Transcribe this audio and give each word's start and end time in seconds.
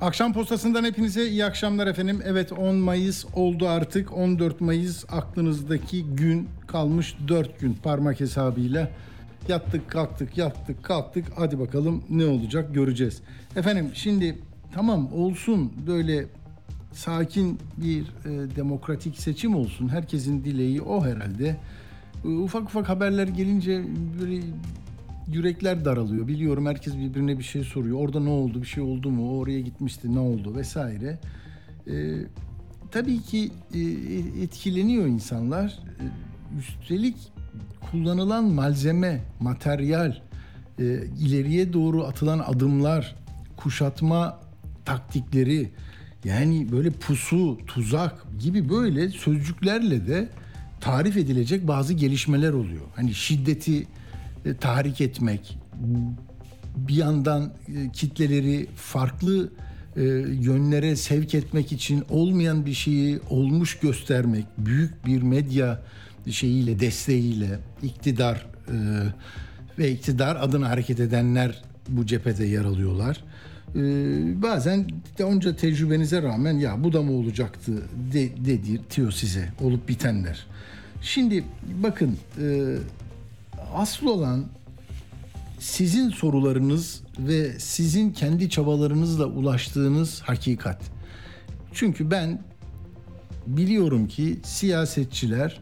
Akşam 0.00 0.32
postasından 0.32 0.84
hepinize 0.84 1.28
iyi 1.28 1.44
akşamlar 1.44 1.86
efendim. 1.86 2.20
Evet 2.24 2.52
10 2.52 2.76
Mayıs 2.76 3.24
oldu 3.34 3.68
artık. 3.68 4.16
14 4.16 4.60
Mayıs 4.60 5.04
aklınızdaki 5.08 6.04
gün 6.04 6.48
kalmış 6.66 7.16
4 7.28 7.60
gün 7.60 7.74
parmak 7.74 8.20
hesabıyla. 8.20 8.90
Yattık 9.48 9.90
kalktık 9.90 10.38
yattık 10.38 10.84
kalktık 10.84 11.24
hadi 11.36 11.58
bakalım 11.58 12.04
ne 12.10 12.24
olacak 12.24 12.74
göreceğiz. 12.74 13.22
Efendim 13.56 13.90
şimdi 13.94 14.38
tamam 14.74 15.12
olsun 15.12 15.72
böyle 15.86 16.26
sakin 16.92 17.58
bir 17.76 18.02
e, 18.02 18.56
demokratik 18.56 19.18
seçim 19.18 19.56
olsun. 19.56 19.88
Herkesin 19.88 20.44
dileği 20.44 20.82
o 20.82 21.04
herhalde. 21.04 21.56
E, 22.24 22.28
ufak 22.28 22.62
ufak 22.62 22.88
haberler 22.88 23.28
gelince 23.28 23.84
böyle 24.20 24.40
yürekler 25.28 25.84
daralıyor. 25.84 26.28
Biliyorum 26.28 26.66
herkes 26.66 26.96
birbirine 26.96 27.38
bir 27.38 27.44
şey 27.44 27.64
soruyor. 27.64 27.98
Orada 28.00 28.20
ne 28.20 28.28
oldu? 28.30 28.62
Bir 28.62 28.66
şey 28.66 28.82
oldu 28.82 29.10
mu? 29.10 29.38
Oraya 29.38 29.60
gitmişti. 29.60 30.14
Ne 30.14 30.18
oldu? 30.18 30.56
Vesaire. 30.56 31.18
Ee, 31.90 32.16
tabii 32.90 33.22
ki 33.22 33.50
e, 33.74 33.80
etkileniyor 34.42 35.06
insanlar. 35.06 35.78
Ee, 36.00 36.58
üstelik 36.58 37.16
kullanılan 37.90 38.44
malzeme, 38.44 39.20
materyal, 39.40 40.16
e, 40.78 40.84
ileriye 41.20 41.72
doğru 41.72 42.04
atılan 42.04 42.38
adımlar, 42.38 43.16
kuşatma 43.56 44.40
taktikleri, 44.84 45.70
yani 46.24 46.72
böyle 46.72 46.90
pusu, 46.90 47.58
tuzak 47.66 48.26
gibi 48.38 48.68
böyle 48.68 49.08
sözcüklerle 49.08 50.06
de 50.06 50.28
tarif 50.80 51.16
edilecek 51.16 51.68
bazı 51.68 51.94
gelişmeler 51.94 52.52
oluyor. 52.52 52.82
Hani 52.96 53.14
şiddeti 53.14 53.80
e, 53.82 53.86
tahrik 54.54 55.00
etmek, 55.00 55.58
bir 56.76 56.94
yandan 56.94 57.52
e, 57.68 57.92
kitleleri 57.92 58.66
farklı 58.76 59.50
e, 59.96 60.02
yönlere 60.40 60.96
sevk 60.96 61.34
etmek 61.34 61.72
için 61.72 62.04
olmayan 62.10 62.66
bir 62.66 62.74
şeyi 62.74 63.20
olmuş 63.30 63.78
göstermek, 63.78 64.46
büyük 64.58 65.06
bir 65.06 65.22
medya 65.22 65.82
şeyiyle, 66.30 66.80
desteğiyle 66.80 67.58
iktidar 67.82 68.46
ve 69.78 69.90
iktidar 69.90 70.36
adına 70.36 70.68
hareket 70.68 71.00
edenler 71.00 71.62
bu 71.88 72.06
cephede 72.06 72.44
yer 72.44 72.64
alıyorlar. 72.64 73.24
bazen 74.42 74.86
de 75.18 75.24
onca 75.24 75.56
tecrübenize 75.56 76.22
rağmen 76.22 76.58
ya 76.58 76.84
bu 76.84 76.92
da 76.92 77.02
mı 77.02 77.12
olacaktı 77.12 77.72
de, 78.12 78.44
dedirtiyor 78.46 79.12
size 79.12 79.48
olup 79.60 79.88
bitenler. 79.88 80.46
Şimdi 81.02 81.44
bakın 81.82 82.16
asıl 83.74 84.06
olan 84.06 84.46
sizin 85.58 86.10
sorularınız 86.10 87.02
ve 87.18 87.58
sizin 87.58 88.10
kendi 88.10 88.50
çabalarınızla 88.50 89.26
ulaştığınız 89.26 90.20
hakikat. 90.20 90.82
Çünkü 91.72 92.10
ben 92.10 92.42
biliyorum 93.46 94.08
ki 94.08 94.40
siyasetçiler 94.44 95.60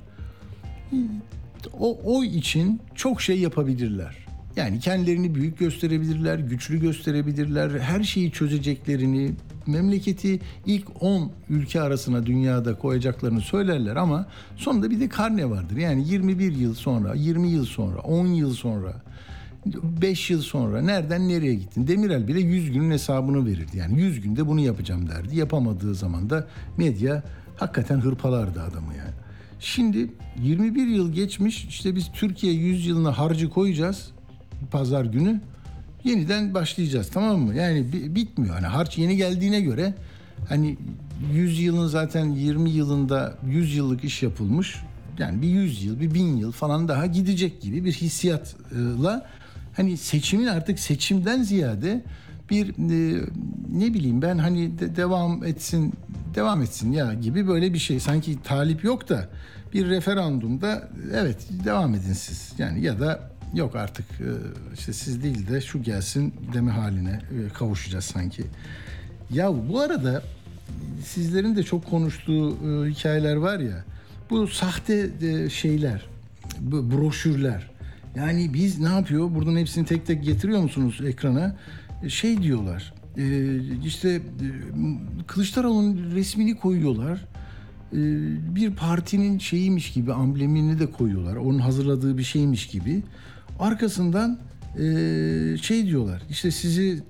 o 1.78 2.00
o 2.05 2.25
için 2.25 2.80
çok 2.94 3.22
şey 3.22 3.41
yapabilirler. 3.41 4.25
Yani 4.56 4.80
kendilerini 4.80 5.34
büyük 5.34 5.58
gösterebilirler, 5.58 6.38
güçlü 6.38 6.81
gösterebilirler, 6.81 7.81
her 7.81 8.03
şeyi 8.03 8.32
çözeceklerini, 8.32 9.34
memleketi 9.66 10.41
ilk 10.66 11.02
10 11.02 11.30
ülke 11.50 11.80
arasına 11.80 12.26
dünyada 12.26 12.78
koyacaklarını 12.78 13.41
söylerler 13.41 13.97
ama 13.97 14.26
sonunda 14.56 14.91
bir 14.91 15.00
de 15.00 15.08
karne 15.08 15.50
vardır. 15.50 15.76
Yani 15.76 16.08
21 16.08 16.56
yıl 16.56 16.75
sonra, 16.75 17.14
20 17.14 17.48
yıl 17.48 17.64
sonra, 17.64 18.00
10 18.00 18.26
yıl 18.26 18.54
sonra, 18.54 19.03
5 20.03 20.30
yıl 20.30 20.42
sonra 20.42 20.82
nereden 20.82 21.28
nereye 21.28 21.54
gittin? 21.54 21.86
Demirel 21.86 22.28
bile 22.28 22.41
100 22.41 22.72
günün 22.72 22.91
hesabını 22.91 23.47
verirdi. 23.47 23.76
Yani 23.76 24.00
100 24.00 24.20
günde 24.20 24.47
bunu 24.47 24.60
yapacağım 24.60 25.08
derdi. 25.08 25.36
Yapamadığı 25.36 25.94
zaman 25.94 26.30
da 26.30 26.47
medya 26.76 27.22
hakikaten 27.56 28.00
hırpalardı 28.00 28.62
adamı 28.62 28.94
yani. 28.94 29.14
Şimdi 29.60 30.10
21 30.42 30.86
yıl 30.86 31.12
geçmiş 31.12 31.64
işte 31.64 31.97
biz 31.97 32.12
Türkiye 32.12 32.53
100 32.53 32.86
yılına 32.86 33.19
harcı 33.19 33.50
koyacağız 33.50 34.10
pazar 34.70 35.04
günü 35.04 35.41
yeniden 36.04 36.54
başlayacağız 36.54 37.10
tamam 37.10 37.41
mı? 37.41 37.54
Yani 37.54 37.92
bitmiyor. 37.92 38.54
Hani 38.54 38.66
harç 38.66 38.98
yeni 38.98 39.16
geldiğine 39.16 39.60
göre 39.60 39.94
hani 40.48 40.76
100 41.32 41.60
yılın 41.60 41.87
zaten 41.87 42.25
20 42.25 42.70
yılında 42.70 43.34
100 43.47 43.76
yıllık 43.76 44.04
iş 44.04 44.22
yapılmış. 44.22 44.76
Yani 45.19 45.42
bir 45.42 45.48
100 45.48 45.84
yıl, 45.84 46.00
bir 46.00 46.15
1000 46.15 46.37
yıl 46.37 46.53
falan 46.53 46.88
daha 46.88 47.06
gidecek 47.06 47.62
gibi 47.62 47.84
bir 47.84 47.92
hissiyatla 47.92 49.26
hani 49.76 49.97
seçimin 49.97 50.47
artık 50.47 50.78
seçimden 50.78 51.42
ziyade 51.42 52.04
bir 52.50 52.69
e, 52.69 53.21
ne 53.72 53.94
bileyim 53.94 54.22
ben 54.22 54.38
hani 54.38 54.78
de, 54.78 54.97
devam 54.97 55.44
etsin 55.44 55.94
devam 56.34 56.62
etsin 56.62 56.92
ya 56.92 57.15
gibi 57.15 57.48
böyle 57.48 57.75
bir 57.75 57.78
şey 57.78 58.00
sanki 58.00 58.42
talip 58.42 58.84
yok 58.84 59.09
da 59.09 59.28
bir 59.72 59.88
referandumda 59.88 60.88
evet 61.15 61.48
devam 61.65 61.94
edin 61.94 62.12
siz 62.12 62.53
yani 62.59 62.81
ya 62.81 63.00
da 63.00 63.34
yok 63.54 63.76
artık 63.76 64.06
e, 64.20 64.31
işte 64.75 64.92
siz 64.92 65.22
değil 65.22 65.48
de 65.48 65.60
şu 65.60 65.82
gelsin 65.82 66.34
deme 66.53 66.70
haline 66.70 67.10
e, 67.10 67.48
kavuşacağız 67.48 68.04
sanki. 68.04 68.44
Ya 69.31 69.69
bu 69.69 69.81
arada 69.81 70.22
sizlerin 71.04 71.56
de 71.56 71.62
çok 71.62 71.87
konuştuğu 71.87 72.50
e, 72.50 72.91
hikayeler 72.91 73.37
var 73.37 73.59
ya 73.59 73.84
bu 74.31 74.48
sahte 74.48 75.10
şeyler 75.50 76.06
broşürler 76.60 77.70
yani 78.16 78.54
biz 78.54 78.81
ne 78.81 78.88
yapıyor 78.88 79.34
buradan 79.34 79.56
hepsini 79.56 79.86
tek 79.86 80.06
tek 80.06 80.25
getiriyor 80.25 80.62
musunuz 80.62 81.00
ekrana 81.06 81.56
şey 82.09 82.42
diyorlar 82.42 82.94
işte 83.84 84.21
Kılıçdaroğlu'nun 85.26 86.10
resmini 86.15 86.56
koyuyorlar 86.56 87.25
bir 88.54 88.71
partinin 88.71 89.38
şeyiymiş 89.38 89.92
gibi 89.92 90.12
amblemini 90.12 90.78
de 90.78 90.91
koyuyorlar. 90.91 91.36
Onun 91.36 91.59
hazırladığı 91.59 92.19
bir 92.19 92.22
şeymiş 92.22 92.66
gibi. 92.66 93.03
Arkasından 93.59 94.38
e, 94.78 95.56
şey 95.62 95.87
diyorlar 95.87 96.22
işte 96.31 96.50
sizi 96.50 97.03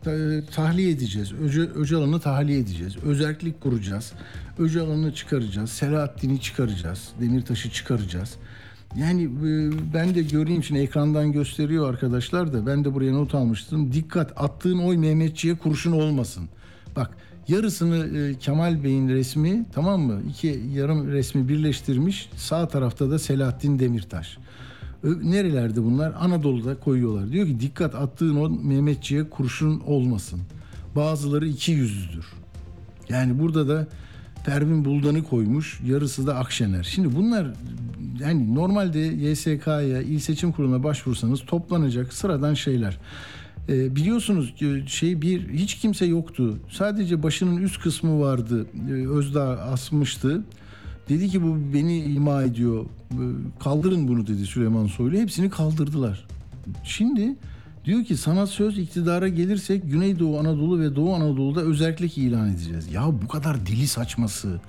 tahliye 0.55 0.91
edeceğiz. 0.91 1.33
Öcalan'ı 1.75 2.21
tahliye 2.21 2.59
edeceğiz. 2.59 2.97
Özellik 2.97 3.61
kuracağız. 3.61 4.13
Öcalan'ı 4.59 5.15
çıkaracağız. 5.15 5.71
Selahattin'i 5.71 6.41
çıkaracağız. 6.41 7.09
Demirtaş'ı 7.21 7.71
çıkaracağız. 7.71 8.37
Yani 8.97 9.23
e, 9.23 9.71
ben 9.95 10.15
de 10.15 10.23
göreyim 10.23 10.63
şimdi 10.63 10.81
ekrandan 10.81 11.33
gösteriyor 11.33 11.91
arkadaşlar 11.91 12.53
da 12.53 12.67
ben 12.67 12.85
de 12.85 12.95
buraya 12.95 13.13
not 13.13 13.35
almıştım. 13.35 13.93
Dikkat 13.93 14.33
attığın 14.37 14.79
oy 14.79 14.97
Mehmetçi'ye 14.97 15.55
kurşun 15.55 15.93
olmasın. 15.93 16.49
Bak 16.97 17.11
yarısını 17.49 18.19
e, 18.19 18.39
Kemal 18.39 18.85
Bey'in 18.85 19.09
resmi 19.09 19.65
tamam 19.73 20.01
mı? 20.01 20.23
İki 20.31 20.63
yarım 20.75 21.13
resmi 21.13 21.49
birleştirmiş. 21.49 22.31
Sağ 22.37 22.69
tarafta 22.69 23.11
da 23.11 23.19
Selahattin 23.19 23.79
Demirtaş. 23.79 24.39
Nerelerde 25.05 25.85
bunlar? 25.85 26.13
Anadolu'da 26.19 26.81
koyuyorlar. 26.81 27.33
Diyor 27.33 27.47
ki 27.47 27.61
dikkat 27.61 27.95
attığın 27.95 28.37
o 28.37 28.49
Mehmetçiğe 28.49 29.31
kurşun 29.31 29.81
olmasın. 29.81 30.41
Bazıları 30.97 31.47
iki 31.47 31.73
yüzlüdür. 31.73 32.27
Yani 33.09 33.39
burada 33.39 33.69
da 33.69 33.87
Pervin 34.45 34.85
Buldan'ı 34.85 35.25
koymuş, 35.25 35.81
yarısı 35.87 36.27
da 36.27 36.37
Akşener. 36.37 36.83
Şimdi 36.83 37.17
bunlar 37.17 37.47
yani 38.21 38.55
normalde 38.55 38.99
YSK'ya, 38.99 40.03
İl 40.03 40.19
Seçim 40.19 40.53
Kurulu'na 40.53 40.85
başvursanız 40.85 41.41
toplanacak 41.47 42.13
sıradan 42.13 42.55
şeyler. 42.55 42.99
E, 43.69 43.97
biliyorsunuz 43.97 44.55
şey 44.87 45.23
bir 45.23 45.49
hiç 45.49 45.75
kimse 45.75 46.07
yoktu. 46.07 46.59
Sadece 46.71 47.23
başının 47.23 47.57
üst 47.57 47.81
kısmı 47.81 48.21
vardı. 48.21 48.67
E, 48.89 48.93
Özdağ 48.93 49.49
asmıştı. 49.49 50.43
Dedi 51.09 51.29
ki 51.29 51.43
bu 51.43 51.59
beni 51.75 51.99
ima 51.99 52.43
ediyor. 52.43 52.87
Kaldırın 53.61 54.09
bunu 54.09 54.27
dedi 54.27 54.47
Süleyman 54.47 54.87
Soylu. 54.87 55.17
Hepsini 55.17 55.51
kaldırdılar. 55.51 56.27
Şimdi 56.85 57.37
diyor 57.85 58.05
ki 58.05 58.17
sana 58.17 58.47
söz 58.47 58.79
iktidara 58.79 59.29
gelirsek 59.29 59.91
Güneydoğu 59.91 60.39
Anadolu 60.39 60.81
ve 60.81 60.97
Doğu 60.97 61.15
Anadolu'da 61.15 61.61
özellik 61.61 62.19
ilan 62.19 62.51
edeceğiz. 62.51 62.93
Ya 62.93 63.23
bu 63.23 63.29
kadar 63.29 63.67
dili 63.67 63.87
saçması, 63.87 64.61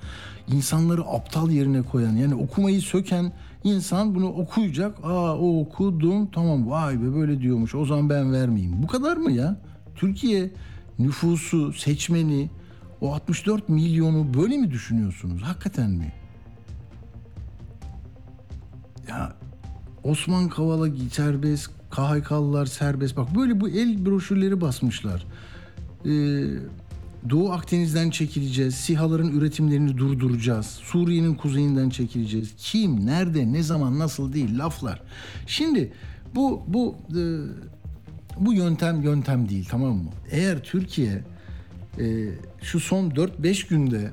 insanları 0.52 1.02
aptal 1.02 1.50
yerine 1.50 1.82
koyan 1.82 2.16
yani 2.16 2.34
okumayı 2.34 2.80
söken 2.80 3.32
insan 3.64 4.14
bunu 4.14 4.28
okuyacak. 4.28 4.98
Aa 5.04 5.38
o 5.38 5.60
okudum 5.60 6.26
tamam 6.26 6.70
vay 6.70 7.02
be 7.02 7.14
böyle 7.14 7.40
diyormuş 7.40 7.74
o 7.74 7.84
zaman 7.84 8.10
ben 8.10 8.32
vermeyeyim. 8.32 8.82
Bu 8.82 8.86
kadar 8.86 9.16
mı 9.16 9.32
ya? 9.32 9.60
Türkiye 9.94 10.50
nüfusu, 10.98 11.72
seçmeni 11.72 12.50
o 13.00 13.14
64 13.14 13.68
milyonu 13.68 14.34
böyle 14.34 14.56
mi 14.56 14.70
düşünüyorsunuz? 14.70 15.42
Hakikaten 15.42 15.90
mi? 15.90 16.12
Osman 20.04 20.48
Kavala 20.48 20.88
serbest, 21.12 21.70
KHK'lılar 21.90 22.66
serbest. 22.66 23.16
Bak 23.16 23.36
böyle 23.36 23.60
bu 23.60 23.68
el 23.68 24.06
broşürleri 24.06 24.60
basmışlar. 24.60 25.26
Ee, 26.04 26.10
Doğu 27.30 27.52
Akdeniz'den 27.52 28.10
çekileceğiz. 28.10 28.74
SİHA'ların 28.74 29.32
üretimlerini 29.32 29.98
durduracağız. 29.98 30.66
Suriye'nin 30.66 31.34
kuzeyinden 31.34 31.90
çekileceğiz. 31.90 32.54
Kim, 32.58 33.06
nerede, 33.06 33.52
ne 33.52 33.62
zaman, 33.62 33.98
nasıl 33.98 34.32
değil 34.32 34.58
laflar. 34.58 35.02
Şimdi 35.46 35.92
bu 36.34 36.62
bu 36.66 36.96
e, 37.10 37.22
bu 38.40 38.52
yöntem 38.52 39.02
yöntem 39.02 39.48
değil 39.48 39.68
tamam 39.70 39.96
mı? 39.96 40.10
Eğer 40.30 40.62
Türkiye 40.62 41.24
e, 41.98 42.28
şu 42.62 42.80
son 42.80 43.10
4-5 43.10 43.68
günde 43.68 44.10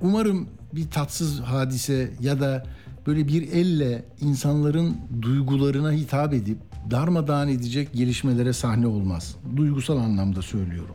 umarım 0.00 0.48
bir 0.72 0.90
tatsız 0.90 1.40
hadise 1.40 2.10
ya 2.20 2.40
da 2.40 2.66
böyle 3.06 3.28
bir 3.28 3.52
elle 3.52 4.04
insanların 4.20 4.96
duygularına 5.22 5.92
hitap 5.92 6.34
edip 6.34 6.58
darmadağın 6.90 7.48
edecek 7.48 7.92
gelişmelere 7.92 8.52
sahne 8.52 8.86
olmaz. 8.86 9.36
Duygusal 9.56 9.96
anlamda 9.96 10.42
söylüyorum. 10.42 10.94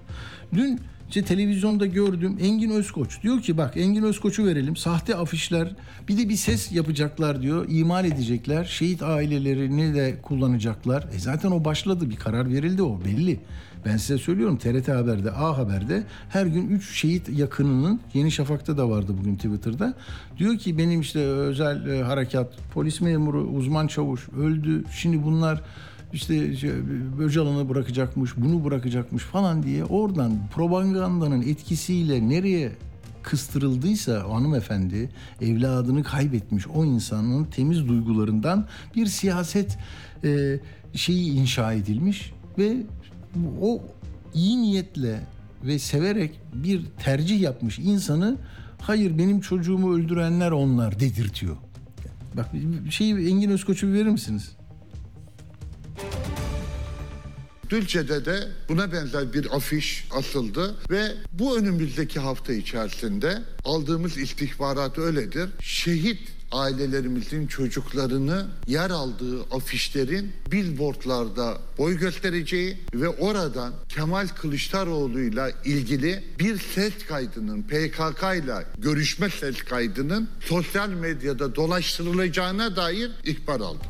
Dün 0.53 0.79
işte 1.09 1.23
televizyonda 1.23 1.85
gördüm 1.85 2.37
Engin 2.41 2.69
Özkoç 2.69 3.23
diyor 3.23 3.41
ki 3.41 3.57
bak 3.57 3.77
Engin 3.77 4.03
Özkoç'u 4.03 4.45
verelim 4.45 4.75
sahte 4.75 5.15
afişler 5.15 5.75
bir 6.07 6.17
de 6.17 6.29
bir 6.29 6.35
ses 6.35 6.71
yapacaklar 6.71 7.41
diyor 7.41 7.65
imal 7.69 8.05
edecekler 8.05 8.65
şehit 8.65 9.03
ailelerini 9.03 9.95
de 9.95 10.15
kullanacaklar. 10.21 11.07
E 11.15 11.19
zaten 11.19 11.51
o 11.51 11.65
başladı 11.65 12.09
bir 12.09 12.15
karar 12.15 12.49
verildi 12.49 12.83
o 12.83 12.99
belli. 13.05 13.39
Ben 13.85 13.97
size 13.97 14.17
söylüyorum 14.17 14.57
TRT 14.57 14.87
Haber'de 14.87 15.31
A 15.31 15.57
Haber'de 15.57 16.03
her 16.29 16.45
gün 16.45 16.69
3 16.69 16.95
şehit 16.95 17.29
yakınının 17.29 17.99
Yeni 18.13 18.31
Şafak'ta 18.31 18.77
da 18.77 18.89
vardı 18.89 19.15
bugün 19.19 19.35
Twitter'da. 19.35 19.93
Diyor 20.37 20.57
ki 20.57 20.77
benim 20.77 21.01
işte 21.01 21.19
özel 21.19 21.87
e, 21.87 22.03
harekat 22.03 22.53
polis 22.73 23.01
memuru 23.01 23.41
uzman 23.41 23.87
çavuş 23.87 24.29
öldü 24.29 24.83
şimdi 24.91 25.23
bunlar 25.23 25.61
işte 26.13 26.55
şey, 26.55 26.71
Öcalan'ı 27.19 27.69
bırakacakmış, 27.69 28.37
bunu 28.37 28.65
bırakacakmış 28.65 29.23
falan 29.23 29.63
diye 29.63 29.83
oradan 29.83 30.39
propagandanın 30.55 31.41
etkisiyle 31.41 32.29
nereye 32.29 32.71
kıstırıldıysa 33.23 34.25
o 34.27 34.33
hanımefendi 34.33 35.09
evladını 35.41 36.03
kaybetmiş 36.03 36.67
o 36.67 36.85
insanın 36.85 37.45
temiz 37.45 37.87
duygularından 37.87 38.67
bir 38.95 39.05
siyaset 39.05 39.77
e, 40.23 40.59
şeyi 40.93 41.31
inşa 41.31 41.73
edilmiş 41.73 42.33
ve 42.57 42.77
o 43.61 43.81
iyi 44.33 44.61
niyetle 44.61 45.21
ve 45.63 45.79
severek 45.79 46.39
bir 46.53 46.85
tercih 47.03 47.41
yapmış 47.41 47.79
insanı 47.79 48.37
hayır 48.81 49.17
benim 49.17 49.41
çocuğumu 49.41 49.95
öldürenler 49.95 50.51
onlar 50.51 50.99
dedirtiyor. 50.99 51.57
Bak 52.37 52.53
bir 52.85 52.91
şeyi 52.91 53.29
Engin 53.29 53.49
Özkoç'u 53.49 53.93
verir 53.93 54.09
misiniz? 54.09 54.51
Dülce'de 57.69 58.25
de 58.25 58.47
buna 58.69 58.91
benzer 58.91 59.33
bir 59.33 59.55
afiş 59.55 60.07
asıldı 60.11 60.75
ve 60.89 61.11
bu 61.33 61.57
önümüzdeki 61.57 62.19
hafta 62.19 62.53
içerisinde 62.53 63.43
aldığımız 63.65 64.17
istihbarat 64.17 64.97
öyledir. 64.97 65.49
Şehit 65.61 66.19
ailelerimizin 66.51 67.47
çocuklarını 67.47 68.47
yer 68.67 68.89
aldığı 68.89 69.43
afişlerin 69.43 70.31
billboardlarda 70.51 71.57
boy 71.77 71.97
göstereceği 71.97 72.77
ve 72.93 73.09
oradan 73.09 73.73
Kemal 73.89 74.27
Kılıçdaroğlu'yla 74.27 75.51
ilgili 75.65 76.23
bir 76.39 76.57
ses 76.57 76.93
kaydının 77.07 77.61
PKK 77.61 78.23
ile 78.43 78.65
görüşme 78.77 79.29
ses 79.29 79.63
kaydının 79.63 80.29
sosyal 80.39 80.89
medyada 80.89 81.55
dolaştırılacağına 81.55 82.75
dair 82.75 83.11
ihbar 83.23 83.59
aldık. 83.59 83.89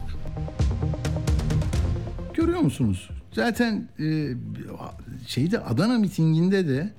Görüyor 2.34 2.60
musunuz? 2.60 3.10
Zaten 3.34 3.90
e, 4.00 4.34
şeyde 5.28 5.60
Adana 5.60 5.98
mitinginde 5.98 6.68
de 6.68 6.94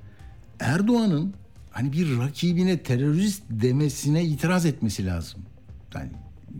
Erdoğan'ın 0.60 1.34
hani 1.70 1.92
bir 1.92 2.18
rakibine 2.18 2.82
terörist 2.82 3.42
demesine 3.50 4.24
itiraz 4.24 4.66
etmesi 4.66 5.06
lazım. 5.06 5.40
Yani 5.94 6.10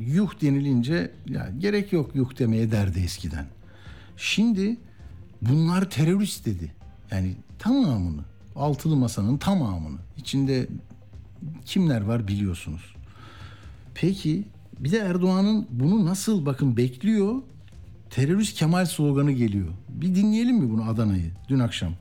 yuh 0.00 0.40
denilince 0.42 1.10
ya 1.26 1.52
gerek 1.58 1.92
yok 1.92 2.10
yuh 2.14 2.38
demeye 2.38 2.70
derdi 2.70 3.00
eskiden. 3.00 3.46
Şimdi 4.16 4.76
bunlar 5.42 5.90
terörist 5.90 6.46
dedi. 6.46 6.72
Yani 7.10 7.36
tamamını, 7.58 8.24
altılı 8.56 8.96
masanın 8.96 9.38
tamamını. 9.38 9.98
içinde 10.16 10.68
kimler 11.64 12.00
var 12.00 12.28
biliyorsunuz. 12.28 12.94
Peki 13.94 14.44
bir 14.78 14.92
de 14.92 14.98
Erdoğan'ın 14.98 15.66
bunu 15.70 16.06
nasıl 16.06 16.46
bakın 16.46 16.76
bekliyor 16.76 17.34
terörist 18.10 18.58
Kemal 18.58 18.86
sloganı 18.86 19.32
geliyor. 19.32 19.68
Bir 19.88 20.14
dinleyelim 20.14 20.56
mi 20.56 20.70
bunu 20.70 20.90
Adana'yı 20.90 21.30
dün 21.48 21.58
akşam? 21.58 21.94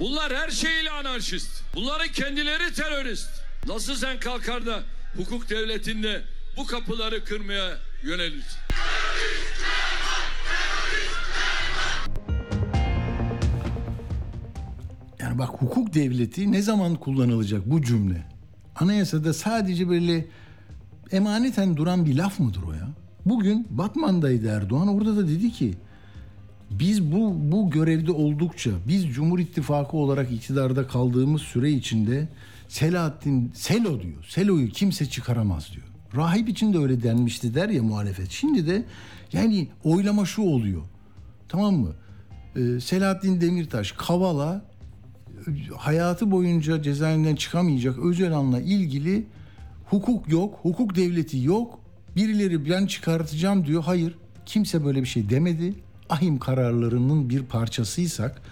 Bunlar 0.00 0.32
her 0.34 0.50
şeyiyle 0.50 0.90
anarşist. 0.90 1.62
Bunların 1.74 2.08
kendileri 2.08 2.74
terörist. 2.74 3.41
Nasıl 3.66 3.94
sen 3.94 4.20
kalkar 4.20 4.66
da 4.66 4.82
hukuk 5.16 5.50
devletinde 5.50 6.22
bu 6.56 6.66
kapıları 6.66 7.24
kırmaya 7.24 7.70
yönelirsin? 8.02 8.58
Yani 15.20 15.38
bak 15.38 15.48
hukuk 15.48 15.94
devleti 15.94 16.52
ne 16.52 16.62
zaman 16.62 16.94
kullanılacak 16.94 17.70
bu 17.70 17.82
cümle? 17.82 18.26
Anayasada 18.76 19.32
sadece 19.34 19.88
böyle 19.88 20.26
emaneten 21.12 21.76
duran 21.76 22.06
bir 22.06 22.16
laf 22.16 22.40
mıdır 22.40 22.62
o 22.68 22.72
ya? 22.72 22.88
Bugün 23.26 23.66
Batman'daydı 23.70 24.48
Erdoğan 24.48 24.88
orada 24.88 25.16
da 25.16 25.28
dedi 25.28 25.52
ki 25.52 25.74
biz 26.70 27.12
bu 27.12 27.34
bu 27.52 27.70
görevde 27.70 28.12
oldukça 28.12 28.70
biz 28.88 29.08
Cumhur 29.08 29.38
İttifakı 29.38 29.96
olarak 29.96 30.32
iktidarda 30.32 30.86
kaldığımız 30.86 31.42
süre 31.42 31.70
içinde 31.70 32.28
Selahattin 32.72 33.52
Selo 33.54 34.02
diyor. 34.02 34.24
Selo'yu 34.28 34.68
kimse 34.68 35.06
çıkaramaz 35.06 35.72
diyor. 35.72 35.86
Rahip 36.16 36.48
için 36.48 36.72
de 36.72 36.78
öyle 36.78 37.02
denmişti 37.02 37.54
der 37.54 37.68
ya 37.68 37.82
muhalefet. 37.82 38.30
Şimdi 38.30 38.66
de 38.66 38.84
yani 39.32 39.68
oylama 39.84 40.24
şu 40.24 40.42
oluyor. 40.42 40.82
Tamam 41.48 41.74
mı? 41.74 41.92
Ee, 42.56 42.80
Selahattin 42.80 43.40
Demirtaş, 43.40 43.92
Kavala 43.92 44.64
hayatı 45.76 46.30
boyunca 46.30 46.82
cezaevinden 46.82 47.36
çıkamayacak 47.36 47.98
Öcalan'la 47.98 48.60
ilgili 48.60 49.26
hukuk 49.86 50.28
yok, 50.28 50.58
hukuk 50.62 50.96
devleti 50.96 51.38
yok. 51.38 51.80
Birileri 52.16 52.70
ben 52.70 52.86
çıkartacağım 52.86 53.66
diyor. 53.66 53.82
Hayır, 53.82 54.14
kimse 54.46 54.84
böyle 54.84 55.00
bir 55.00 55.08
şey 55.08 55.30
demedi. 55.30 55.74
Ahim 56.08 56.38
kararlarının 56.38 57.30
bir 57.30 57.42
parçasıysak, 57.42 58.42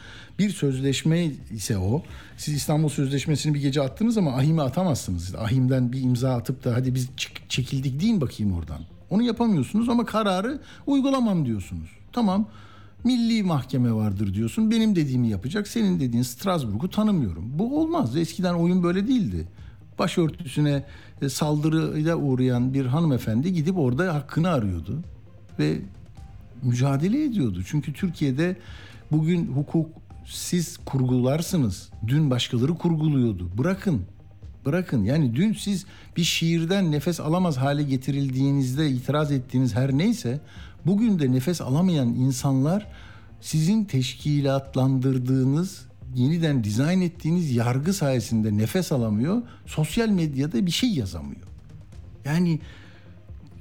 bir 0.40 0.50
sözleşme 0.50 1.30
ise 1.50 1.78
o. 1.78 2.02
Siz 2.36 2.54
İstanbul 2.54 2.88
Sözleşmesi'ni 2.88 3.54
bir 3.54 3.60
gece 3.60 3.82
attınız 3.82 4.18
ama 4.18 4.36
ahimi 4.36 4.62
atamazsınız. 4.62 5.34
Ahimden 5.34 5.92
bir 5.92 6.00
imza 6.00 6.34
atıp 6.36 6.64
da 6.64 6.74
hadi 6.74 6.94
biz 6.94 7.08
çekildik 7.48 8.00
deyin 8.00 8.20
bakayım 8.20 8.52
oradan. 8.52 8.80
Onu 9.10 9.22
yapamıyorsunuz 9.22 9.88
ama 9.88 10.04
kararı 10.04 10.60
uygulamam 10.86 11.46
diyorsunuz. 11.46 11.88
Tamam. 12.12 12.48
Milli 13.04 13.42
mahkeme 13.42 13.92
vardır 13.92 14.34
diyorsun. 14.34 14.70
Benim 14.70 14.96
dediğimi 14.96 15.28
yapacak. 15.28 15.68
Senin 15.68 16.00
dediğin 16.00 16.22
Strasbourg'u 16.22 16.90
tanımıyorum. 16.90 17.58
Bu 17.58 17.80
olmaz. 17.80 18.16
Eskiden 18.16 18.54
oyun 18.54 18.82
böyle 18.82 19.08
değildi 19.08 19.46
başörtüsüne 20.00 20.84
e, 21.22 21.28
saldırıya 21.28 22.16
uğrayan 22.16 22.74
bir 22.74 22.86
hanımefendi 22.86 23.52
gidip 23.52 23.78
orada 23.78 24.14
hakkını 24.14 24.48
arıyordu 24.48 25.02
ve 25.58 25.78
mücadele 26.62 27.24
ediyordu. 27.24 27.62
Çünkü 27.66 27.92
Türkiye'de 27.92 28.56
bugün 29.12 29.46
hukuk 29.46 29.99
siz 30.30 30.76
kurgularsınız. 30.76 31.90
Dün 32.06 32.30
başkaları 32.30 32.74
kurguluyordu. 32.74 33.50
Bırakın. 33.58 34.02
Bırakın. 34.64 35.04
Yani 35.04 35.36
dün 35.36 35.52
siz 35.52 35.86
bir 36.16 36.24
şiirden 36.24 36.92
nefes 36.92 37.20
alamaz 37.20 37.56
hale 37.56 37.82
getirildiğinizde 37.82 38.90
itiraz 38.90 39.32
ettiğiniz 39.32 39.74
her 39.74 39.98
neyse 39.98 40.40
bugün 40.86 41.18
de 41.18 41.32
nefes 41.32 41.60
alamayan 41.60 42.08
insanlar 42.08 42.86
sizin 43.40 43.84
teşkilatlandırdığınız 43.84 45.86
yeniden 46.14 46.64
dizayn 46.64 47.00
ettiğiniz 47.00 47.52
yargı 47.52 47.92
sayesinde 47.92 48.58
nefes 48.58 48.92
alamıyor. 48.92 49.42
Sosyal 49.66 50.08
medyada 50.08 50.66
bir 50.66 50.70
şey 50.70 50.90
yazamıyor. 50.90 51.46
Yani 52.24 52.60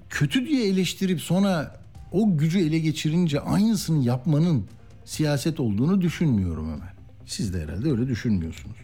kötü 0.10 0.48
diye 0.48 0.68
eleştirip 0.68 1.22
sonra 1.22 1.80
o 2.12 2.38
gücü 2.38 2.60
ele 2.60 2.80
geçirince 2.80 3.40
aynısını 3.40 4.04
yapmanın 4.04 4.66
siyaset 5.10 5.60
olduğunu 5.60 6.02
düşünmüyorum 6.02 6.66
hemen. 6.66 6.94
Siz 7.26 7.54
de 7.54 7.62
herhalde 7.64 7.92
öyle 7.92 8.08
düşünmüyorsunuz. 8.08 8.76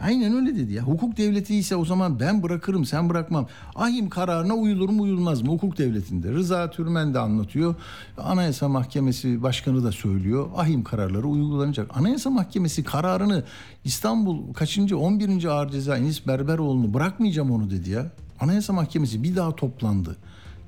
Aynen 0.00 0.34
öyle 0.34 0.56
dedi 0.56 0.72
ya. 0.72 0.82
Hukuk 0.82 1.16
devleti 1.16 1.56
ise 1.56 1.76
o 1.76 1.84
zaman 1.84 2.20
ben 2.20 2.42
bırakırım 2.42 2.84
sen 2.84 3.08
bırakmam. 3.08 3.46
Ahim 3.74 4.08
kararına 4.08 4.54
uyulur 4.54 4.88
mu 4.88 5.02
uyulmaz 5.02 5.42
mı 5.42 5.48
hukuk 5.48 5.78
devletinde? 5.78 6.32
Rıza 6.32 6.70
Türmen 6.70 7.14
de 7.14 7.18
anlatıyor. 7.18 7.74
Anayasa 8.18 8.68
Mahkemesi 8.68 9.42
Başkanı 9.42 9.84
da 9.84 9.92
söylüyor. 9.92 10.48
Ahim 10.56 10.84
kararları 10.84 11.26
uygulanacak. 11.26 11.96
Anayasa 11.96 12.30
Mahkemesi 12.30 12.84
kararını 12.84 13.44
İstanbul 13.84 14.52
kaçıncı 14.52 14.98
11. 14.98 15.44
Ağır 15.44 15.70
Ceza 15.70 15.96
Enis 15.96 16.26
Berberoğlu'nu 16.26 16.94
bırakmayacağım 16.94 17.50
onu 17.50 17.70
dedi 17.70 17.90
ya. 17.90 18.10
Anayasa 18.40 18.72
Mahkemesi 18.72 19.22
bir 19.22 19.36
daha 19.36 19.56
toplandı. 19.56 20.16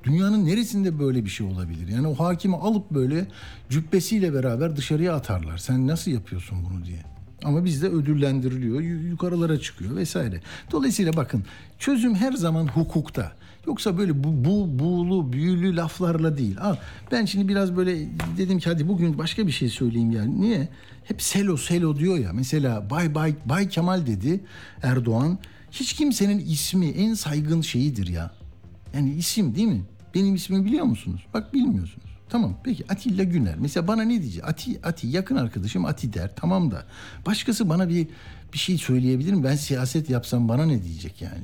Dünyanın 0.05 0.45
neresinde 0.45 0.99
böyle 0.99 1.25
bir 1.25 1.29
şey 1.29 1.47
olabilir? 1.47 1.87
Yani 1.87 2.07
o 2.07 2.15
hakimi 2.15 2.55
alıp 2.55 2.91
böyle 2.91 3.27
cübbesiyle 3.69 4.33
beraber 4.33 4.75
dışarıya 4.75 5.15
atarlar. 5.15 5.57
Sen 5.57 5.87
nasıl 5.87 6.11
yapıyorsun 6.11 6.57
bunu 6.69 6.85
diye. 6.85 6.99
Ama 7.43 7.65
bizde 7.65 7.87
ödüllendiriliyor, 7.87 8.81
yu- 8.81 9.07
yukarılara 9.07 9.59
çıkıyor 9.59 9.95
vesaire. 9.95 10.41
Dolayısıyla 10.71 11.13
bakın 11.13 11.43
çözüm 11.79 12.15
her 12.15 12.33
zaman 12.33 12.67
hukukta. 12.67 13.31
Yoksa 13.67 13.97
böyle 13.97 14.23
bu, 14.23 14.45
bu 14.45 14.79
buğulu, 14.79 15.33
büyülü 15.33 15.75
laflarla 15.75 16.37
değil. 16.37 16.57
Al, 16.61 16.75
ben 17.11 17.25
şimdi 17.25 17.47
biraz 17.47 17.77
böyle 17.77 17.97
dedim 18.37 18.59
ki 18.59 18.69
hadi 18.69 18.87
bugün 18.87 19.17
başka 19.17 19.47
bir 19.47 19.51
şey 19.51 19.69
söyleyeyim 19.69 20.11
yani. 20.11 20.41
Niye? 20.41 20.67
Hep 21.03 21.21
selo 21.21 21.57
selo 21.57 21.95
diyor 21.95 22.17
ya. 22.17 22.33
Mesela 22.33 22.89
Bay 22.89 23.15
Bay 23.15 23.35
Bay 23.45 23.69
Kemal 23.69 24.05
dedi 24.05 24.39
Erdoğan. 24.83 25.39
Hiç 25.71 25.93
kimsenin 25.93 26.39
ismi 26.39 26.87
en 26.87 27.13
saygın 27.13 27.61
şeyidir 27.61 28.07
ya. 28.07 28.31
Yani 28.95 29.13
isim 29.13 29.55
değil 29.55 29.67
mi? 29.67 29.81
Benim 30.15 30.35
ismimi 30.35 30.65
biliyor 30.65 30.85
musunuz? 30.85 31.21
Bak 31.33 31.53
bilmiyorsunuz. 31.53 32.15
Tamam 32.29 32.57
peki 32.63 32.83
Atilla 32.89 33.23
Güner. 33.23 33.55
Mesela 33.59 33.87
bana 33.87 34.01
ne 34.03 34.21
diyecek? 34.21 34.47
Ati, 34.47 34.79
Ati 34.83 35.07
yakın 35.07 35.35
arkadaşım 35.35 35.85
Ati 35.85 36.13
der. 36.13 36.31
Tamam 36.35 36.71
da 36.71 36.85
başkası 37.25 37.69
bana 37.69 37.89
bir 37.89 38.07
bir 38.53 38.57
şey 38.57 38.77
söyleyebilir 38.77 39.33
mi? 39.33 39.43
Ben 39.43 39.55
siyaset 39.55 40.09
yapsam 40.09 40.49
bana 40.49 40.65
ne 40.65 40.83
diyecek 40.83 41.21
yani? 41.21 41.43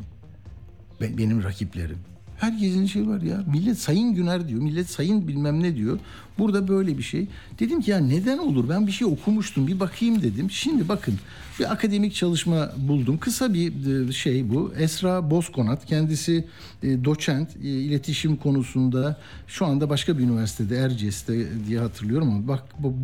Ben, 1.02 1.18
benim 1.18 1.44
rakiplerim. 1.44 1.98
Herkesin 2.38 2.86
şey 2.86 3.08
var 3.08 3.22
ya. 3.22 3.44
Millet 3.54 3.78
Sayın 3.80 4.14
Güner 4.14 4.48
diyor. 4.48 4.62
Millet 4.62 4.90
Sayın 4.90 5.28
bilmem 5.28 5.64
ne 5.64 5.76
diyor. 5.76 6.00
Burada 6.40 6.68
böyle 6.68 6.98
bir 6.98 7.04
şey. 7.04 7.28
Dedim 7.60 7.82
ki 7.82 7.92
ya 7.92 7.98
neden 7.98 8.38
olur? 8.38 8.70
Ben 8.70 8.88
bir 8.88 8.92
şey 8.92 9.08
okumuştum. 9.08 9.68
Bir 9.68 9.80
bakayım 9.80 10.22
dedim. 10.22 10.52
Şimdi 10.52 10.90
bakın 10.90 11.20
bir 11.62 11.72
akademik 11.72 12.16
çalışma 12.16 12.72
buldum. 12.78 13.18
Kısa 13.18 13.54
bir 13.54 14.08
e, 14.10 14.12
şey 14.12 14.50
bu. 14.50 14.74
Esra 14.80 15.32
Bozkonat. 15.32 15.86
Kendisi 15.86 16.48
e, 16.84 17.06
doçent. 17.06 17.56
e, 17.56 17.60
iletişim 17.70 18.36
konusunda 18.36 19.18
şu 19.48 19.66
anda 19.66 19.90
başka 19.90 20.18
bir 20.18 20.24
üniversitede 20.24 20.78
Erciyes'te 20.78 21.48
diye 21.68 21.80
hatırlıyorum 21.80 22.30
ama 22.30 22.48
bak 22.48 22.64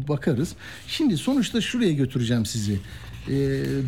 bakarız. 0.09 0.55
Şimdi 0.87 1.17
sonuçta 1.17 1.61
şuraya 1.61 1.91
götüreceğim 1.91 2.45
sizi. 2.45 2.79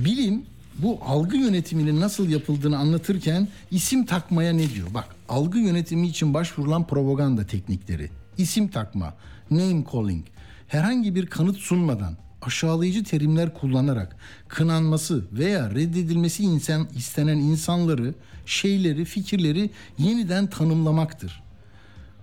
Bilim 0.06 0.44
bu 0.78 1.00
algı 1.06 1.38
yönetiminin 1.38 2.02
nasıl 2.02 2.30
yapıldığını 2.30 2.78
anlatırken 2.78 3.48
isim 3.72 4.06
takmaya 4.06 4.54
ne 4.54 4.70
diyor? 4.70 4.88
Bak 4.94 5.06
algı 5.30 5.60
yönetimi 5.60 6.08
için 6.08 6.34
başvurulan 6.34 6.88
propaganda 6.88 7.46
teknikleri, 7.46 8.10
isim 8.38 8.68
takma, 8.68 9.14
name 9.52 9.84
calling, 9.94 10.26
herhangi 10.68 11.16
bir 11.16 11.26
kanıt 11.26 11.58
sunmadan 11.58 12.18
aşağılayıcı 12.42 13.04
terimler 13.04 13.54
kullanarak 13.54 14.16
kınanması 14.48 15.26
veya 15.32 15.72
reddedilmesi 15.72 16.44
insan, 16.44 16.88
istenen 16.96 17.38
insanları, 17.38 18.14
şeyleri, 18.46 19.06
fikirleri 19.06 19.70
yeniden 19.98 20.48
tanımlamaktır. 20.48 21.44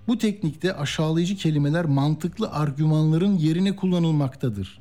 Bu 0.08 0.18
teknikte 0.18 0.76
aşağılayıcı 0.76 1.36
kelimeler 1.36 1.84
mantıklı 1.84 2.50
argümanların 2.50 3.36
yerine 3.36 3.76
kullanılmaktadır 3.76 4.78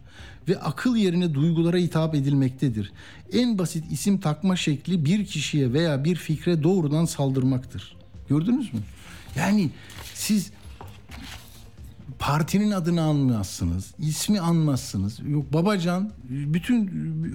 ve 0.49 0.59
akıl 0.59 0.95
yerine 0.95 1.33
duygulara 1.33 1.77
hitap 1.77 2.15
edilmektedir. 2.15 2.91
En 3.33 3.57
basit 3.57 3.91
isim 3.91 4.19
takma 4.19 4.55
şekli 4.55 5.05
bir 5.05 5.25
kişiye 5.25 5.73
veya 5.73 6.03
bir 6.03 6.15
fikre 6.15 6.63
doğrudan 6.63 7.05
saldırmaktır. 7.05 7.95
Gördünüz 8.29 8.73
mü? 8.73 8.79
Yani 9.35 9.69
siz 10.13 10.51
partinin 12.19 12.71
adını 12.71 13.01
anmazsınız, 13.01 13.93
ismi 13.99 14.39
anmazsınız. 14.39 15.19
Yok 15.27 15.53
Babacan 15.53 16.11
bütün 16.29 16.87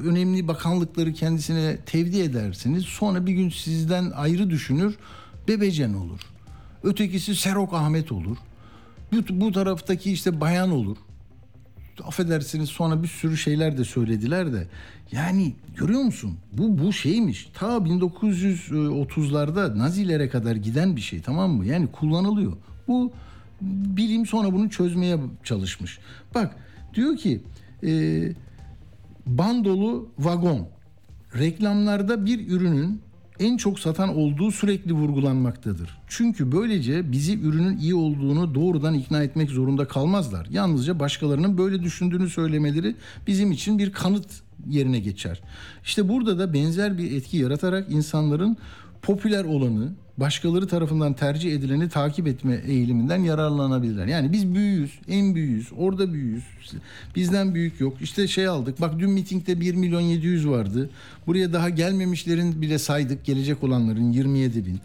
önemli 0.05 0.49
bakanlıkları 0.49 1.13
kendisine 1.13 1.77
tevdi 1.77 2.21
edersiniz. 2.21 2.85
Sonra 2.85 3.27
bir 3.27 3.33
gün 3.33 3.51
sizden 3.51 4.11
ayrı 4.11 4.51
düşünür, 4.51 4.97
Bebecen 5.49 5.95
olur. 5.95 6.21
Ötekisi 6.83 7.37
Serok 7.37 7.75
Ahmet 7.75 8.13
olur. 8.13 8.37
Bu, 9.13 9.17
bu 9.31 9.53
taraftaki 9.53 10.13
işte 10.13 10.41
bayan 10.41 10.71
olur. 10.71 10.97
Affedersiniz 12.05 12.69
sonra 12.69 13.03
bir 13.03 13.09
sürü 13.09 13.37
şeyler 13.37 13.79
de 13.79 13.85
söylediler 13.85 14.53
de. 14.53 14.69
Yani 15.13 15.55
görüyor 15.77 16.03
musun? 16.03 16.37
Bu 16.53 16.79
bu 16.79 16.93
şeymiş. 16.93 17.51
Ta 17.55 17.67
1930'larda 17.67 19.79
Nazilere 19.79 20.29
kadar 20.29 20.57
giden 20.57 20.97
bir 20.97 21.01
şey 21.01 21.21
tamam 21.21 21.51
mı? 21.51 21.67
Yani 21.67 21.87
kullanılıyor. 21.93 22.53
Bu 22.89 23.13
bilim 23.63 24.27
sonra 24.27 24.53
bunu 24.53 24.71
çözmeye 24.71 25.19
çalışmış. 25.45 25.99
Bak 26.35 26.57
diyor 26.95 27.17
ki 27.17 27.43
e, 27.85 28.23
bandolu 29.27 30.09
vagon 30.19 30.69
reklamlarda 31.39 32.27
bir 32.27 32.49
ürünün 32.49 33.01
en 33.41 33.57
çok 33.57 33.79
satan 33.79 34.17
olduğu 34.17 34.51
sürekli 34.51 34.93
vurgulanmaktadır. 34.93 35.99
Çünkü 36.09 36.53
böylece 36.53 37.13
bizi 37.13 37.41
ürünün 37.41 37.79
iyi 37.79 37.95
olduğunu 37.95 38.55
doğrudan 38.55 38.95
ikna 38.95 39.23
etmek 39.23 39.51
zorunda 39.51 39.89
kalmazlar. 39.89 40.47
Yalnızca 40.51 40.99
başkalarının 40.99 41.59
böyle 41.59 41.83
düşündüğünü 41.83 42.29
söylemeleri 42.29 42.97
bizim 43.27 43.53
için 43.53 43.79
bir 43.79 43.93
kanıt 43.93 44.43
yerine 44.69 44.99
geçer. 44.99 45.41
İşte 45.85 46.09
burada 46.09 46.39
da 46.39 46.53
benzer 46.53 46.99
bir 46.99 47.17
etki 47.17 47.37
yaratarak 47.37 47.91
insanların 47.91 48.57
popüler 49.03 49.45
olanı, 49.45 49.93
başkaları 50.17 50.69
tarafından 50.69 51.15
tercih 51.15 51.53
edileni 51.53 51.89
takip 51.89 52.27
etme 52.27 52.63
eğiliminden 52.67 53.19
yararlanabilirler. 53.19 54.07
Yani 54.07 54.33
biz 54.33 54.55
büyüğüz, 54.55 54.99
en 55.09 55.35
büyüğüz, 55.35 55.69
orada 55.77 56.13
büyüğüz. 56.13 56.45
Bizden 57.17 57.55
büyük 57.55 57.81
yok. 57.81 57.97
İşte 58.01 58.29
şey 58.29 58.47
aldık. 58.47 58.81
Bak 58.81 58.99
dün 58.99 59.11
mitingde 59.11 59.61
1 59.61 59.75
milyon 59.75 60.01
700 60.01 60.49
vardı. 60.49 60.91
Buraya 61.27 61.53
daha 61.53 61.69
gelmemişlerin 61.69 62.63
bile 62.63 62.79
saydık. 62.79 63.25
Gelecek 63.25 63.65
olanların 63.65 64.13
27 64.13 64.67
bin. 64.67 64.81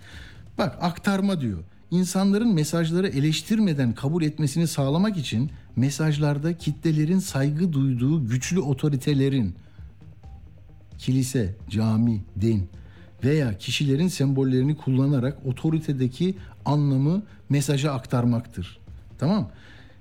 Bak 0.58 0.78
aktarma 0.82 1.42
diyor. 1.42 1.60
İnsanların 1.92 2.54
mesajları 2.54 3.08
eleştirmeden 3.08 3.94
kabul 3.94 4.24
etmesini 4.24 4.68
sağlamak 4.68 5.18
için 5.18 5.52
mesajlarda 5.76 6.58
kitlelerin 6.58 7.20
saygı 7.20 7.74
duyduğu 7.74 8.28
güçlü 8.28 8.60
otoritelerin 8.60 9.56
kilise, 10.98 11.56
cami, 11.70 12.24
din 12.42 12.70
veya 13.26 13.58
kişilerin 13.58 14.08
sembollerini 14.08 14.78
kullanarak 14.78 15.38
otoritedeki 15.46 16.36
anlamı 16.66 17.22
mesaja 17.50 17.92
aktarmaktır. 17.94 18.78
Tamam? 19.20 19.50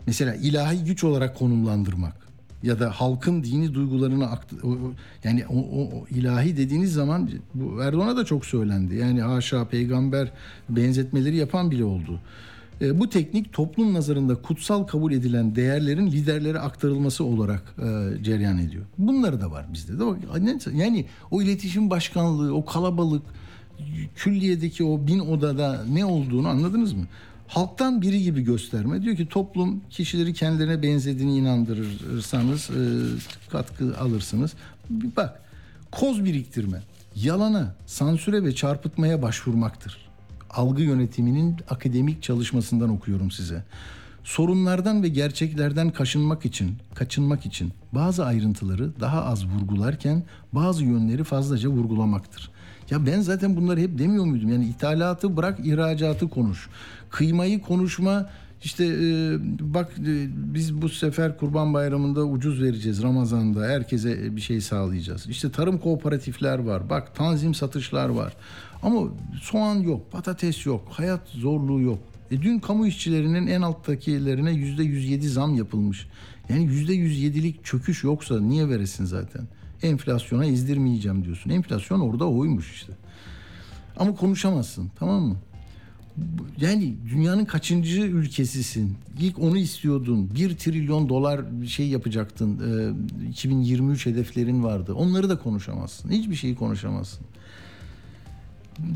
Mesela 0.06 0.34
ilahi 0.34 0.84
güç 0.84 1.04
olarak 1.04 1.36
konumlandırmak 1.38 2.24
ya 2.62 2.80
da 2.80 2.90
halkın 2.90 3.44
dini 3.44 3.74
duygularını 3.74 4.28
yani 5.24 5.44
o, 5.46 5.58
o- 5.58 5.90
o 5.98 6.06
ilahi 6.10 6.56
dediğiniz 6.56 6.92
zaman 6.92 7.30
bu 7.54 7.82
Erdoğan'a 7.82 8.16
da 8.16 8.24
çok 8.24 8.46
söylendi. 8.46 8.94
Yani 8.96 9.22
haşa 9.22 9.68
peygamber 9.68 10.30
benzetmeleri 10.68 11.36
yapan 11.36 11.70
bile 11.70 11.84
oldu. 11.84 12.20
E, 12.80 13.00
bu 13.00 13.08
teknik 13.08 13.52
toplum 13.52 13.94
nazarında 13.94 14.34
kutsal 14.34 14.84
kabul 14.84 15.12
edilen 15.12 15.54
değerlerin 15.54 16.06
liderlere 16.06 16.58
aktarılması 16.58 17.24
olarak 17.24 17.74
e, 17.78 17.84
cereyan 18.24 18.58
ediyor. 18.58 18.84
Bunları 18.98 19.40
da 19.40 19.50
var 19.50 19.66
bizde 19.72 19.98
Yani 20.74 21.06
o 21.30 21.42
iletişim 21.42 21.90
başkanlığı, 21.90 22.54
o 22.54 22.64
kalabalık, 22.64 23.22
külliyedeki 24.16 24.84
o 24.84 25.06
bin 25.06 25.18
odada 25.18 25.84
ne 25.92 26.04
olduğunu 26.04 26.48
anladınız 26.48 26.92
mı? 26.92 27.04
Halktan 27.48 28.02
biri 28.02 28.22
gibi 28.22 28.42
gösterme. 28.42 29.02
Diyor 29.02 29.16
ki 29.16 29.28
toplum 29.28 29.80
kişileri 29.90 30.34
kendilerine 30.34 30.82
benzediğini 30.82 31.36
inandırırsanız 31.36 32.70
e, 32.70 32.80
katkı 33.50 33.98
alırsınız. 33.98 34.54
Bak 34.90 35.42
koz 35.90 36.24
biriktirme, 36.24 36.82
yalana, 37.16 37.74
sansüre 37.86 38.44
ve 38.44 38.54
çarpıtmaya 38.54 39.22
başvurmaktır 39.22 40.03
algı 40.56 40.82
yönetiminin 40.82 41.56
akademik 41.70 42.22
çalışmasından 42.22 42.90
okuyorum 42.90 43.30
size. 43.30 43.64
Sorunlardan 44.24 45.02
ve 45.02 45.08
gerçeklerden 45.08 45.90
kaçınmak 45.90 46.44
için, 46.44 46.76
kaçınmak 46.94 47.46
için 47.46 47.72
bazı 47.92 48.24
ayrıntıları 48.24 49.00
daha 49.00 49.24
az 49.24 49.46
vurgularken 49.46 50.22
bazı 50.52 50.84
yönleri 50.84 51.24
fazlaca 51.24 51.68
vurgulamaktır. 51.68 52.50
Ya 52.90 53.06
ben 53.06 53.20
zaten 53.20 53.56
bunları 53.56 53.80
hep 53.80 53.98
demiyor 53.98 54.24
muydum? 54.24 54.52
Yani 54.52 54.66
ithalatı 54.66 55.36
bırak 55.36 55.66
ihracatı 55.66 56.28
konuş. 56.30 56.68
Kıymayı 57.10 57.60
konuşma 57.60 58.30
işte 58.64 58.84
e, 58.84 59.36
bak 59.60 59.92
e, 59.98 60.26
biz 60.54 60.82
bu 60.82 60.88
sefer 60.88 61.38
Kurban 61.38 61.74
Bayramı'nda 61.74 62.24
ucuz 62.24 62.62
vereceğiz 62.62 63.02
Ramazan'da 63.02 63.66
herkese 63.66 64.36
bir 64.36 64.40
şey 64.40 64.60
sağlayacağız. 64.60 65.26
İşte 65.26 65.50
tarım 65.50 65.78
kooperatifler 65.78 66.58
var. 66.58 66.90
Bak 66.90 67.14
tanzim 67.14 67.54
satışlar 67.54 68.08
var. 68.08 68.32
Ama 68.84 69.00
soğan 69.42 69.74
yok, 69.74 70.12
patates 70.12 70.66
yok, 70.66 70.88
hayat 70.90 71.28
zorluğu 71.28 71.80
yok. 71.80 71.98
E 72.30 72.42
dün 72.42 72.58
kamu 72.58 72.86
işçilerinin 72.86 73.46
en 73.46 73.62
alttakilerine 73.62 74.52
yüzde 74.52 74.82
107 74.82 75.28
zam 75.28 75.54
yapılmış. 75.54 76.06
Yani 76.48 76.64
yüzde 76.64 76.94
107'lik 76.94 77.64
çöküş 77.64 78.04
yoksa 78.04 78.40
niye 78.40 78.68
veresin 78.68 79.04
zaten? 79.04 79.48
Enflasyona 79.82 80.46
ezdirmeyeceğim 80.46 81.24
diyorsun. 81.24 81.50
Enflasyon 81.50 82.00
orada 82.00 82.28
oymuş 82.28 82.72
işte. 82.72 82.92
Ama 83.96 84.14
konuşamazsın 84.14 84.90
tamam 84.98 85.22
mı? 85.22 85.36
Yani 86.60 86.94
dünyanın 87.10 87.44
kaçıncı 87.44 88.00
ülkesisin? 88.00 88.96
İlk 89.20 89.38
onu 89.38 89.58
istiyordun. 89.58 90.30
Bir 90.34 90.56
trilyon 90.56 91.08
dolar 91.08 91.40
şey 91.66 91.88
yapacaktın. 91.88 92.60
Ee, 93.24 93.28
2023 93.28 94.06
hedeflerin 94.06 94.64
vardı. 94.64 94.94
Onları 94.94 95.28
da 95.28 95.38
konuşamazsın. 95.38 96.10
Hiçbir 96.10 96.34
şeyi 96.34 96.54
konuşamazsın. 96.54 97.26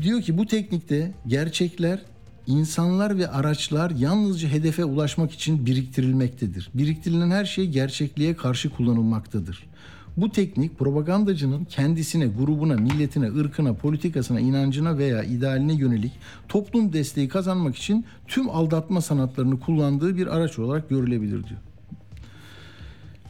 Diyor 0.01 0.21
ki 0.21 0.37
bu 0.37 0.45
teknikte 0.45 1.13
gerçekler, 1.27 1.99
insanlar 2.47 3.17
ve 3.17 3.27
araçlar 3.27 3.91
yalnızca 3.91 4.49
hedefe 4.49 4.85
ulaşmak 4.85 5.31
için 5.31 5.65
biriktirilmektedir. 5.65 6.69
Biriktirilen 6.73 7.31
her 7.31 7.45
şey 7.45 7.69
gerçekliğe 7.69 8.35
karşı 8.35 8.69
kullanılmaktadır. 8.69 9.69
Bu 10.17 10.31
teknik 10.31 10.79
propagandacının 10.79 11.65
kendisine, 11.65 12.27
grubuna, 12.27 12.75
milletine, 12.75 13.27
ırkına, 13.27 13.73
politikasına, 13.73 14.39
inancına 14.39 14.97
veya 14.97 15.23
idealine 15.23 15.73
yönelik 15.73 16.11
toplum 16.47 16.93
desteği 16.93 17.27
kazanmak 17.27 17.75
için 17.75 18.05
tüm 18.27 18.49
aldatma 18.49 19.01
sanatlarını 19.01 19.59
kullandığı 19.59 20.17
bir 20.17 20.27
araç 20.27 20.59
olarak 20.59 20.89
görülebilir 20.89 21.47
diyor. 21.47 21.59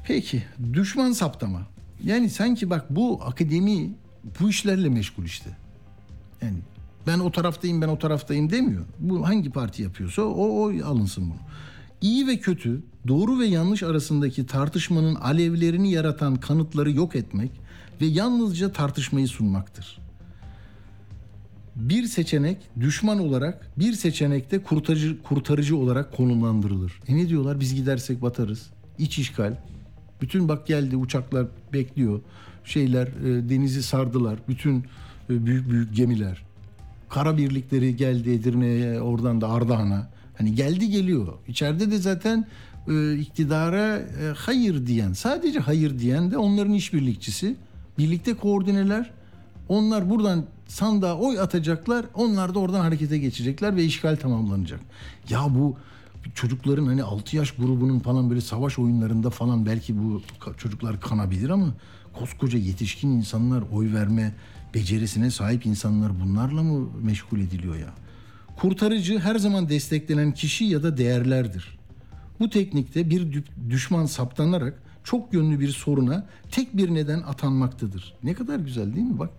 Peki 0.07 0.43
düşman 0.73 1.11
saptama. 1.11 1.61
Yani 2.03 2.29
sanki 2.29 2.69
bak 2.69 2.85
bu 2.89 3.19
akademi 3.23 3.93
bu 4.39 4.49
işlerle 4.49 4.89
meşgul 4.89 5.23
işte. 5.23 5.49
Yani 6.41 6.57
ben 7.07 7.19
o 7.19 7.31
taraftayım 7.31 7.81
ben 7.81 7.87
o 7.87 7.99
taraftayım 7.99 8.49
demiyor. 8.49 8.85
Bu 8.99 9.27
hangi 9.27 9.49
parti 9.49 9.83
yapıyorsa 9.83 10.21
o, 10.21 10.45
o 10.45 10.85
alınsın 10.85 11.23
bunu. 11.23 11.39
İyi 12.01 12.27
ve 12.27 12.37
kötü, 12.37 12.81
doğru 13.07 13.39
ve 13.39 13.45
yanlış 13.45 13.83
arasındaki 13.83 14.45
tartışmanın 14.45 15.15
alevlerini 15.15 15.91
yaratan 15.91 16.35
kanıtları 16.35 16.91
yok 16.91 17.15
etmek 17.15 17.51
ve 18.01 18.05
yalnızca 18.05 18.71
tartışmayı 18.71 19.27
sunmaktır. 19.27 19.99
Bir 21.75 22.03
seçenek 22.03 22.57
düşman 22.79 23.19
olarak, 23.19 23.71
bir 23.77 23.93
seçenek 23.93 24.51
de 24.51 24.63
kurtarıcı, 24.63 25.23
kurtarıcı 25.23 25.77
olarak 25.77 26.17
konumlandırılır. 26.17 26.99
E 27.07 27.15
ne 27.15 27.29
diyorlar? 27.29 27.59
Biz 27.59 27.75
gidersek 27.75 28.21
batarız. 28.21 28.69
İç 28.97 29.19
işgal. 29.19 29.57
Bütün 30.21 30.49
bak 30.49 30.67
geldi 30.67 30.95
uçaklar 30.95 31.47
bekliyor. 31.73 32.21
Şeyler 32.63 33.07
e, 33.07 33.49
denizi 33.49 33.83
sardılar. 33.83 34.39
Bütün 34.47 34.85
büyük 35.29 35.69
büyük 35.69 35.95
gemiler. 35.95 36.43
Kara 37.09 37.37
birlikleri 37.37 37.95
geldi 37.95 38.31
Edirne'ye, 38.31 39.01
oradan 39.01 39.41
da 39.41 39.49
Ardahan'a. 39.49 40.09
Hani 40.37 40.55
geldi 40.55 40.89
geliyor. 40.89 41.33
İçeride 41.47 41.91
de 41.91 41.97
zaten 41.97 42.47
e, 42.87 43.13
iktidara 43.17 43.97
e, 43.97 44.33
hayır 44.35 44.87
diyen, 44.87 45.13
sadece 45.13 45.59
hayır 45.59 45.99
diyen 45.99 46.31
de 46.31 46.37
onların 46.37 46.73
işbirlikçisi. 46.73 47.55
Birlikte 47.97 48.33
koordineler. 48.33 49.11
Onlar 49.69 50.09
buradan 50.09 50.45
sandığa 50.67 51.17
oy 51.17 51.39
atacaklar. 51.39 52.05
Onlar 52.13 52.55
da 52.55 52.59
oradan 52.59 52.79
harekete 52.79 53.17
geçecekler 53.17 53.75
ve 53.75 53.83
işgal 53.83 54.15
tamamlanacak. 54.15 54.79
Ya 55.29 55.45
bu 55.49 55.77
çocukların 56.35 56.85
hani 56.85 57.03
6 57.03 57.35
yaş 57.35 57.51
grubunun 57.51 57.99
falan 57.99 58.29
böyle 58.29 58.41
savaş 58.41 58.79
oyunlarında 58.79 59.29
falan 59.29 59.65
belki 59.65 59.97
bu 59.97 60.21
çocuklar 60.57 61.01
kanabilir 61.01 61.49
ama 61.49 61.67
koskoca 62.13 62.59
yetişkin 62.59 63.09
insanlar 63.09 63.63
oy 63.73 63.93
verme 63.93 64.33
becerisine 64.73 65.31
sahip 65.31 65.65
insanlar 65.65 66.19
bunlarla 66.19 66.63
mı 66.63 66.89
meşgul 67.01 67.39
ediliyor 67.39 67.75
ya? 67.75 67.93
Kurtarıcı 68.57 69.19
her 69.19 69.35
zaman 69.35 69.69
desteklenen 69.69 70.31
kişi 70.31 70.65
ya 70.65 70.83
da 70.83 70.97
değerlerdir. 70.97 71.79
Bu 72.39 72.49
teknikte 72.49 73.09
bir 73.09 73.21
dü- 73.21 73.69
düşman 73.69 74.05
saptanarak 74.05 74.81
çok 75.03 75.33
yönlü 75.33 75.59
bir 75.59 75.69
soruna 75.69 76.25
tek 76.51 76.77
bir 76.77 76.93
neden 76.93 77.19
atanmaktadır. 77.21 78.13
Ne 78.23 78.33
kadar 78.33 78.59
güzel 78.59 78.95
değil 78.95 79.07
mi 79.07 79.19
bak? 79.19 79.29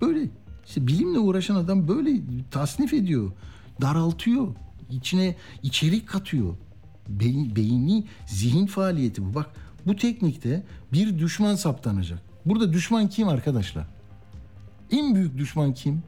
Böyle 0.00 0.28
işte 0.66 0.86
bilimle 0.86 1.18
uğraşan 1.18 1.54
adam 1.54 1.88
böyle 1.88 2.10
tasnif 2.50 2.94
ediyor. 2.94 3.32
Daraltıyor. 3.80 4.54
içine 4.90 5.36
içerik 5.62 6.08
katıyor. 6.08 6.54
Beyin, 7.08 7.56
beyni 7.56 8.04
zihin 8.26 8.66
faaliyeti 8.66 9.24
bu. 9.24 9.34
Bak 9.34 9.46
bu 9.86 9.96
teknikte 9.96 10.62
bir 10.92 11.18
düşman 11.18 11.54
saptanacak. 11.54 12.22
Burada 12.46 12.72
düşman 12.72 13.08
kim 13.08 13.28
arkadaşlar? 13.28 13.86
En 14.90 15.14
büyük 15.14 15.38
düşman 15.38 15.74
kim? 15.74 16.02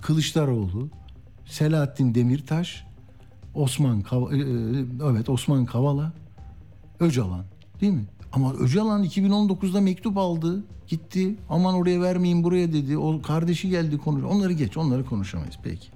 Kılıçdaroğlu, 0.00 0.88
Selahattin 1.46 2.14
Demirtaş, 2.14 2.86
Osman 3.54 4.00
Kav- 4.02 4.34
e, 4.34 4.38
e, 4.38 5.10
evet 5.12 5.28
Osman 5.28 5.64
Kavala, 5.66 6.12
Öcalan 7.00 7.44
değil 7.80 7.92
mi? 7.92 8.04
Ama 8.32 8.54
Öcalan 8.54 9.04
2019'da 9.04 9.80
mektup 9.80 10.18
aldı. 10.18 10.64
Gitti. 10.88 11.36
Aman 11.48 11.74
oraya 11.74 12.00
vermeyin 12.00 12.44
buraya 12.44 12.72
dedi. 12.72 12.98
O 12.98 13.22
kardeşi 13.22 13.68
geldi 13.70 13.98
konuş. 13.98 14.24
Onları 14.24 14.52
geç. 14.52 14.76
Onları 14.76 15.04
konuşamayız. 15.06 15.54
Peki. 15.62 15.88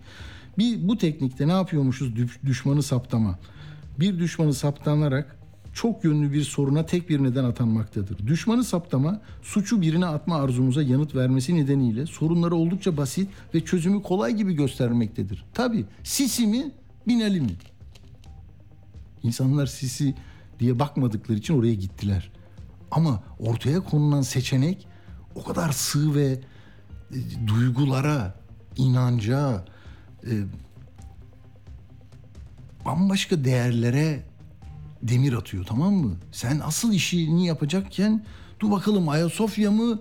Bir 0.58 0.88
bu 0.88 0.98
teknikte 0.98 1.48
ne 1.48 1.52
yapıyormuşuz? 1.52 2.16
Düş- 2.16 2.40
Düşmanı 2.46 2.82
saptama. 2.82 3.38
Bir 4.00 4.18
düşmanı 4.18 4.54
saptanarak 4.54 5.38
çok 5.82 6.04
yönlü 6.04 6.32
bir 6.32 6.42
soruna 6.42 6.86
tek 6.86 7.08
bir 7.08 7.22
neden 7.22 7.44
atanmaktadır. 7.44 8.26
Düşmanı 8.26 8.64
saptama 8.64 9.20
suçu 9.42 9.80
birine 9.80 10.06
atma 10.06 10.36
arzumuza 10.36 10.82
yanıt 10.82 11.14
vermesi 11.14 11.56
nedeniyle 11.56 12.06
sorunları 12.06 12.54
oldukça 12.54 12.96
basit 12.96 13.28
ve 13.54 13.64
çözümü 13.64 14.02
kolay 14.02 14.36
gibi 14.36 14.52
göstermektedir. 14.52 15.44
Tabi 15.54 15.84
Sisi 16.04 16.46
mi 16.46 16.72
Binali 17.08 17.40
mi? 17.40 17.50
İnsanlar 19.22 19.66
Sisi 19.66 20.14
diye 20.58 20.78
bakmadıkları 20.78 21.38
için 21.38 21.58
oraya 21.58 21.74
gittiler. 21.74 22.32
Ama 22.90 23.22
ortaya 23.38 23.80
konulan 23.80 24.22
seçenek 24.22 24.86
o 25.34 25.44
kadar 25.44 25.72
sığ 25.72 26.14
ve 26.14 26.26
e, 26.30 26.38
duygulara, 27.46 28.34
inanca, 28.76 29.64
e, 30.24 30.32
bambaşka 32.84 33.44
değerlere 33.44 34.29
demir 35.02 35.32
atıyor 35.32 35.64
tamam 35.64 35.94
mı? 35.94 36.16
Sen 36.32 36.60
asıl 36.64 36.92
işini 36.92 37.46
yapacakken 37.46 38.24
dur 38.60 38.70
bakalım 38.70 39.08
Ayasofya 39.08 39.70
mı 39.70 40.00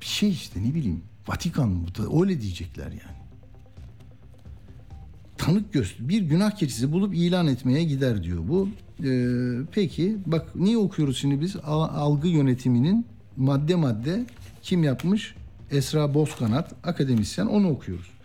bir 0.00 0.06
şey 0.06 0.30
işte 0.30 0.62
ne 0.62 0.74
bileyim 0.74 1.02
Vatikan 1.28 1.68
mı 1.68 1.86
öyle 2.20 2.40
diyecekler 2.40 2.86
yani. 2.86 3.16
Tanık 5.38 5.72
göster 5.72 6.08
bir 6.08 6.22
günah 6.22 6.50
keçisi 6.50 6.92
bulup 6.92 7.14
ilan 7.14 7.46
etmeye 7.46 7.84
gider 7.84 8.22
diyor 8.22 8.48
bu. 8.48 8.68
Ee, 9.04 9.64
peki 9.72 10.16
bak 10.26 10.56
niye 10.56 10.78
okuyoruz 10.78 11.18
şimdi 11.18 11.40
biz 11.40 11.56
Al- 11.56 11.88
algı 11.94 12.28
yönetiminin 12.28 13.06
madde 13.36 13.74
madde 13.74 14.26
kim 14.62 14.84
yapmış? 14.84 15.34
Esra 15.70 16.14
Bozkanat 16.14 16.74
akademisyen 16.84 17.46
onu 17.46 17.70
okuyoruz. 17.70 18.15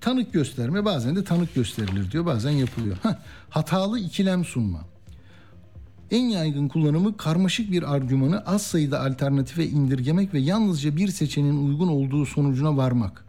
Tanık 0.00 0.32
gösterme 0.32 0.84
bazen 0.84 1.16
de 1.16 1.24
tanık 1.24 1.54
gösterilir 1.54 2.10
diyor 2.10 2.26
bazen 2.26 2.50
yapılıyor. 2.50 2.96
Heh, 3.02 3.14
hatalı 3.50 3.98
ikilem 4.00 4.44
sunma. 4.44 4.84
En 6.10 6.24
yaygın 6.24 6.68
kullanımı 6.68 7.16
karmaşık 7.16 7.72
bir 7.72 7.94
argümanı 7.94 8.40
az 8.46 8.62
sayıda 8.62 9.00
alternatife 9.00 9.66
indirgemek 9.66 10.34
ve 10.34 10.38
yalnızca 10.38 10.96
bir 10.96 11.08
seçeneğin 11.08 11.68
uygun 11.68 11.88
olduğu 11.88 12.26
sonucuna 12.26 12.76
varmak. 12.76 13.24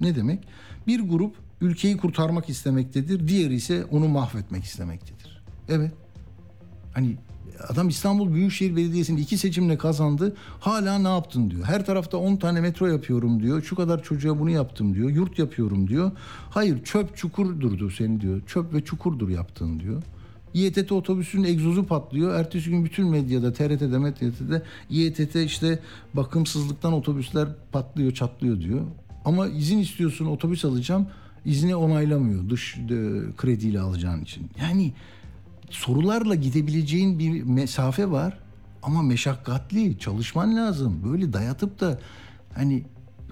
Ne 0.00 0.16
demek? 0.16 0.44
Bir 0.86 1.00
grup 1.00 1.36
ülkeyi 1.60 1.96
kurtarmak 1.96 2.48
istemektedir, 2.48 3.28
diğeri 3.28 3.54
ise 3.54 3.84
onu 3.84 4.08
mahvetmek 4.08 4.64
istemektedir. 4.64 5.42
Evet. 5.68 5.92
Hani 6.94 7.16
adam 7.68 7.88
İstanbul 7.88 8.34
Büyükşehir 8.34 8.76
Belediyesi'nde 8.76 9.20
iki 9.20 9.38
seçimle 9.38 9.78
kazandı. 9.78 10.36
Hala 10.60 10.98
ne 10.98 11.08
yaptın 11.08 11.50
diyor. 11.50 11.64
Her 11.64 11.86
tarafta 11.86 12.16
10 12.16 12.36
tane 12.36 12.60
metro 12.60 12.86
yapıyorum 12.86 13.42
diyor. 13.42 13.62
Şu 13.62 13.76
kadar 13.76 14.02
çocuğa 14.02 14.38
bunu 14.38 14.50
yaptım 14.50 14.94
diyor. 14.94 15.10
Yurt 15.10 15.38
yapıyorum 15.38 15.88
diyor. 15.88 16.10
Hayır 16.50 16.84
çöp 16.84 17.16
çukurdurdu 17.16 17.90
seni 17.90 18.20
diyor. 18.20 18.42
Çöp 18.46 18.74
ve 18.74 18.84
çukurdur 18.84 19.28
yaptığın 19.28 19.80
diyor. 19.80 20.02
İETT 20.54 20.92
otobüsünün 20.92 21.44
egzozu 21.44 21.86
patlıyor. 21.86 22.34
Ertesi 22.34 22.70
gün 22.70 22.84
bütün 22.84 23.08
medyada, 23.08 23.52
TRT'de, 23.52 23.98
MTT'de 23.98 24.62
İETT 24.90 25.36
işte 25.36 25.78
bakımsızlıktan 26.14 26.92
otobüsler 26.92 27.48
patlıyor, 27.72 28.12
çatlıyor 28.12 28.60
diyor. 28.60 28.80
Ama 29.24 29.46
izin 29.48 29.78
istiyorsun 29.78 30.26
otobüs 30.26 30.64
alacağım. 30.64 31.06
izni 31.44 31.76
onaylamıyor 31.76 32.50
dış 32.50 32.76
e, 32.76 32.78
krediyle 33.36 33.80
alacağın 33.80 34.22
için. 34.22 34.50
Yani 34.60 34.92
sorularla 35.72 36.34
gidebileceğin 36.34 37.18
bir 37.18 37.42
mesafe 37.42 38.10
var 38.10 38.38
ama 38.82 39.02
meşakkatli 39.02 39.98
çalışman 39.98 40.56
lazım. 40.56 41.00
Böyle 41.04 41.32
dayatıp 41.32 41.80
da 41.80 41.98
hani 42.54 42.82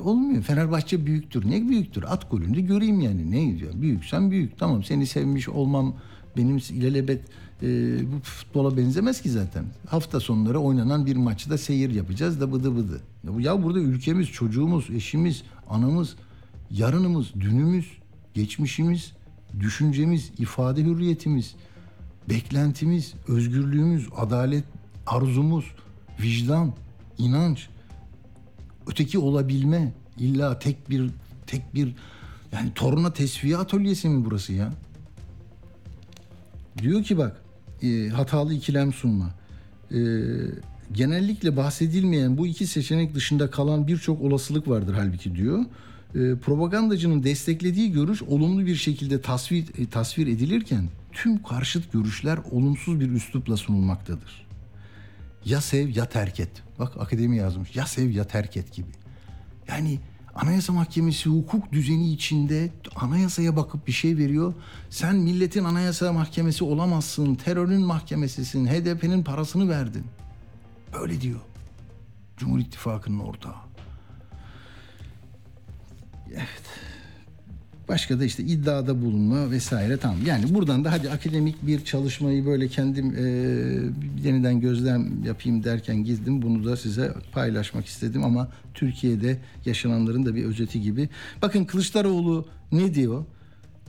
olmuyor. 0.01 0.43
Fenerbahçe 0.43 1.07
büyüktür. 1.07 1.51
Ne 1.51 1.69
büyüktür? 1.69 2.05
At 2.09 2.31
golünde 2.31 2.61
göreyim 2.61 3.01
yani. 3.01 3.31
Ne 3.31 3.59
diyor? 3.59 3.73
Büyüksen 3.75 4.31
büyük. 4.31 4.59
Tamam 4.59 4.85
seni 4.85 5.07
sevmiş 5.07 5.49
olmam 5.49 5.95
benim 6.37 6.57
ilelebet 6.57 7.21
e, 7.63 7.67
bu 8.13 8.21
futbola 8.23 8.77
benzemez 8.77 9.21
ki 9.23 9.31
zaten. 9.31 9.65
Hafta 9.87 10.21
sonları 10.21 10.59
oynanan 10.59 11.07
bir 11.07 11.17
maçta 11.17 11.59
seyir 11.59 11.91
yapacağız 11.91 12.41
da 12.41 12.53
bıdı 12.53 12.77
bıdı. 12.77 13.01
Ya 13.39 13.63
burada 13.63 13.79
ülkemiz, 13.79 14.29
çocuğumuz, 14.29 14.91
eşimiz, 14.91 15.43
anamız, 15.69 16.17
yarınımız, 16.71 17.35
dünümüz, 17.35 17.87
geçmişimiz, 18.35 19.13
düşüncemiz, 19.61 20.31
ifade 20.39 20.83
hürriyetimiz, 20.85 21.55
beklentimiz, 22.31 23.15
özgürlüğümüz, 23.29 24.09
adalet, 24.17 24.65
arzumuz, 25.07 25.65
vicdan, 26.23 26.73
inanç, 27.19 27.69
öteki 28.87 29.19
olabilme, 29.19 29.93
illa 30.19 30.59
tek 30.59 30.91
bir 30.91 31.11
tek 31.47 31.75
bir 31.75 31.95
yani 32.53 32.71
torna 32.75 33.13
tesviye 33.13 33.57
atölyesi 33.57 34.09
mi 34.09 34.25
burası 34.25 34.53
ya? 34.53 34.73
Diyor 36.79 37.03
ki 37.03 37.19
bak 37.19 37.43
e, 37.83 38.09
hatalı 38.09 38.55
ikilem 38.55 38.93
sunma. 38.93 39.31
E, 39.91 39.99
genellikle 40.93 41.57
bahsedilmeyen 41.57 42.39
bu 42.39 42.47
iki 42.47 42.67
seçenek 42.67 43.15
dışında 43.15 43.51
kalan 43.51 43.87
birçok 43.87 44.23
olasılık 44.23 44.69
vardır 44.69 44.95
halbuki 44.95 45.35
diyor. 45.35 45.65
E, 46.15 46.37
propagandacının 46.37 47.23
desteklediği 47.23 47.93
görüş 47.93 48.23
olumlu 48.23 48.67
bir 48.67 48.77
şekilde 48.77 49.21
tasvir, 49.21 49.65
e, 49.79 49.87
tasvir 49.87 50.27
edilirken 50.27 50.89
tüm 51.23 51.43
karşıt 51.43 51.93
görüşler 51.93 52.39
olumsuz 52.51 53.01
bir 53.01 53.11
üslupla 53.11 53.57
sunulmaktadır. 53.57 54.47
Ya 55.45 55.61
sev 55.61 55.89
ya 55.89 56.09
terk 56.09 56.41
et. 56.41 56.63
Bak 56.79 56.97
akademi 57.01 57.37
yazmış. 57.37 57.77
Ya 57.77 57.87
sev 57.87 58.11
ya 58.11 58.25
terk 58.25 58.57
et 58.57 58.73
gibi. 58.73 58.89
Yani 59.69 59.99
Anayasa 60.35 60.73
Mahkemesi 60.73 61.31
hukuk 61.31 61.73
düzeni 61.73 62.13
içinde 62.13 62.71
anayasaya 62.97 63.57
bakıp 63.57 63.87
bir 63.87 63.93
şey 63.93 64.17
veriyor. 64.17 64.55
Sen 64.91 65.17
milletin 65.17 65.65
anayasa 65.65 66.13
mahkemesi 66.13 66.65
olamazsın. 66.65 67.35
Terörün 67.35 67.83
mahkemesisin. 67.83 68.67
HDP'nin 68.67 69.25
parasını 69.25 69.69
verdin. 69.69 70.05
Böyle 71.01 71.21
diyor. 71.21 71.41
Cumhur 72.37 72.59
İttifakı'nın 72.59 73.19
ortağı. 73.19 73.57
Evet. 76.31 76.90
Başka 77.91 78.21
da 78.21 78.25
işte 78.25 78.43
iddiada 78.43 79.03
bulunma 79.03 79.51
vesaire 79.51 79.97
tamam. 79.97 80.19
Yani 80.27 80.55
buradan 80.55 80.85
da 80.85 80.93
hadi 80.93 81.11
akademik 81.11 81.67
bir 81.67 81.85
çalışmayı 81.85 82.47
böyle 82.47 82.69
kendim 82.69 83.15
e, 83.17 83.23
yeniden 84.29 84.61
gözlem 84.61 85.25
yapayım 85.25 85.65
derken 85.65 86.05
gizdim. 86.05 86.43
Bunu 86.43 86.65
da 86.65 86.77
size 86.77 87.15
paylaşmak 87.33 87.87
istedim 87.87 88.25
ama 88.25 88.49
Türkiye'de 88.75 89.39
yaşananların 89.65 90.27
da 90.27 90.35
bir 90.35 90.45
özeti 90.45 90.81
gibi. 90.81 91.09
Bakın 91.43 91.65
Kılıçdaroğlu 91.65 92.49
ne 92.73 92.95
diyor? 92.95 93.25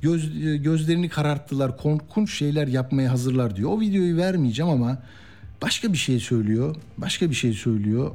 Göz, 0.01 0.39
gözlerini 0.63 1.09
kararttılar, 1.09 1.77
korkunç 1.77 2.33
şeyler 2.33 2.67
yapmaya 2.67 3.11
hazırlar 3.11 3.55
diyor. 3.55 3.69
O 3.69 3.79
videoyu 3.79 4.17
vermeyeceğim 4.17 4.71
ama 4.71 4.97
başka 5.61 5.93
bir 5.93 5.97
şey 5.97 6.19
söylüyor. 6.19 6.75
Başka 6.97 7.29
bir 7.29 7.35
şey 7.35 7.53
söylüyor. 7.53 8.11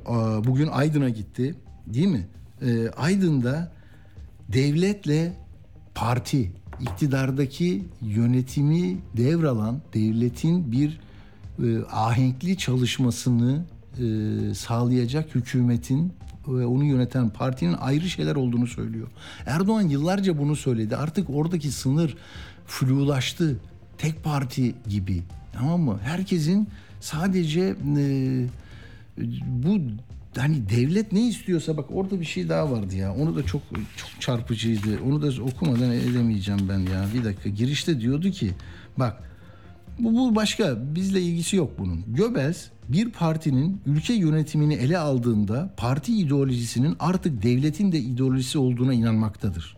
Bugün 0.47 0.67
Aydın'a 0.67 1.09
gitti 1.09 1.55
değil 1.87 2.09
mi? 2.09 2.27
E, 2.63 2.89
Aydın'da 2.89 3.73
devletle 4.49 5.46
parti 5.97 6.53
iktidardaki 6.81 7.85
yönetimi 8.03 8.97
devralan 9.17 9.81
devletin 9.95 10.73
bir 10.73 11.01
e, 11.59 11.85
ahenkli 11.93 12.59
çalışmasını 12.59 13.65
e, 13.99 14.05
sağlayacak 14.55 15.35
hükümetin 15.35 16.13
ve 16.49 16.67
onu 16.67 16.85
yöneten 16.85 17.31
partinin 17.31 17.73
ayrı 17.73 18.09
şeyler 18.09 18.37
olduğunu 18.37 18.67
söylüyor. 18.67 19.09
Erdoğan 19.47 19.83
yıllarca 19.83 20.39
bunu 20.39 20.57
söyledi. 20.57 20.97
Artık 20.97 21.31
oradaki 21.31 21.73
sınır 21.73 22.17
flulaştı. 22.67 23.57
Tek 23.99 24.25
parti 24.25 24.75
gibi. 24.89 25.23
Tamam 25.53 25.81
mı? 25.81 25.99
Herkesin 26.03 26.69
sadece 27.01 27.77
e, 27.97 28.47
bu 29.47 29.81
hani 30.39 30.69
devlet 30.69 31.13
ne 31.13 31.29
istiyorsa 31.29 31.77
bak 31.77 31.87
orada 31.93 32.21
bir 32.21 32.25
şey 32.25 32.49
daha 32.49 32.71
vardı 32.71 32.97
ya. 32.97 33.15
Onu 33.15 33.37
da 33.37 33.43
çok 33.47 33.63
çok 33.97 34.21
çarpıcıydı. 34.21 35.01
Onu 35.07 35.23
da 35.23 35.43
okumadan 35.43 35.93
edemeyeceğim 35.93 36.69
ben 36.69 36.79
ya. 36.79 37.07
Bir 37.15 37.25
dakika 37.25 37.49
girişte 37.49 38.01
diyordu 38.01 38.31
ki 38.31 38.51
bak 38.99 39.23
bu, 39.99 40.15
bu 40.15 40.37
başka 40.37 40.95
bizle 40.95 41.21
ilgisi 41.21 41.57
yok 41.57 41.73
bunun. 41.79 42.05
Göbels 42.07 42.67
bir 42.89 43.11
partinin 43.11 43.81
ülke 43.87 44.15
yönetimini 44.15 44.75
ele 44.75 44.99
aldığında 44.99 45.75
parti 45.77 46.19
ideolojisinin 46.19 46.97
artık 46.99 47.43
devletin 47.43 47.93
de 47.93 47.99
ideolojisi 47.99 48.59
olduğuna 48.59 48.95
inanmaktadır. 48.95 49.77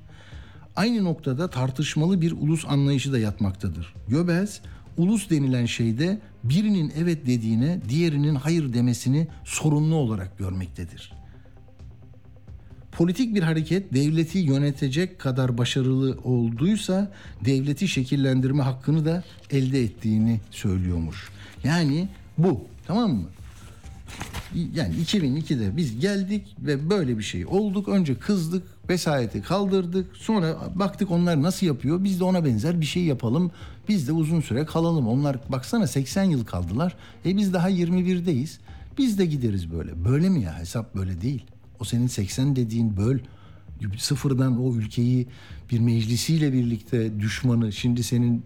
Aynı 0.76 1.04
noktada 1.04 1.50
tartışmalı 1.50 2.20
bir 2.20 2.32
ulus 2.32 2.64
anlayışı 2.68 3.12
da 3.12 3.18
yatmaktadır. 3.18 3.94
Göbels 4.08 4.60
ulus 4.96 5.30
denilen 5.30 5.66
şeyde 5.66 6.20
birinin 6.48 6.92
evet 6.98 7.26
dediğine 7.26 7.78
diğerinin 7.88 8.34
hayır 8.34 8.72
demesini 8.72 9.26
sorunlu 9.44 9.94
olarak 9.94 10.38
görmektedir. 10.38 11.12
Politik 12.92 13.34
bir 13.34 13.42
hareket 13.42 13.94
devleti 13.94 14.38
yönetecek 14.38 15.18
kadar 15.18 15.58
başarılı 15.58 16.18
olduysa 16.24 17.12
devleti 17.44 17.88
şekillendirme 17.88 18.62
hakkını 18.62 19.04
da 19.04 19.24
elde 19.50 19.82
ettiğini 19.82 20.40
söylüyormuş. 20.50 21.28
Yani 21.64 22.08
bu 22.38 22.64
tamam 22.86 23.10
mı? 23.10 23.28
Yani 24.74 24.94
2002'de 24.94 25.76
biz 25.76 26.00
geldik 26.00 26.56
ve 26.58 26.90
böyle 26.90 27.18
bir 27.18 27.22
şey 27.22 27.46
olduk. 27.46 27.88
Önce 27.88 28.14
kızdık, 28.14 28.62
vesayeti 28.88 29.42
kaldırdık. 29.42 30.16
Sonra 30.16 30.56
baktık 30.74 31.10
onlar 31.10 31.42
nasıl 31.42 31.66
yapıyor. 31.66 32.04
Biz 32.04 32.20
de 32.20 32.24
ona 32.24 32.44
benzer 32.44 32.80
bir 32.80 32.86
şey 32.86 33.04
yapalım. 33.04 33.50
Biz 33.88 34.08
de 34.08 34.12
uzun 34.12 34.40
süre 34.40 34.64
kalalım. 34.64 35.08
Onlar 35.08 35.36
baksana 35.48 35.86
80 35.86 36.24
yıl 36.24 36.44
kaldılar. 36.44 36.96
E 37.26 37.36
biz 37.36 37.52
daha 37.52 37.70
21'deyiz. 37.70 38.58
Biz 38.98 39.18
de 39.18 39.26
gideriz 39.26 39.72
böyle. 39.72 40.04
Böyle 40.04 40.28
mi 40.28 40.42
ya? 40.42 40.58
Hesap 40.58 40.94
böyle 40.94 41.20
değil. 41.20 41.44
O 41.80 41.84
senin 41.84 42.06
80 42.06 42.56
dediğin 42.56 42.96
böl. 42.96 43.18
Sıfırdan 43.98 44.64
o 44.64 44.74
ülkeyi 44.74 45.26
bir 45.70 45.80
meclisiyle 45.80 46.52
birlikte 46.52 47.20
düşmanı 47.20 47.72
şimdi 47.72 48.02
senin 48.02 48.44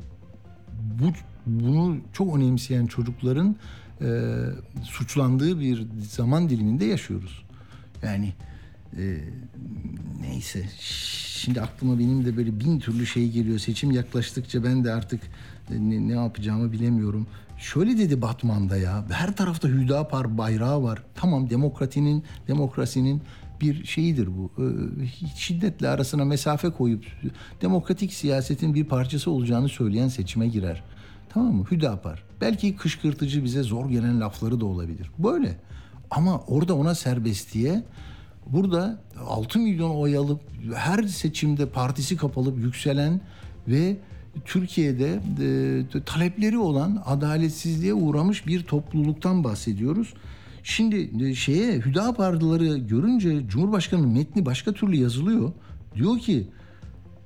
bu 1.01 1.13
bunu 1.47 1.99
çok 2.13 2.37
önemseyen 2.37 2.87
çocukların 2.87 3.57
e, 4.01 4.07
suçlandığı 4.83 5.61
bir 5.61 5.87
zaman 6.11 6.49
diliminde 6.49 6.85
yaşıyoruz. 6.85 7.43
Yani 8.03 8.33
e, 8.99 9.19
neyse 10.21 10.65
şimdi 11.43 11.61
aklıma 11.61 11.99
benim 11.99 12.25
de 12.25 12.37
böyle 12.37 12.61
bin 12.61 12.81
türlü 12.81 13.07
şey 13.07 13.31
geliyor. 13.31 13.59
Seçim 13.59 13.91
yaklaştıkça 13.91 14.65
ben 14.65 14.85
de 14.85 14.93
artık 14.93 15.21
e, 15.71 15.75
ne, 15.75 16.09
ne 16.09 16.13
yapacağımı 16.13 16.73
bilemiyorum. 16.73 17.27
Şöyle 17.59 17.99
dedi 17.99 18.23
Batman'da 18.23 18.77
ya 18.77 19.05
her 19.11 19.37
tarafta 19.37 19.69
Hüdapar 19.69 20.39
bayrağı 20.39 20.83
var. 20.83 21.03
Tamam 21.15 21.51
demokratinin 21.51 22.25
demokrasinin 22.49 23.23
bir 23.61 23.85
şeyidir 23.85 24.29
bu. 24.39 24.51
Ee, 24.59 25.27
şiddetle 25.37 25.89
arasına 25.89 26.25
mesafe 26.25 26.71
koyup 26.71 27.05
demokratik 27.63 28.13
siyasetin 28.13 28.75
bir 28.75 28.85
parçası 28.85 29.31
olacağını 29.31 29.69
söyleyen 29.69 30.09
seçime 30.09 30.49
girer. 30.49 30.83
Tamam 31.29 31.55
mı? 31.55 31.65
Hüdapar. 31.71 32.23
Belki 32.41 32.77
kışkırtıcı 32.77 33.45
bize 33.45 33.63
zor 33.63 33.91
gelen 33.91 34.21
lafları 34.21 34.61
da 34.61 34.65
olabilir. 34.67 35.11
Böyle. 35.19 35.57
Ama 36.11 36.41
orada 36.41 36.77
ona 36.77 36.95
serbest 36.95 37.55
diye 37.55 37.83
burada 38.47 39.03
6 39.27 39.59
milyon 39.59 39.91
oy 39.91 40.17
alıp 40.17 40.41
her 40.75 41.03
seçimde 41.03 41.67
partisi 41.67 42.17
kapalıp 42.17 42.59
yükselen 42.59 43.21
ve 43.69 43.97
Türkiye'de 44.45 45.21
e, 45.97 46.01
talepleri 46.01 46.59
olan 46.59 47.03
adaletsizliğe 47.07 47.95
uğramış 47.95 48.47
bir 48.47 48.63
topluluktan 48.63 49.45
bahsediyoruz. 49.45 50.15
Şimdi 50.63 51.25
e, 51.25 51.35
şeye 51.35 51.73
Hüdaparlıları 51.73 52.77
görünce 52.77 53.49
Cumhurbaşkanı'nın 53.49 54.13
metni 54.13 54.47
başka 54.47 54.73
türlü 54.73 54.97
yazılıyor. 54.97 55.53
Diyor 55.95 56.19
ki 56.19 56.47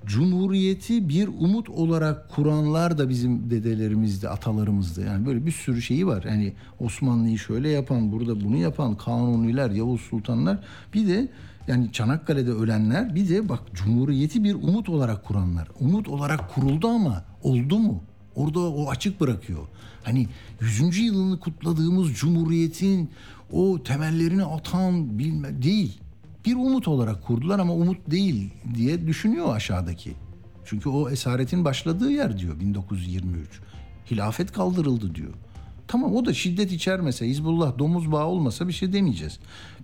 Cumhuriyeti 0.07 1.09
bir 1.09 1.29
umut 1.29 1.69
olarak 1.69 2.31
kuranlar 2.31 2.99
da 2.99 3.09
bizim 3.09 3.51
dedelerimizdi, 3.51 4.29
atalarımızdı. 4.29 5.05
Yani 5.05 5.27
böyle 5.27 5.47
bir 5.47 5.53
sürü 5.53 5.83
şeyi 5.83 6.07
var. 6.07 6.25
Yani 6.29 6.53
Osmanlı'yı 6.81 7.38
şöyle 7.38 7.69
yapan, 7.69 8.12
burada 8.12 8.40
bunu 8.40 8.57
yapan 8.57 8.97
Kanuniler, 8.97 9.71
Yavuz 9.71 10.01
Sultanlar. 10.01 10.59
Bir 10.95 11.09
de 11.09 11.29
yani 11.69 11.92
Çanakkale'de 11.92 12.51
ölenler 12.51 13.14
bir 13.14 13.29
de 13.29 13.49
bak 13.49 13.61
Cumhuriyeti 13.75 14.45
bir 14.45 14.55
umut 14.55 14.88
olarak 14.88 15.25
kuranlar. 15.25 15.69
Umut 15.81 16.09
olarak 16.09 16.55
kuruldu 16.55 16.88
ama 16.88 17.25
oldu 17.42 17.79
mu? 17.79 18.03
Orada 18.35 18.61
o 18.61 18.90
açık 18.90 19.21
bırakıyor. 19.21 19.66
Hani 20.05 20.27
100. 20.61 20.99
yılını 20.99 21.40
kutladığımız 21.40 22.14
Cumhuriyet'in 22.14 23.11
o 23.53 23.83
temellerini 23.83 24.45
atan 24.45 25.19
bilme 25.19 25.62
değil 25.62 26.01
bir 26.46 26.56
umut 26.56 26.88
olarak 26.88 27.26
kurdular 27.26 27.59
ama 27.59 27.74
umut 27.74 28.11
değil 28.11 28.50
diye 28.74 29.06
düşünüyor 29.06 29.56
aşağıdaki. 29.56 30.12
Çünkü 30.64 30.88
o 30.88 31.11
esaretin 31.11 31.64
başladığı 31.64 32.11
yer 32.11 32.38
diyor 32.38 32.61
1923. 32.61 33.61
Hilafet 34.11 34.52
kaldırıldı 34.52 35.14
diyor. 35.14 35.35
Tamam 35.88 36.14
o 36.14 36.26
da 36.26 36.35
şiddet 36.35 36.72
içermese, 36.72 37.28
Hizbullah 37.28 37.78
domuz 37.78 38.12
bağı 38.12 38.26
olmasa 38.26 38.68
bir 38.68 38.72
şey 38.72 38.92
demeyeceğiz. 38.92 39.38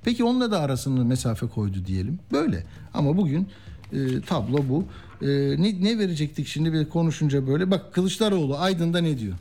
Peki 0.05 0.25
onunla 0.25 0.51
da 0.51 0.61
arasını 0.61 1.05
mesafe 1.05 1.47
koydu 1.47 1.87
diyelim. 1.87 2.19
Böyle. 2.33 2.65
Ama 2.95 3.17
bugün 3.17 3.49
e, 3.93 4.21
tablo 4.21 4.59
bu. 4.69 4.85
E, 5.23 5.29
ne, 5.63 5.85
ne 5.85 5.99
verecektik 5.99 6.47
şimdi 6.47 6.73
bir 6.73 6.89
konuşunca 6.89 7.47
böyle. 7.47 7.71
Bak 7.71 7.95
Kılıçdaroğlu 7.95 8.59
Aydın'da 8.59 9.01
ne 9.01 9.19
diyor? 9.19 9.35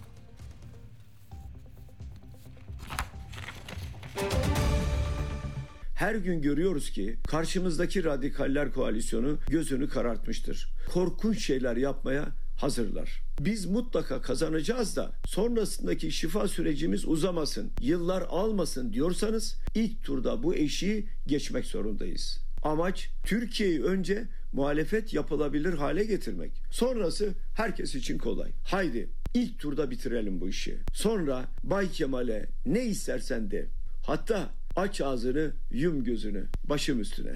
Her 6.01 6.15
gün 6.15 6.41
görüyoruz 6.41 6.89
ki 6.89 7.17
karşımızdaki 7.27 8.03
radikaller 8.03 8.71
koalisyonu 8.71 9.37
gözünü 9.49 9.89
karartmıştır. 9.89 10.73
Korkunç 10.93 11.45
şeyler 11.45 11.77
yapmaya 11.77 12.27
hazırlar. 12.57 13.21
Biz 13.39 13.65
mutlaka 13.65 14.21
kazanacağız 14.21 14.95
da 14.95 15.11
sonrasındaki 15.25 16.11
şifa 16.11 16.47
sürecimiz 16.47 17.07
uzamasın, 17.07 17.71
yıllar 17.81 18.21
almasın 18.21 18.93
diyorsanız 18.93 19.57
ilk 19.75 20.03
turda 20.03 20.43
bu 20.43 20.55
eşiği 20.55 21.07
geçmek 21.27 21.65
zorundayız. 21.65 22.39
Amaç 22.63 23.09
Türkiye'yi 23.23 23.83
önce 23.83 24.27
muhalefet 24.53 25.13
yapılabilir 25.13 25.73
hale 25.73 26.03
getirmek. 26.03 26.51
Sonrası 26.71 27.33
herkes 27.55 27.95
için 27.95 28.17
kolay. 28.17 28.51
Haydi 28.63 29.09
ilk 29.33 29.59
turda 29.59 29.91
bitirelim 29.91 30.41
bu 30.41 30.49
işi. 30.49 30.77
Sonra 30.93 31.45
Bay 31.63 31.91
Kemal'e 31.91 32.49
ne 32.65 32.85
istersen 32.85 33.51
de 33.51 33.67
Hatta 34.03 34.49
aç 34.75 35.01
ağzını, 35.01 35.53
yum 35.71 36.03
gözünü, 36.03 36.47
başım 36.63 36.99
üstüne. 36.99 37.31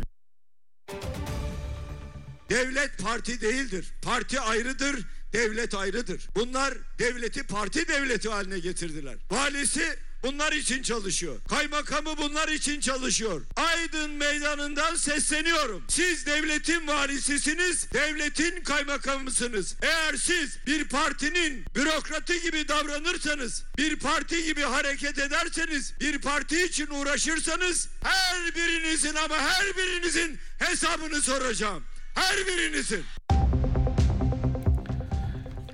Devlet 2.50 2.98
parti 3.04 3.41
değildir. 3.41 3.93
Parti 4.02 4.39
ayrıdır, 4.39 5.06
devlet 5.34 5.76
ayrıdır. 5.76 6.28
Bunlar 6.36 6.74
devleti 7.00 7.48
parti 7.48 7.88
devleti 7.88 8.30
haline 8.30 8.60
getirdiler. 8.60 9.15
Valisi 9.32 9.84
bunlar 10.26 10.52
için 10.52 10.82
çalışıyor. 10.82 11.36
Kaymakamı 11.50 12.18
bunlar 12.18 12.48
için 12.48 12.80
çalışıyor. 12.80 13.42
Aydın 13.56 14.12
meydanından 14.12 14.96
sesleniyorum. 14.96 15.84
Siz 15.88 16.26
devletin 16.26 16.88
valisisiniz, 16.88 17.88
devletin 17.94 18.64
kaymakamısınız. 18.64 19.76
Eğer 19.82 20.16
siz 20.16 20.58
bir 20.68 20.90
partinin 20.90 21.66
bürokratı 21.76 22.38
gibi 22.38 22.68
davranırsanız, 22.68 23.64
bir 23.78 24.00
parti 24.00 24.44
gibi 24.44 24.62
hareket 24.62 25.20
ederseniz, 25.20 25.94
bir 26.02 26.22
parti 26.22 26.64
için 26.66 26.88
uğraşırsanız 26.88 27.88
her 28.04 28.56
birinizin 28.56 29.16
ama 29.16 29.38
her 29.38 29.66
birinizin 29.78 30.38
hesabını 30.60 31.22
soracağım. 31.22 31.84
Her 32.16 32.48
birinizin. 32.48 33.04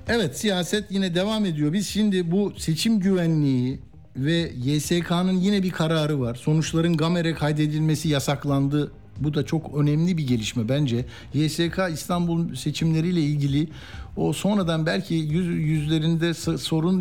Evet 0.08 0.38
siyaset 0.38 0.90
yine 0.90 1.14
devam 1.14 1.44
ediyor. 1.44 1.72
Biz 1.72 1.88
şimdi 1.88 2.30
bu 2.30 2.54
seçim 2.58 3.00
güvenliği 3.00 3.91
ve 4.16 4.52
YSK'nın 4.64 5.32
yine 5.32 5.62
bir 5.62 5.70
kararı 5.70 6.20
var. 6.20 6.34
Sonuçların 6.34 6.96
Gamer'e 6.96 7.34
kaydedilmesi 7.34 8.08
yasaklandı. 8.08 8.92
Bu 9.20 9.34
da 9.34 9.46
çok 9.46 9.74
önemli 9.74 10.18
bir 10.18 10.26
gelişme 10.26 10.68
bence. 10.68 11.04
YSK 11.34 11.80
İstanbul 11.92 12.54
seçimleriyle 12.54 13.20
ilgili 13.20 13.68
o 14.16 14.32
sonradan 14.32 14.86
belki 14.86 15.14
yüz, 15.14 15.46
yüzlerinde 15.46 16.34
sorun 16.58 17.00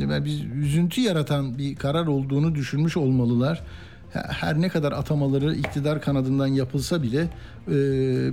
e, 0.00 0.24
bir 0.24 0.52
üzüntü 0.52 1.00
yaratan 1.00 1.58
bir 1.58 1.76
karar 1.76 2.06
olduğunu 2.06 2.54
düşünmüş 2.54 2.96
olmalılar. 2.96 3.62
Her 4.12 4.60
ne 4.60 4.68
kadar 4.68 4.92
atamaları 4.92 5.54
iktidar 5.54 6.02
kanadından 6.02 6.46
yapılsa 6.46 7.02
bile 7.02 7.28
e, 7.68 7.74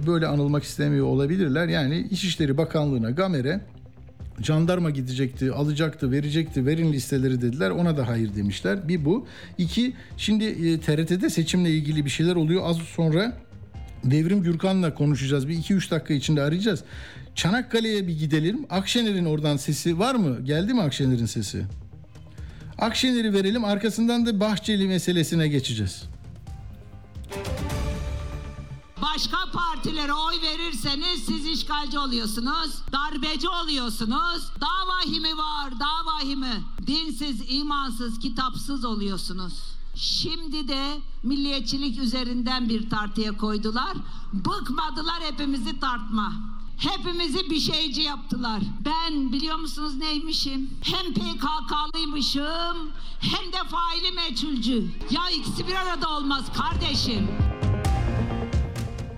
böyle 0.07 0.27
anılmak 0.27 0.63
istemiyor 0.63 1.05
olabilirler. 1.05 1.67
Yani 1.67 2.07
İçişleri 2.11 2.57
Bakanlığı'na, 2.57 3.11
Gamer'e 3.11 3.61
jandarma 4.41 4.89
gidecekti, 4.89 5.51
alacaktı, 5.51 6.11
verecekti, 6.11 6.65
verin 6.65 6.93
listeleri 6.93 7.41
dediler. 7.41 7.69
Ona 7.69 7.97
da 7.97 8.07
hayır 8.07 8.35
demişler. 8.35 8.87
Bir 8.87 9.05
bu. 9.05 9.27
İki, 9.57 9.93
şimdi 10.17 10.43
e, 10.45 10.79
TRT'de 10.79 11.29
seçimle 11.29 11.71
ilgili 11.71 12.05
bir 12.05 12.09
şeyler 12.09 12.35
oluyor. 12.35 12.61
Az 12.65 12.77
sonra 12.77 13.37
Devrim 14.03 14.43
Gürkan'la 14.43 14.93
konuşacağız. 14.93 15.47
Bir 15.47 15.57
iki 15.57 15.73
üç 15.73 15.91
dakika 15.91 16.13
içinde 16.13 16.41
arayacağız. 16.41 16.83
Çanakkale'ye 17.35 18.07
bir 18.07 18.19
gidelim. 18.19 18.65
Akşener'in 18.69 19.25
oradan 19.25 19.57
sesi 19.57 19.99
var 19.99 20.15
mı? 20.15 20.37
Geldi 20.43 20.73
mi 20.73 20.81
Akşener'in 20.81 21.25
sesi? 21.25 21.63
Akşener'i 22.77 23.33
verelim. 23.33 23.65
Arkasından 23.65 24.25
da 24.25 24.39
Bahçeli 24.39 24.87
meselesine 24.87 25.47
geçeceğiz. 25.47 26.03
Başka 29.01 29.37
partilere 29.51 30.13
oy 30.13 30.41
verirseniz 30.41 31.25
siz 31.25 31.45
işgalci 31.45 31.99
oluyorsunuz, 31.99 32.71
darbeci 32.91 33.49
oluyorsunuz. 33.49 34.43
Daha 34.61 34.87
vahimi 34.87 35.37
var, 35.37 35.79
daha 35.79 36.05
vahimi. 36.05 36.63
Dinsiz, 36.87 37.41
imansız, 37.47 38.19
kitapsız 38.19 38.85
oluyorsunuz. 38.85 39.53
Şimdi 39.95 40.67
de 40.67 40.97
milliyetçilik 41.23 41.99
üzerinden 41.99 42.69
bir 42.69 42.89
tartıya 42.89 43.37
koydular. 43.37 43.97
Bıkmadılar 44.33 45.21
hepimizi 45.31 45.79
tartma. 45.79 46.33
Hepimizi 46.77 47.49
bir 47.49 47.59
şeyci 47.59 48.01
yaptılar. 48.01 48.61
Ben 48.85 49.31
biliyor 49.31 49.59
musunuz 49.59 49.95
neymişim? 49.95 50.69
Hem 50.81 51.13
PKK'lıymışım 51.13 52.91
hem 53.19 53.53
de 53.53 53.69
faili 53.69 54.11
meçhulcü. 54.11 54.91
Ya 55.11 55.29
ikisi 55.29 55.67
bir 55.67 55.75
arada 55.75 56.09
olmaz 56.09 56.45
kardeşim. 56.57 57.27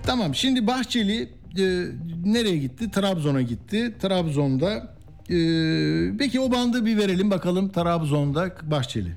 Tamam 0.06 0.34
şimdi 0.34 0.66
Bahçeli 0.66 1.22
e, 1.58 1.62
nereye 2.24 2.56
gitti? 2.56 2.90
Trabzon'a 2.90 3.42
gitti. 3.42 3.94
Trabzon'da 4.02 4.96
e, 5.28 5.36
peki 6.18 6.40
o 6.40 6.52
bandı 6.52 6.86
bir 6.86 6.96
verelim 6.96 7.30
bakalım 7.30 7.72
Trabzon'da 7.72 8.56
Bahçeli. 8.62 9.16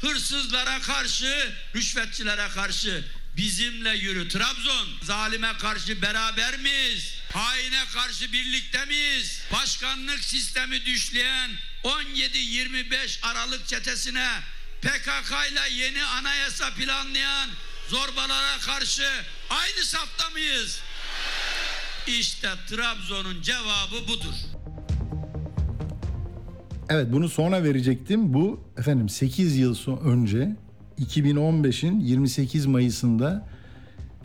Hırsızlara 0.00 0.78
karşı, 0.80 1.52
rüşvetçilere 1.74 2.48
karşı 2.54 3.04
bizimle 3.36 3.90
yürü. 3.96 4.28
Trabzon, 4.28 4.86
zalime 5.02 5.52
karşı 5.60 6.02
beraber 6.02 6.58
miyiz? 6.58 7.14
Haine 7.32 7.84
karşı 7.94 8.32
birlikte 8.32 8.84
miyiz? 8.84 9.42
Başkanlık 9.52 10.18
sistemi 10.24 10.84
düşleyen 10.84 11.50
17-25 11.84 13.20
Aralık 13.22 13.66
çetesine 13.66 14.28
PKK 14.82 15.32
ile 15.52 15.82
yeni 15.84 16.04
anayasa 16.04 16.70
planlayan 16.70 17.50
zorbalara 17.88 18.58
karşı 18.66 19.02
aynı 19.50 19.84
safta 19.84 20.30
mıyız? 20.30 20.80
İşte 22.06 22.48
Trabzon'un 22.68 23.42
cevabı 23.42 24.08
budur. 24.08 24.34
Evet 26.90 27.06
bunu 27.12 27.28
sonra 27.28 27.64
verecektim. 27.64 28.34
Bu 28.34 28.60
efendim 28.78 29.08
8 29.08 29.56
yıl 29.56 29.74
önce 30.04 30.56
2015'in 30.98 32.00
28 32.00 32.66
Mayıs'ında 32.66 33.48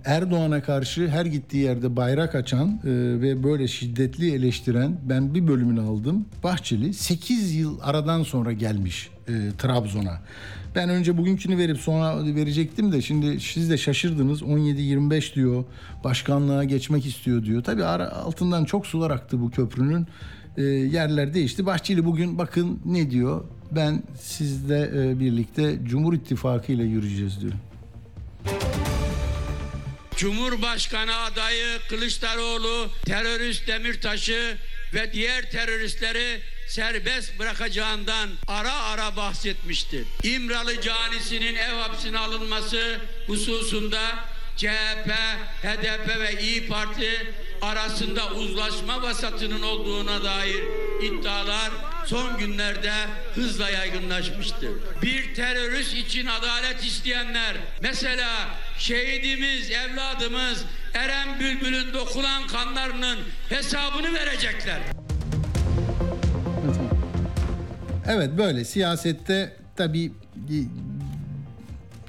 Erdoğan'a 0.05 0.63
karşı 0.63 1.07
her 1.07 1.25
gittiği 1.25 1.63
yerde 1.63 1.95
bayrak 1.95 2.35
açan 2.35 2.69
e, 2.83 2.89
ve 3.21 3.43
böyle 3.43 3.67
şiddetli 3.67 4.33
eleştiren 4.33 4.99
ben 5.03 5.33
bir 5.35 5.47
bölümünü 5.47 5.81
aldım. 5.81 6.25
Bahçeli 6.43 6.93
8 6.93 7.55
yıl 7.55 7.79
aradan 7.81 8.23
sonra 8.23 8.51
gelmiş 8.51 9.09
e, 9.27 9.31
Trabzon'a. 9.57 10.21
Ben 10.75 10.89
önce 10.89 11.17
bugünkünü 11.17 11.57
verip 11.57 11.77
sonra 11.77 12.35
verecektim 12.35 12.91
de 12.91 13.01
şimdi 13.01 13.39
siz 13.39 13.69
de 13.69 13.77
şaşırdınız. 13.77 14.41
17-25 14.41 15.35
diyor. 15.35 15.63
Başkanlığa 16.03 16.63
geçmek 16.63 17.05
istiyor 17.05 17.43
diyor. 17.43 17.63
Tabii 17.63 17.85
ara, 17.85 18.11
altından 18.11 18.65
çok 18.65 18.87
sular 18.87 19.11
aktı 19.11 19.41
bu 19.41 19.51
köprünün. 19.51 20.07
E, 20.57 20.61
yerler 20.63 21.33
değişti. 21.33 21.65
Bahçeli 21.65 22.05
bugün 22.05 22.37
bakın 22.37 22.81
ne 22.85 23.11
diyor. 23.11 23.43
Ben 23.71 24.03
sizle 24.19 24.91
e, 24.95 25.19
birlikte 25.19 25.79
Cumhur 25.83 26.13
İttifakı 26.13 26.71
ile 26.71 26.83
yürüyeceğiz 26.83 27.41
diyor. 27.41 27.53
Cumhurbaşkanı 30.15 31.15
adayı 31.15 31.79
Kılıçdaroğlu 31.89 32.89
terörist 33.05 33.67
Demirtaş'ı 33.67 34.57
ve 34.93 35.13
diğer 35.13 35.51
teröristleri 35.51 36.39
serbest 36.67 37.39
bırakacağından 37.39 38.29
ara 38.47 38.73
ara 38.73 39.15
bahsetmişti. 39.15 40.05
İmralı 40.23 40.81
canisinin 40.81 41.55
ev 41.55 41.73
hapsine 41.73 42.17
alınması 42.17 42.99
hususunda 43.27 44.01
CHP, 44.57 45.11
HDP 45.63 46.19
ve 46.19 46.41
İyi 46.41 46.67
Parti 46.67 47.33
arasında 47.61 48.31
uzlaşma 48.31 49.01
vasatının 49.01 49.61
olduğuna 49.61 50.23
dair 50.23 50.63
iddialar 51.01 51.71
son 52.05 52.37
günlerde 52.37 52.93
hızla 53.35 53.69
yaygınlaşmıştır. 53.69 54.71
Bir 55.01 55.35
terörist 55.35 55.93
için 55.93 56.25
adalet 56.25 56.83
isteyenler 56.83 57.55
mesela 57.81 58.47
şehidimiz, 58.79 59.71
evladımız 59.71 60.65
Eren 60.93 61.39
Bülbül'ün 61.39 61.93
dokunan 61.93 62.47
kanlarının 62.47 63.19
hesabını 63.49 64.13
verecekler. 64.13 65.02
Evet 68.07 68.37
böyle 68.37 68.65
siyasette 68.65 69.53
tabii 69.75 70.11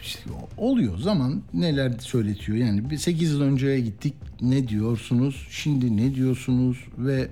işte 0.02 0.30
oluyor 0.56 0.98
zaman 0.98 1.42
neler 1.54 1.92
söyletiyor. 1.98 2.58
Yani 2.58 2.90
bir 2.90 2.98
8 2.98 3.30
yıl 3.30 3.40
önceye 3.40 3.80
gittik 3.80 4.14
ne 4.40 4.68
diyorsunuz 4.68 5.46
şimdi 5.50 5.96
ne 5.96 6.14
diyorsunuz 6.14 6.78
ve 6.98 7.28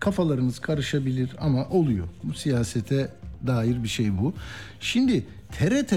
kafalarınız 0.00 0.58
karışabilir 0.58 1.30
ama 1.38 1.68
oluyor. 1.68 2.08
Bu 2.22 2.34
siyasete 2.34 3.08
dair 3.46 3.82
bir 3.82 3.88
şey 3.88 4.18
bu. 4.18 4.34
Şimdi 4.80 5.26
TRT 5.52 5.94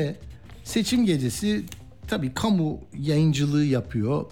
seçim 0.64 1.06
gecesi 1.06 1.64
tabii 2.12 2.34
kamu 2.34 2.80
yayıncılığı 2.98 3.66
yapıyor. 3.66 4.26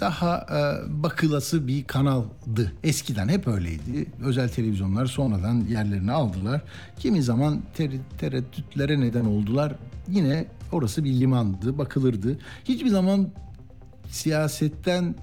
Daha 0.00 0.46
e, 0.50 0.58
bakılası 1.02 1.68
bir 1.68 1.84
kanaldı. 1.84 2.72
Eskiden 2.84 3.28
hep 3.28 3.48
öyleydi. 3.48 4.06
Özel 4.24 4.48
televizyonlar 4.48 5.06
sonradan 5.06 5.64
yerlerini 5.70 6.12
aldılar. 6.12 6.60
Kimi 6.98 7.22
zaman 7.22 7.62
ter- 7.76 8.18
tereddütlere 8.18 9.00
neden 9.00 9.24
oldular. 9.24 9.74
Yine 10.08 10.46
orası 10.72 11.04
bir 11.04 11.20
limandı, 11.20 11.78
bakılırdı. 11.78 12.38
Hiçbir 12.64 12.88
zaman 12.88 13.28
siyasetten 14.10 15.14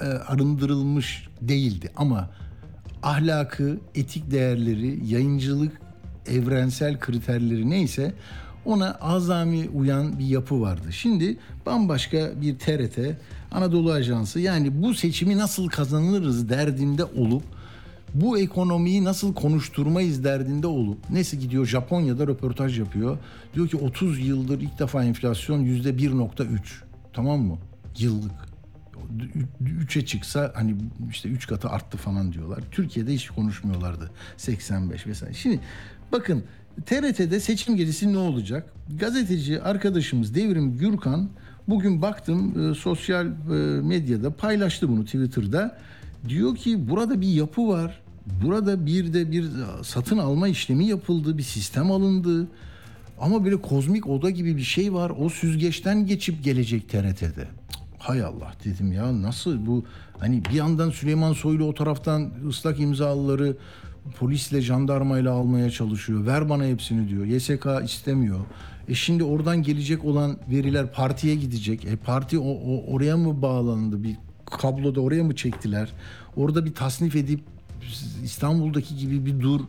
e, 0.00 0.04
arındırılmış 0.04 1.28
değildi 1.40 1.90
ama 1.96 2.30
ahlakı, 3.02 3.78
etik 3.94 4.30
değerleri, 4.30 5.06
yayıncılık 5.06 5.80
evrensel 6.26 7.00
kriterleri 7.00 7.70
neyse 7.70 8.14
ona 8.64 8.94
azami 9.00 9.68
uyan 9.74 10.18
bir 10.18 10.26
yapı 10.26 10.60
vardı. 10.60 10.92
Şimdi 10.92 11.36
bambaşka 11.66 12.30
bir 12.40 12.58
TRT, 12.58 12.98
Anadolu 13.52 13.92
Ajansı 13.92 14.40
yani 14.40 14.82
bu 14.82 14.94
seçimi 14.94 15.38
nasıl 15.38 15.68
kazanırız 15.68 16.48
derdinde 16.48 17.04
olup 17.04 17.42
bu 18.14 18.38
ekonomiyi 18.38 19.04
nasıl 19.04 19.34
konuşturmayız 19.34 20.24
derdinde 20.24 20.66
olup 20.66 21.10
nesi 21.10 21.38
gidiyor 21.38 21.66
Japonya'da 21.66 22.26
röportaj 22.26 22.78
yapıyor. 22.78 23.18
Diyor 23.54 23.68
ki 23.68 23.76
30 23.76 24.26
yıldır 24.26 24.60
ilk 24.60 24.78
defa 24.78 25.04
enflasyon 25.04 25.60
yüzde 25.60 25.90
1.3 25.90 26.58
tamam 27.12 27.40
mı? 27.40 27.58
Yıllık. 27.98 28.52
3'e 29.62 30.06
çıksa 30.06 30.52
hani 30.54 30.74
işte 31.10 31.28
3 31.28 31.46
katı 31.46 31.68
arttı 31.68 31.98
falan 31.98 32.32
diyorlar. 32.32 32.60
Türkiye'de 32.70 33.14
hiç 33.14 33.30
konuşmuyorlardı. 33.30 34.10
85 34.36 35.06
vesaire. 35.06 35.34
Şimdi 35.34 35.60
bakın 36.12 36.44
TRT'de 36.86 37.40
seçim 37.40 37.76
gecesi 37.76 38.12
ne 38.12 38.18
olacak? 38.18 38.72
Gazeteci 39.00 39.62
arkadaşımız 39.62 40.34
Devrim 40.34 40.78
Gürkan 40.78 41.28
bugün 41.68 42.02
baktım 42.02 42.70
e, 42.70 42.74
sosyal 42.74 43.26
e, 43.26 43.30
medyada 43.82 44.30
paylaştı 44.30 44.88
bunu 44.88 45.04
Twitter'da. 45.04 45.78
Diyor 46.28 46.56
ki 46.56 46.88
burada 46.88 47.20
bir 47.20 47.28
yapı 47.28 47.68
var. 47.68 48.00
Burada 48.44 48.86
bir 48.86 49.12
de 49.12 49.32
bir 49.32 49.46
satın 49.82 50.18
alma 50.18 50.48
işlemi 50.48 50.86
yapıldı, 50.86 51.38
bir 51.38 51.42
sistem 51.42 51.90
alındı. 51.90 52.48
Ama 53.20 53.44
böyle 53.44 53.56
kozmik 53.56 54.06
oda 54.06 54.30
gibi 54.30 54.56
bir 54.56 54.62
şey 54.62 54.94
var. 54.94 55.12
O 55.18 55.28
süzgeçten 55.28 56.06
geçip 56.06 56.44
gelecek 56.44 56.88
TRT'de. 56.88 57.48
Hay 57.98 58.22
Allah 58.22 58.52
dedim 58.64 58.92
ya 58.92 59.22
nasıl 59.22 59.66
bu 59.66 59.84
hani 60.18 60.44
bir 60.44 60.54
yandan 60.54 60.90
Süleyman 60.90 61.32
Soylu 61.32 61.64
o 61.64 61.74
taraftan 61.74 62.30
ıslak 62.48 62.80
imzalıları 62.80 63.56
polisle 64.18 64.60
jandarmayla 64.60 65.32
almaya 65.32 65.70
çalışıyor. 65.70 66.26
Ver 66.26 66.48
bana 66.48 66.64
hepsini 66.64 67.08
diyor. 67.08 67.24
YSK 67.24 67.66
istemiyor. 67.84 68.40
E 68.88 68.94
şimdi 68.94 69.24
oradan 69.24 69.62
gelecek 69.62 70.04
olan 70.04 70.36
veriler 70.50 70.92
partiye 70.92 71.34
gidecek. 71.34 71.84
E 71.84 71.96
parti 71.96 72.38
o, 72.38 72.50
o 72.50 72.94
oraya 72.94 73.16
mı 73.16 73.42
bağlandı? 73.42 74.02
Bir 74.02 74.16
kabloda 74.46 75.00
oraya 75.00 75.24
mı 75.24 75.34
çektiler? 75.34 75.92
Orada 76.36 76.64
bir 76.64 76.74
tasnif 76.74 77.16
edip 77.16 77.40
İstanbul'daki 78.22 78.96
gibi 78.96 79.26
bir 79.26 79.40
dur 79.40 79.60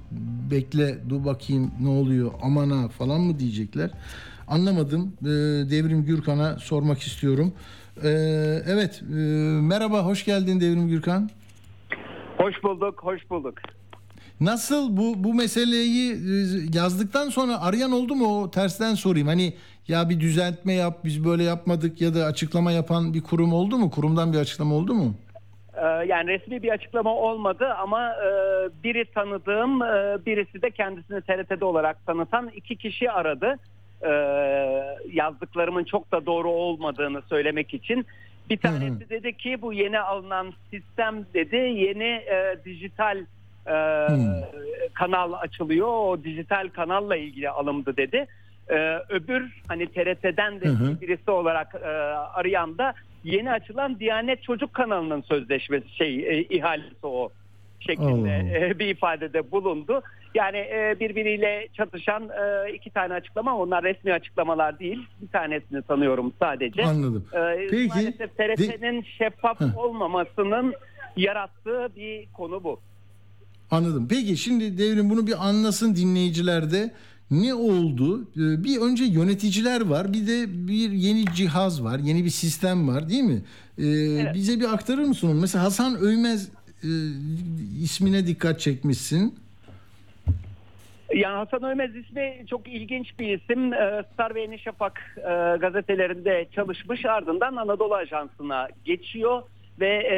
bekle 0.51 0.97
dur 1.09 1.25
bakayım 1.25 1.71
ne 1.81 1.89
oluyor 1.89 2.31
amana 2.41 2.87
falan 2.89 3.21
mı 3.21 3.39
diyecekler. 3.39 3.91
Anlamadım. 4.47 5.13
Ee, 5.21 5.25
Devrim 5.71 6.05
Gürkan'a 6.05 6.57
sormak 6.57 6.99
istiyorum. 6.99 7.53
Ee, 8.03 8.09
evet 8.67 9.03
e, 9.09 9.15
merhaba 9.61 10.05
hoş 10.05 10.25
geldin 10.25 10.61
Devrim 10.61 10.87
Gürkan. 10.87 11.29
Hoş 12.37 12.63
bulduk, 12.63 12.99
hoş 13.03 13.29
bulduk. 13.29 13.53
Nasıl 14.41 14.97
bu 14.97 15.23
bu 15.23 15.33
meseleyi 15.33 16.11
e, 16.11 16.35
yazdıktan 16.73 17.29
sonra 17.29 17.61
arayan 17.61 17.91
oldu 17.91 18.15
mu 18.15 18.41
o 18.41 18.51
tersten 18.51 18.93
sorayım. 18.93 19.27
Hani 19.27 19.53
ya 19.87 20.09
bir 20.09 20.19
düzeltme 20.19 20.73
yap 20.73 20.97
biz 21.03 21.25
böyle 21.25 21.43
yapmadık 21.43 22.01
ya 22.01 22.13
da 22.15 22.25
açıklama 22.25 22.71
yapan 22.71 23.13
bir 23.13 23.21
kurum 23.23 23.53
oldu 23.53 23.77
mu? 23.77 23.91
Kurumdan 23.91 24.33
bir 24.33 24.37
açıklama 24.37 24.75
oldu 24.75 24.93
mu? 24.93 25.15
Ee, 25.77 25.85
yani 25.85 26.27
resmi 26.27 26.63
bir 26.63 26.69
açıklama 26.69 27.15
olmadı 27.15 27.73
ama 27.73 28.09
e, 28.09 28.29
biri 28.83 29.05
tanıdığım 29.05 29.81
e, 29.81 30.25
birisi 30.25 30.61
de 30.61 30.71
kendisini 30.71 31.21
TRT'de 31.21 31.65
olarak 31.65 32.05
tanıtan 32.05 32.49
iki 32.55 32.75
kişi 32.75 33.11
aradı. 33.11 33.55
E, 34.01 34.11
yazdıklarımın 35.13 35.83
çok 35.83 36.11
da 36.11 36.25
doğru 36.25 36.49
olmadığını 36.49 37.21
söylemek 37.29 37.73
için. 37.73 38.05
Bir 38.49 38.57
tanesi 38.57 39.09
dedi 39.09 39.37
ki 39.37 39.61
bu 39.61 39.73
yeni 39.73 39.99
alınan 39.99 40.53
sistem 40.71 41.25
dedi 41.33 41.55
yeni 41.55 42.03
e, 42.03 42.57
dijital 42.65 43.25
e, 43.67 43.73
kanal 44.93 45.33
açılıyor. 45.33 45.87
O 45.87 46.23
dijital 46.23 46.69
kanalla 46.69 47.15
ilgili 47.15 47.49
alımdı 47.49 47.97
dedi. 47.97 48.25
E, 48.69 48.97
öbür 49.09 49.61
hani 49.67 49.87
TRT'den 49.87 50.61
de 50.61 50.65
birisi 51.01 51.31
olarak 51.31 51.75
e, 51.83 51.87
arayan 52.33 52.77
da 52.77 52.93
yeni 53.23 53.51
açılan 53.51 53.99
Diyanet 53.99 54.43
Çocuk 54.43 54.73
kanalının 54.73 55.21
sözleşmesi 55.21 55.95
şey 55.95 56.15
e, 56.29 56.43
ihalesi 56.43 56.95
o 57.07 57.29
şeklinde 57.79 58.29
e, 58.69 58.79
bir 58.79 58.87
ifadede 58.87 59.51
bulundu. 59.51 60.01
Yani 60.35 60.57
e, 60.57 60.95
birbiriyle 60.99 61.67
çatışan 61.73 62.29
e, 62.29 62.73
iki 62.73 62.89
tane 62.89 63.13
açıklama 63.13 63.57
onlar 63.57 63.83
resmi 63.83 64.13
açıklamalar 64.13 64.79
değil. 64.79 65.07
Bir 65.21 65.27
tanesini 65.27 65.81
tanıyorum 65.81 66.33
sadece. 66.39 66.83
Anladım. 66.85 67.25
E, 67.33 67.67
Peki, 67.71 67.87
Maalesef 67.87 68.37
TRT'nin 68.37 69.01
şeffaf 69.17 69.57
olmamasının 69.77 70.73
yarattığı 71.17 71.87
bir 71.95 72.25
konu 72.33 72.63
bu. 72.63 72.79
Anladım. 73.73 74.07
Peki 74.09 74.37
şimdi 74.37 74.77
devrim 74.77 75.09
bunu 75.09 75.27
bir 75.27 75.47
anlasın 75.47 75.95
dinleyiciler 75.95 76.71
de. 76.71 76.91
Ne 77.31 77.53
oldu? 77.53 78.21
Ee, 78.21 78.63
Bir 78.63 78.81
önce 78.81 79.03
yöneticiler 79.03 79.81
var, 79.81 80.13
bir 80.13 80.27
de 80.27 80.67
bir 80.67 80.91
yeni 80.91 81.25
cihaz 81.35 81.83
var, 81.83 81.99
yeni 81.99 82.23
bir 82.25 82.29
sistem 82.29 82.87
var, 82.87 83.09
değil 83.09 83.23
mi? 83.23 83.41
Ee, 83.79 84.33
Bize 84.33 84.59
bir 84.59 84.73
aktarır 84.73 85.03
mısın 85.05 85.27
onu? 85.27 85.41
Mesela 85.41 85.63
Hasan 85.63 85.97
Öymez 86.01 86.49
e, 86.83 86.89
ismine 87.83 88.27
dikkat 88.27 88.59
çekmişsin. 88.59 89.35
Yani 91.15 91.35
Hasan 91.35 91.63
Ömez 91.63 91.95
ismi 91.95 92.45
çok 92.49 92.67
ilginç 92.67 93.19
bir 93.19 93.39
isim. 93.39 93.73
Ee, 93.73 94.03
Star 94.13 94.35
ve 94.35 94.41
Yeni 94.41 94.59
Şafak 94.59 95.17
e, 95.17 95.57
gazetelerinde 95.57 96.47
çalışmış 96.55 97.05
ardından 97.05 97.55
Anadolu 97.55 97.95
Ajansı'na 97.95 98.67
geçiyor 98.85 99.41
ve 99.79 99.89
e, 99.89 100.17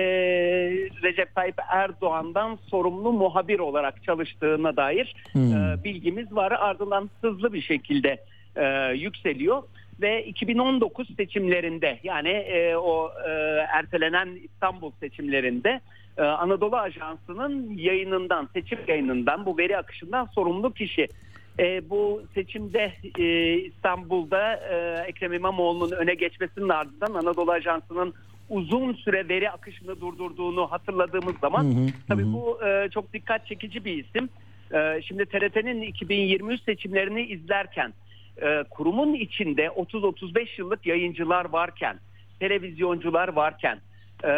Recep 1.04 1.36
Tayyip 1.36 1.56
Erdoğan'dan 1.70 2.60
sorumlu 2.70 3.14
muhabir 3.14 3.60
olarak 3.60 4.04
çalıştığına 4.04 4.76
dair 4.76 5.16
e, 5.36 5.84
bilgimiz 5.84 6.36
var. 6.36 6.52
Ardından 6.52 7.10
hızlı 7.22 7.54
bir 7.54 7.62
şekilde 7.62 8.18
e, 8.56 8.94
yükseliyor 8.94 9.64
ve 10.02 10.26
2019 10.26 11.16
seçimlerinde 11.16 12.00
yani 12.04 12.30
e, 12.30 12.76
o 12.76 13.12
e, 13.28 13.30
ertelenen 13.74 14.30
İstanbul 14.44 14.92
seçimlerinde 15.00 15.82
e, 16.18 16.22
Anadolu 16.24 16.76
Ajansı'nın 16.76 17.78
yayınından, 17.78 18.50
seçim 18.54 18.80
yayınından, 18.88 19.46
bu 19.46 19.58
veri 19.58 19.78
akışından 19.78 20.26
sorumlu 20.26 20.74
kişi. 20.74 21.08
E, 21.60 21.90
bu 21.90 22.22
seçimde 22.34 22.94
e, 23.20 23.54
İstanbul'da 23.54 24.54
e, 24.54 25.06
Ekrem 25.08 25.34
İmamoğlu'nun 25.34 25.92
öne 25.92 26.14
geçmesinin 26.14 26.70
ardından 26.70 27.14
Anadolu 27.14 27.52
Ajansı'nın 27.52 28.14
uzun 28.50 28.94
süre 28.94 29.30
veri 29.30 29.52
akışını 29.52 30.02
durdurduğunu 30.02 30.72
hatırladığımız 30.72 31.36
zaman 31.42 31.90
tabii 32.08 32.34
bu 32.34 32.60
e, 32.66 32.90
çok 32.90 33.14
dikkat 33.14 33.48
çekici 33.48 33.86
bir 33.86 34.06
isim. 34.06 34.30
E, 34.74 35.02
şimdi 35.02 35.26
TRT'nin 35.26 35.82
2023 35.82 36.62
seçimlerini 36.64 37.22
izlerken 37.26 37.94
e, 38.42 38.64
kurumun 38.70 39.14
içinde 39.14 39.66
30-35 39.66 40.48
yıllık 40.58 40.86
yayıncılar 40.86 41.46
varken, 41.46 42.00
televizyoncular 42.40 43.28
varken, 43.28 43.80
e, 44.24 44.32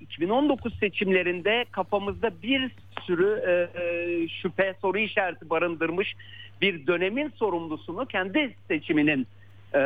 2019 0.00 0.78
seçimlerinde 0.78 1.64
kafamızda 1.70 2.42
bir 2.42 2.70
sürü 3.06 3.42
e, 3.46 3.80
e, 3.82 4.28
şüphe, 4.28 4.74
soru 4.82 4.98
işareti 4.98 5.50
barındırmış 5.50 6.14
bir 6.60 6.86
dönemin 6.86 7.32
sorumlusunu 7.36 8.06
kendi 8.06 8.54
seçiminin 8.68 9.26
e, 9.74 9.80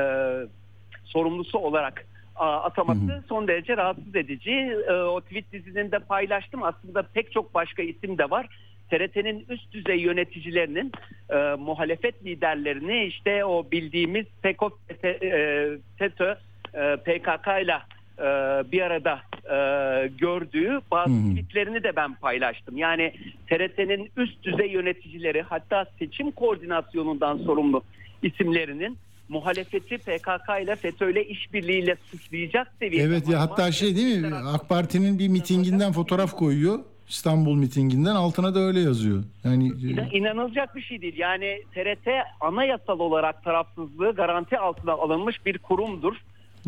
sorumlusu 1.04 1.58
olarak 1.58 2.06
ataması 2.38 3.24
son 3.28 3.48
derece 3.48 3.76
rahatsız 3.76 4.16
edici. 4.16 4.50
E, 4.88 4.92
o 4.92 5.20
tweet 5.20 5.52
dizinin 5.52 5.90
de 5.90 5.98
paylaştım. 5.98 6.62
Aslında 6.62 7.02
pek 7.02 7.32
çok 7.32 7.54
başka 7.54 7.82
isim 7.82 8.18
de 8.18 8.30
var. 8.30 8.46
TRT'nin 8.90 9.46
üst 9.48 9.72
düzey 9.72 9.96
yöneticilerinin 9.96 10.92
e, 11.30 11.36
muhalefet 11.58 12.24
liderlerini 12.24 13.04
işte 13.04 13.44
o 13.44 13.70
bildiğimiz 13.70 14.26
PKK, 14.42 15.04
e, 15.04 15.68
FETÖ, 15.96 16.36
e, 16.74 16.96
PKK 16.96 17.48
ile 17.62 17.78
e, 18.18 18.24
bir 18.72 18.82
arada 18.82 19.20
e, 19.44 20.08
gördüğü 20.08 20.80
bazı 20.90 21.30
tweetlerini 21.30 21.82
de 21.82 21.96
ben 21.96 22.14
paylaştım. 22.14 22.76
Yani 22.76 23.12
TRT'nin 23.46 24.10
üst 24.16 24.42
düzey 24.42 24.70
yöneticileri 24.70 25.42
hatta 25.42 25.86
seçim 25.98 26.30
koordinasyonundan 26.30 27.38
sorumlu 27.38 27.82
isimlerinin 28.22 28.98
muhalefeti 29.28 29.98
PKK 29.98 30.62
ile 30.62 30.76
FETÖ 30.76 31.10
ile 31.10 31.24
işbirliğiyle 31.26 31.96
suçlayacak 32.10 32.72
seviyede. 32.78 33.04
Evet 33.08 33.28
ya 33.28 33.40
hatta 33.40 33.72
şey 33.72 33.96
değil 33.96 34.18
mi? 34.20 34.34
AK 34.34 34.68
Parti'nin 34.68 35.18
bir 35.18 35.28
mitinginden 35.28 35.92
fotoğraf 35.92 36.32
koyuyor. 36.32 36.78
İstanbul 37.08 37.54
mitinginden 37.56 38.14
altına 38.14 38.54
da 38.54 38.58
öyle 38.60 38.80
yazıyor. 38.80 39.22
Yani 39.44 39.68
e, 39.68 39.70
İnan- 39.88 40.10
İnanılacak 40.12 40.76
bir 40.76 40.82
şey 40.82 41.02
değil. 41.02 41.18
Yani 41.18 41.62
TRT 41.74 42.08
anayasal 42.40 42.98
olarak 43.00 43.44
tarafsızlığı 43.44 44.12
garanti 44.14 44.58
altına 44.58 44.92
alınmış 44.92 45.46
bir 45.46 45.58
kurumdur. 45.58 46.16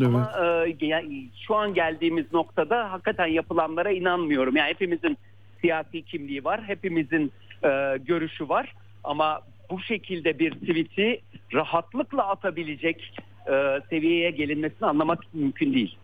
Ama 0.05 0.31
e, 0.43 0.75
yani 0.85 1.27
şu 1.47 1.55
an 1.55 1.73
geldiğimiz 1.73 2.33
noktada 2.33 2.91
hakikaten 2.91 3.27
yapılanlara 3.27 3.91
inanmıyorum. 3.91 4.55
Yani 4.55 4.69
hepimizin 4.69 5.17
siyasi 5.61 6.01
kimliği 6.01 6.43
var, 6.43 6.63
hepimizin 6.67 7.31
e, 7.63 7.97
görüşü 8.05 8.49
var. 8.49 8.73
Ama 9.03 9.41
bu 9.69 9.81
şekilde 9.81 10.39
bir 10.39 10.51
tweet'i 10.51 11.21
rahatlıkla 11.53 12.27
atabilecek 12.27 13.13
e, 13.47 13.79
seviyeye 13.89 14.31
gelinmesini 14.31 14.87
anlamak 14.87 15.33
mümkün 15.33 15.73
değil. 15.73 15.97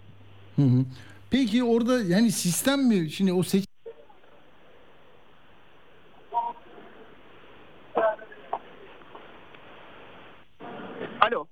Hı 0.55 0.61
hı. 0.61 0.85
Peki 1.31 1.63
orada 1.63 2.01
yani 2.01 2.31
sistem 2.31 2.87
mi? 2.87 3.09
Şimdi 3.09 3.33
o 3.33 3.43
seç 3.43 3.65
Alo. 11.21 11.47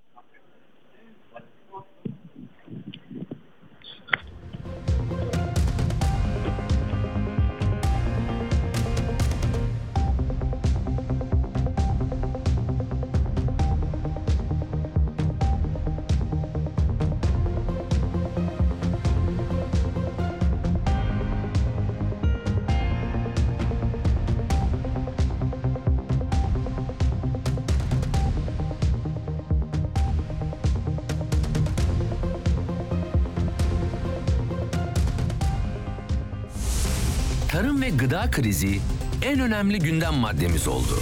Gıda 38.04 38.32
krizi 38.32 38.80
en 39.22 39.40
önemli 39.40 39.80
gündem 39.80 40.14
maddemiz 40.14 40.68
oldu. 40.68 41.00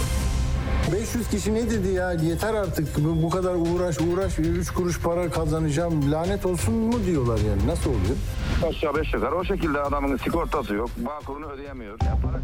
500 0.94 1.28
kişi 1.30 1.54
ne 1.54 1.70
dedi 1.70 1.88
ya 1.88 2.12
yeter 2.12 2.54
artık 2.54 3.04
bu 3.04 3.24
bu 3.24 3.30
kadar 3.30 3.56
uğraş 3.56 3.98
uğraş 4.02 4.40
3 4.40 4.70
kuruş 4.72 5.00
para 5.00 5.30
kazanacağım 5.30 6.12
lanet 6.12 6.46
olsun 6.46 6.74
mu 6.74 7.06
diyorlar 7.06 7.40
yani 7.50 7.68
nasıl 7.68 7.90
oluyor? 7.90 8.16
Aşağı 8.70 8.96
beş 8.96 9.14
yukarı 9.14 9.36
o 9.36 9.44
şekilde 9.46 9.80
adamın 9.80 10.18
sigortası 10.18 10.74
yok. 10.74 10.90
Bağkurunu 10.98 11.46
ödeyemiyor. 11.46 11.98
Ya 12.06 12.18
para- 12.24 12.42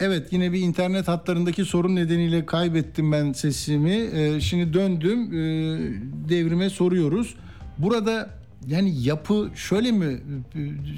Evet 0.00 0.32
yine 0.32 0.52
bir 0.52 0.60
internet 0.60 1.08
hatlarındaki 1.08 1.64
sorun 1.64 1.96
nedeniyle 1.96 2.46
kaybettim 2.46 3.12
ben 3.12 3.32
sesimi. 3.32 3.92
Ee, 3.94 4.40
şimdi 4.40 4.72
döndüm 4.72 5.18
ee, 5.32 5.38
devrime 6.28 6.70
soruyoruz. 6.70 7.34
Burada 7.78 8.39
yani 8.66 9.02
yapı 9.02 9.50
şöyle 9.54 9.92
mi 9.92 10.20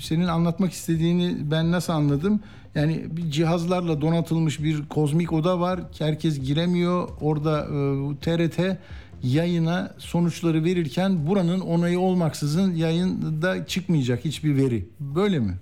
senin 0.00 0.26
anlatmak 0.26 0.72
istediğini 0.72 1.50
ben 1.50 1.72
nasıl 1.72 1.92
anladım? 1.92 2.40
Yani 2.74 3.04
bir 3.10 3.30
cihazlarla 3.30 4.00
donatılmış 4.00 4.62
bir 4.62 4.88
kozmik 4.88 5.32
oda 5.32 5.60
var. 5.60 5.80
Herkes 5.98 6.40
giremiyor. 6.40 7.08
Orada 7.20 7.60
e, 7.60 7.78
TRT 8.20 8.78
yayına 9.22 9.94
sonuçları 9.98 10.64
verirken 10.64 11.26
buranın 11.26 11.60
onayı 11.60 12.00
olmaksızın 12.00 12.74
yayında 12.74 13.66
çıkmayacak 13.66 14.24
hiçbir 14.24 14.56
veri. 14.56 14.84
Böyle 15.00 15.38
mi? 15.38 15.52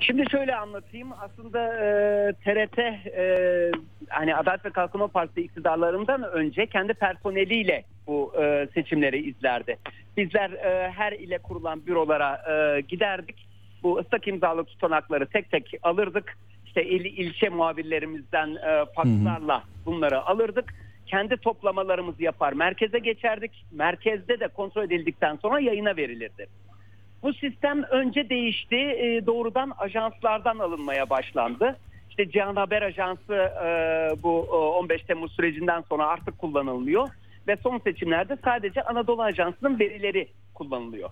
Şimdi 0.00 0.30
şöyle 0.30 0.56
anlatayım. 0.56 1.08
Aslında 1.20 1.74
e, 1.74 2.32
TRT 2.32 2.78
e, 2.78 3.70
hani 4.08 4.36
Adalet 4.36 4.64
ve 4.64 4.70
Kalkınma 4.70 5.08
Partisi 5.08 5.40
iktidarlarından 5.40 6.22
önce 6.22 6.66
kendi 6.66 6.94
personeliyle 6.94 7.84
bu 8.06 8.32
e, 8.42 8.68
seçimleri 8.74 9.28
izlerdi. 9.30 9.76
Bizler 10.16 10.50
e, 10.50 10.90
her 10.90 11.12
ile 11.12 11.38
kurulan 11.38 11.86
bürolara 11.86 12.42
e, 12.50 12.80
giderdik. 12.80 13.46
Bu 13.82 13.98
ıslak 13.98 14.28
imzalı 14.28 14.64
tutanakları 14.64 15.26
tek 15.26 15.50
tek 15.50 15.74
alırdık. 15.82 16.36
İşte 16.66 16.84
il, 16.84 17.04
ilçe 17.04 17.48
muhabirlerimizden 17.48 18.48
e, 18.54 18.84
fakslarla 18.94 19.62
bunları 19.86 20.22
alırdık. 20.22 20.74
Kendi 21.06 21.36
toplamalarımızı 21.36 22.22
yapar 22.22 22.52
merkeze 22.52 22.98
geçerdik. 22.98 23.64
Merkezde 23.72 24.40
de 24.40 24.48
kontrol 24.48 24.84
edildikten 24.84 25.36
sonra 25.36 25.60
yayına 25.60 25.96
verilirdi. 25.96 26.46
Bu 27.22 27.32
sistem 27.32 27.82
önce 27.82 28.28
değişti. 28.28 28.76
e, 28.76 29.26
doğrudan 29.26 29.72
ajanslardan 29.78 30.58
alınmaya 30.58 31.10
başlandı. 31.10 31.76
İşte 32.10 32.30
Cihan 32.30 32.56
Haber 32.56 32.82
Ajansı 32.82 33.34
e, 33.64 33.68
bu 34.22 34.46
e, 34.52 34.56
15 34.56 35.02
Temmuz 35.02 35.32
sürecinden 35.32 35.80
sonra 35.88 36.06
artık 36.06 36.38
kullanılmıyor. 36.38 37.08
Ve 37.48 37.56
son 37.62 37.78
seçimlerde 37.78 38.36
sadece 38.44 38.82
Anadolu 38.82 39.22
Ajansı'nın 39.22 39.78
verileri 39.78 40.28
kullanılıyor. 40.54 41.10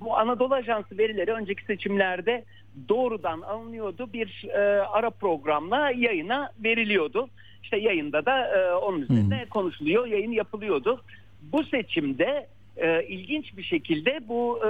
Bu 0.00 0.18
Anadolu 0.18 0.54
Ajansı 0.54 0.98
verileri 0.98 1.32
önceki 1.32 1.64
seçimlerde 1.64 2.44
doğrudan 2.88 3.40
alınıyordu. 3.40 4.12
Bir 4.12 4.48
e, 4.48 4.58
ara 4.82 5.10
programla 5.10 5.90
yayına 5.90 6.50
veriliyordu. 6.64 7.28
İşte 7.62 7.76
yayında 7.76 8.26
da 8.26 8.58
e, 8.58 8.74
onun 8.74 9.00
üzerine 9.00 9.46
konuşuluyor, 9.50 10.06
yayın 10.06 10.32
yapılıyordu. 10.32 11.02
Bu 11.42 11.64
seçimde 11.64 12.46
e, 12.76 13.04
ilginç 13.04 13.56
bir 13.56 13.62
şekilde 13.62 14.20
bu 14.28 14.58
e, 14.58 14.68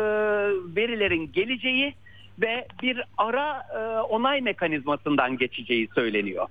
verilerin 0.77 1.33
geleceği 1.33 1.95
ve 2.41 2.67
bir 2.83 3.05
ara 3.19 3.63
e, 3.75 4.01
onay 4.01 4.41
mekanizmasından 4.41 5.37
geçeceği 5.37 5.89
söyleniyor. 5.95 6.49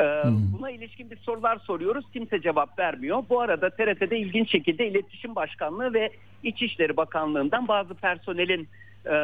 E, 0.00 0.22
Buna 0.58 0.70
ilişkin 0.70 1.10
bir 1.10 1.16
sorular 1.16 1.56
soruyoruz. 1.56 2.04
Kimse 2.12 2.40
cevap 2.40 2.78
vermiyor. 2.78 3.24
Bu 3.28 3.40
arada 3.40 3.70
TRT'de 3.70 4.18
ilginç 4.18 4.50
şekilde 4.50 4.88
İletişim 4.88 5.34
Başkanlığı 5.34 5.94
ve 5.94 6.10
İçişleri 6.42 6.96
Bakanlığı'ndan 6.96 7.68
bazı 7.68 7.94
personelin 7.94 8.68
e, 9.06 9.14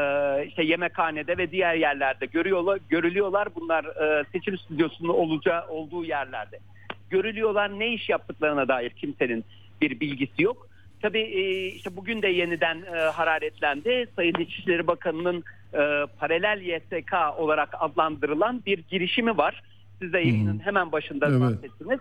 işte 0.47 0.63
yemekhanede 0.63 1.39
ve 1.39 1.51
diğer 1.51 1.75
yerlerde 1.75 2.27
görüyorlar, 2.27 2.79
görülüyorlar. 2.89 3.49
Bunlar 3.55 3.85
e, 3.85 4.25
seçim 4.33 4.59
stüdyosunun 4.59 5.09
olacağı 5.09 5.69
olduğu 5.69 6.05
yerlerde. 6.05 6.59
Görülüyorlar. 7.11 7.79
Ne 7.79 7.89
iş 7.89 8.09
yaptıklarına 8.09 8.69
dair 8.69 8.91
kimsenin 8.91 9.45
bir 9.81 10.01
bilgisi 10.01 10.43
yok. 10.43 10.69
Tabii 11.03 11.21
e, 11.21 11.67
işte 11.67 11.97
bugün 11.97 12.23
de 12.23 12.29
yeniden 12.29 12.83
hararetlendi. 13.13 14.07
Sayın 14.17 14.35
İçişleri 14.35 14.87
Bakanı'nın 14.87 15.45
paralel 16.19 16.61
YSK 16.61 17.13
olarak 17.39 17.69
adlandırılan 17.81 18.63
bir 18.67 18.79
girişimi 18.91 19.37
var. 19.37 19.63
Siz 20.01 20.13
de 20.13 20.19
yayının 20.19 20.59
hemen 20.59 20.93
başında 20.93 21.29
Evet. 21.29 21.41
bahsettiniz. 21.41 22.01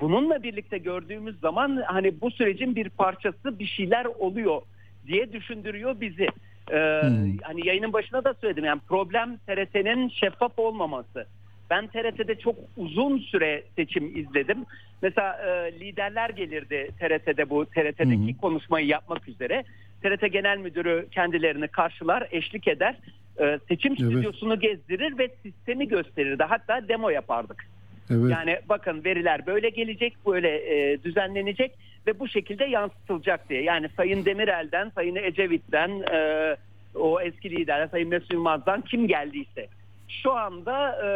Bununla 0.00 0.42
birlikte 0.42 0.78
gördüğümüz 0.78 1.40
zaman 1.40 1.82
hani 1.86 2.20
bu 2.20 2.30
sürecin 2.30 2.76
bir 2.76 2.88
parçası 2.88 3.58
bir 3.58 3.66
şeyler 3.66 4.04
oluyor 4.04 4.62
diye 5.06 5.32
düşündürüyor 5.32 6.00
bizi. 6.00 6.28
Ee, 6.72 7.02
Hani 7.42 7.66
yayının 7.66 7.92
başında 7.92 8.24
da 8.24 8.34
söyledim 8.34 8.64
yani 8.64 8.80
problem 8.88 9.36
TRT'nin 9.36 10.08
şeffaf 10.08 10.58
olmaması. 10.58 11.26
Ben 11.70 11.86
TRT'de 11.86 12.34
çok 12.38 12.56
uzun 12.76 13.18
süre 13.18 13.62
seçim 13.76 14.16
izledim. 14.16 14.64
Mesela 15.02 15.32
e, 15.34 15.72
liderler 15.80 16.30
gelirdi 16.30 16.90
TRT'de 17.00 17.50
bu 17.50 17.66
TRT'deki 17.66 18.36
konuşmayı 18.36 18.86
yapmak 18.86 19.28
üzere. 19.28 19.64
TRT 20.02 20.32
Genel 20.32 20.58
Müdürü 20.58 21.06
kendilerini 21.10 21.68
karşılar, 21.68 22.28
eşlik 22.30 22.68
eder. 22.68 22.96
E, 23.40 23.58
seçim 23.68 23.92
Evet. 24.00 24.10
stüdyosunu 24.10 24.60
gezdirir 24.60 25.18
ve 25.18 25.28
sistemi 25.42 25.88
gösterirdi. 25.88 26.42
Hatta 26.42 26.88
demo 26.88 27.10
yapardık. 27.10 27.66
Evet. 28.10 28.30
Yani 28.30 28.58
bakın 28.68 29.04
veriler 29.04 29.46
böyle 29.46 29.68
gelecek, 29.68 30.14
böyle 30.26 30.48
e, 30.48 31.02
düzenlenecek 31.02 31.72
ve 32.06 32.18
bu 32.18 32.28
şekilde 32.28 32.64
yansıtılacak 32.64 33.48
diye. 33.48 33.62
Yani 33.62 33.88
Sayın 33.96 34.24
Demirel'den, 34.24 34.92
Sayın 34.94 35.16
Ecevit'ten, 35.16 35.90
e, 36.12 36.56
o 36.94 37.20
eski 37.20 37.50
liderler, 37.50 37.88
Sayın 37.88 38.08
Mesut 38.08 38.32
Yılmaz'dan 38.32 38.80
kim 38.80 39.08
geldiyse. 39.08 39.68
Şu 40.08 40.32
anda 40.32 40.98
e, 41.02 41.08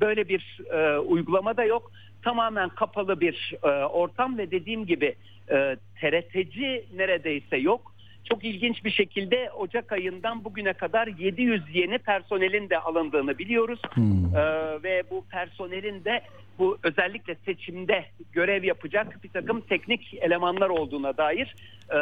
böyle 0.00 0.28
bir 0.28 0.58
e, 0.70 0.98
uygulama 0.98 1.56
da 1.56 1.64
yok. 1.64 1.92
Tamamen 2.22 2.68
kapalı 2.68 3.20
bir 3.20 3.54
e, 3.62 3.68
ortam 3.84 4.38
ve 4.38 4.50
dediğim 4.50 4.86
gibi 4.86 5.14
e, 5.50 5.76
TRT'ci 6.00 6.84
neredeyse 6.96 7.56
yok. 7.56 7.94
Çok 8.28 8.44
ilginç 8.44 8.84
bir 8.84 8.90
şekilde 8.90 9.50
Ocak 9.50 9.92
ayından 9.92 10.44
bugüne 10.44 10.72
kadar 10.72 11.06
700 11.06 11.62
yeni 11.74 11.98
personelin 11.98 12.70
de 12.70 12.78
alındığını 12.78 13.38
biliyoruz. 13.38 13.80
Ee, 13.96 14.82
ve 14.82 15.02
bu 15.10 15.24
personelin 15.30 16.04
de 16.04 16.22
bu 16.58 16.78
özellikle 16.82 17.34
seçimde 17.34 18.04
görev 18.32 18.64
yapacak 18.64 19.24
bir 19.24 19.28
takım 19.28 19.60
teknik 19.60 20.14
elemanlar 20.14 20.68
olduğuna 20.68 21.16
dair 21.16 21.54
e, 21.90 21.98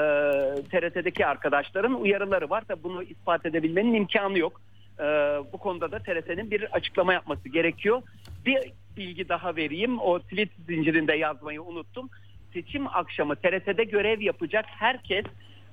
TRT'deki 0.62 1.26
arkadaşların 1.26 2.00
uyarıları 2.00 2.50
var. 2.50 2.64
Tabii 2.68 2.82
bunu 2.82 3.02
ispat 3.02 3.46
edebilmenin 3.46 3.94
imkanı 3.94 4.38
yok. 4.38 4.60
Ee, 5.00 5.04
bu 5.52 5.58
konuda 5.58 5.92
da 5.92 5.98
TRT'nin 5.98 6.50
bir 6.50 6.76
açıklama 6.76 7.12
yapması 7.12 7.48
gerekiyor. 7.48 8.02
Bir 8.46 8.72
bilgi 8.96 9.28
daha 9.28 9.56
vereyim. 9.56 10.00
O 10.00 10.18
tweet 10.18 10.48
zincirinde 10.66 11.14
yazmayı 11.14 11.62
unuttum. 11.62 12.10
Seçim 12.52 12.86
akşamı 12.86 13.36
TRT'de 13.36 13.84
görev 13.84 14.20
yapacak 14.20 14.64
herkes 14.68 15.24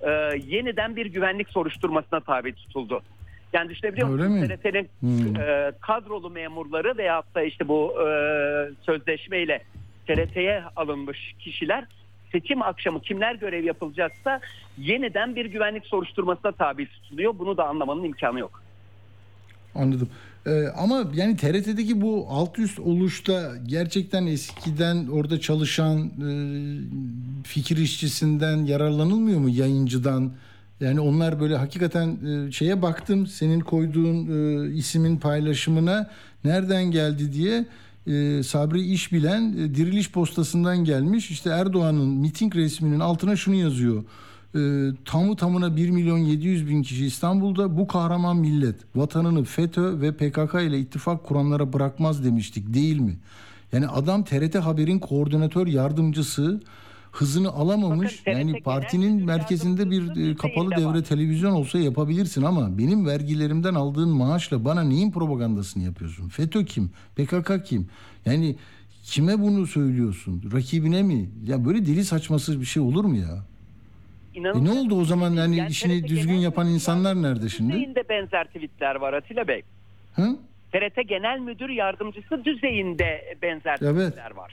e, 0.03 0.09
yeniden 0.47 0.95
bir 0.95 1.05
güvenlik 1.05 1.49
soruşturmasına 1.49 2.19
tabi 2.19 2.53
tutuldu. 2.53 3.01
Yani 3.53 3.69
düşünebiliyor 3.69 4.07
musunuz? 4.07 4.47
TRT'nin 4.47 4.89
Hmm. 4.99 5.35
e, 5.41 5.71
kadrolu 5.81 6.29
memurları 6.29 6.97
veyahut 6.97 7.35
da 7.35 7.41
işte 7.41 7.67
bu 7.67 7.93
e, 8.01 8.05
sözleşmeyle 8.85 9.61
TRT'ye 10.07 10.63
alınmış 10.75 11.33
kişiler 11.39 11.85
seçim 12.31 12.61
akşamı 12.61 13.01
kimler 13.01 13.35
görev 13.35 13.63
yapılacaksa 13.63 14.39
yeniden 14.77 15.35
bir 15.35 15.45
güvenlik 15.45 15.85
soruşturmasına 15.85 16.51
tabi 16.51 16.85
tutuluyor. 16.85 17.39
Bunu 17.39 17.57
da 17.57 17.67
anlamanın 17.67 18.03
imkanı 18.03 18.39
yok. 18.39 18.63
Anladım. 19.75 20.09
Ee, 20.47 20.67
ama 20.77 21.03
yani 21.13 21.37
TRT'deki 21.37 22.01
bu 22.01 22.27
alt 22.29 22.59
üst 22.59 22.79
oluşta 22.79 23.51
gerçekten 23.65 24.25
eskiden 24.25 25.07
orada 25.07 25.39
çalışan 25.39 25.99
e, 26.05 26.29
fikir 27.43 27.77
işçisinden 27.77 28.57
yararlanılmıyor 28.57 29.39
mu 29.39 29.49
yayıncıdan? 29.49 30.31
Yani 30.79 30.99
onlar 30.99 31.39
böyle 31.39 31.57
hakikaten 31.57 32.17
e, 32.25 32.51
şeye 32.51 32.81
baktım 32.81 33.27
senin 33.27 33.59
koyduğun 33.59 34.27
e, 34.27 34.73
isimin 34.73 35.17
paylaşımına 35.17 36.09
nereden 36.43 36.83
geldi 36.83 37.33
diye 37.33 37.65
e, 38.07 38.43
Sabri 38.43 38.81
İşbilen 38.81 39.53
e, 39.53 39.75
Diriliş 39.75 40.11
Postası'ndan 40.11 40.77
gelmiş. 40.77 41.31
İşte 41.31 41.49
Erdoğan'ın 41.49 42.09
miting 42.09 42.55
resminin 42.55 42.99
altına 42.99 43.35
şunu 43.35 43.55
yazıyor. 43.55 44.03
E, 44.55 44.59
tamı 45.05 45.35
tamına 45.35 45.75
1 45.75 45.89
milyon 45.89 46.17
700 46.17 46.69
bin 46.69 46.83
kişi 46.83 47.05
İstanbul'da 47.05 47.77
bu 47.77 47.87
kahraman 47.87 48.37
millet 48.37 48.75
vatanını 48.95 49.43
FETÖ 49.43 50.01
ve 50.01 50.11
PKK 50.11 50.53
ile 50.53 50.79
ittifak 50.79 51.23
kuranlara 51.23 51.73
bırakmaz 51.73 52.25
demiştik 52.25 52.73
değil 52.73 52.99
mi? 52.99 53.17
Yani 53.71 53.87
adam 53.87 54.23
TRT 54.23 54.55
Haber'in 54.55 54.99
koordinatör 54.99 55.67
yardımcısı 55.67 56.61
hızını 57.11 57.49
alamamış. 57.49 58.27
Bakın, 58.27 58.39
yani 58.39 58.61
partinin 58.61 59.25
merkezinde 59.25 59.91
bir 59.91 60.01
e, 60.01 60.35
kapalı 60.35 60.71
düzeyinde 60.71 60.85
var. 60.85 60.93
devre 60.93 61.03
televizyon 61.03 61.51
olsa 61.51 61.79
yapabilirsin 61.79 62.41
ama 62.41 62.77
benim 62.77 63.05
vergilerimden 63.05 63.73
aldığın 63.73 64.09
maaşla 64.09 64.65
bana 64.65 64.81
neyin 64.81 65.11
propagandasını 65.11 65.83
yapıyorsun? 65.83 66.29
FETÖ 66.29 66.65
kim? 66.65 66.91
PKK 67.15 67.65
kim? 67.65 67.87
Yani 68.25 68.55
kime 69.03 69.39
bunu 69.39 69.67
söylüyorsun? 69.67 70.43
Rakibine 70.53 71.03
mi? 71.03 71.29
Ya 71.45 71.65
böyle 71.65 71.85
deli 71.85 72.05
saçmasız 72.05 72.59
bir 72.59 72.65
şey 72.65 72.83
olur 72.83 73.05
mu 73.05 73.15
ya? 73.17 73.45
E 74.35 74.39
inanılmaz. 74.39 74.73
ne 74.73 74.79
oldu 74.79 75.01
o 75.01 75.05
zaman 75.05 75.31
yani 75.31 75.55
Yani 75.57 75.69
işini 75.69 76.07
düzgün 76.07 76.33
yapan 76.33 76.67
insanlar 76.67 77.21
nerede 77.21 77.49
şimdi? 77.49 77.73
Düzeyinde 77.73 78.09
benzer 78.09 78.45
tweetler 78.47 78.95
var 78.95 79.13
Atilla 79.13 79.47
Bey. 79.47 79.61
Hı? 80.15 80.37
TRT 80.71 81.07
Genel 81.07 81.39
Müdür 81.39 81.69
Yardımcısı 81.69 82.45
düzeyinde 82.45 83.35
benzer 83.41 83.77
Evet. 83.81 84.09
tweetler 84.09 84.31
var. 84.31 84.51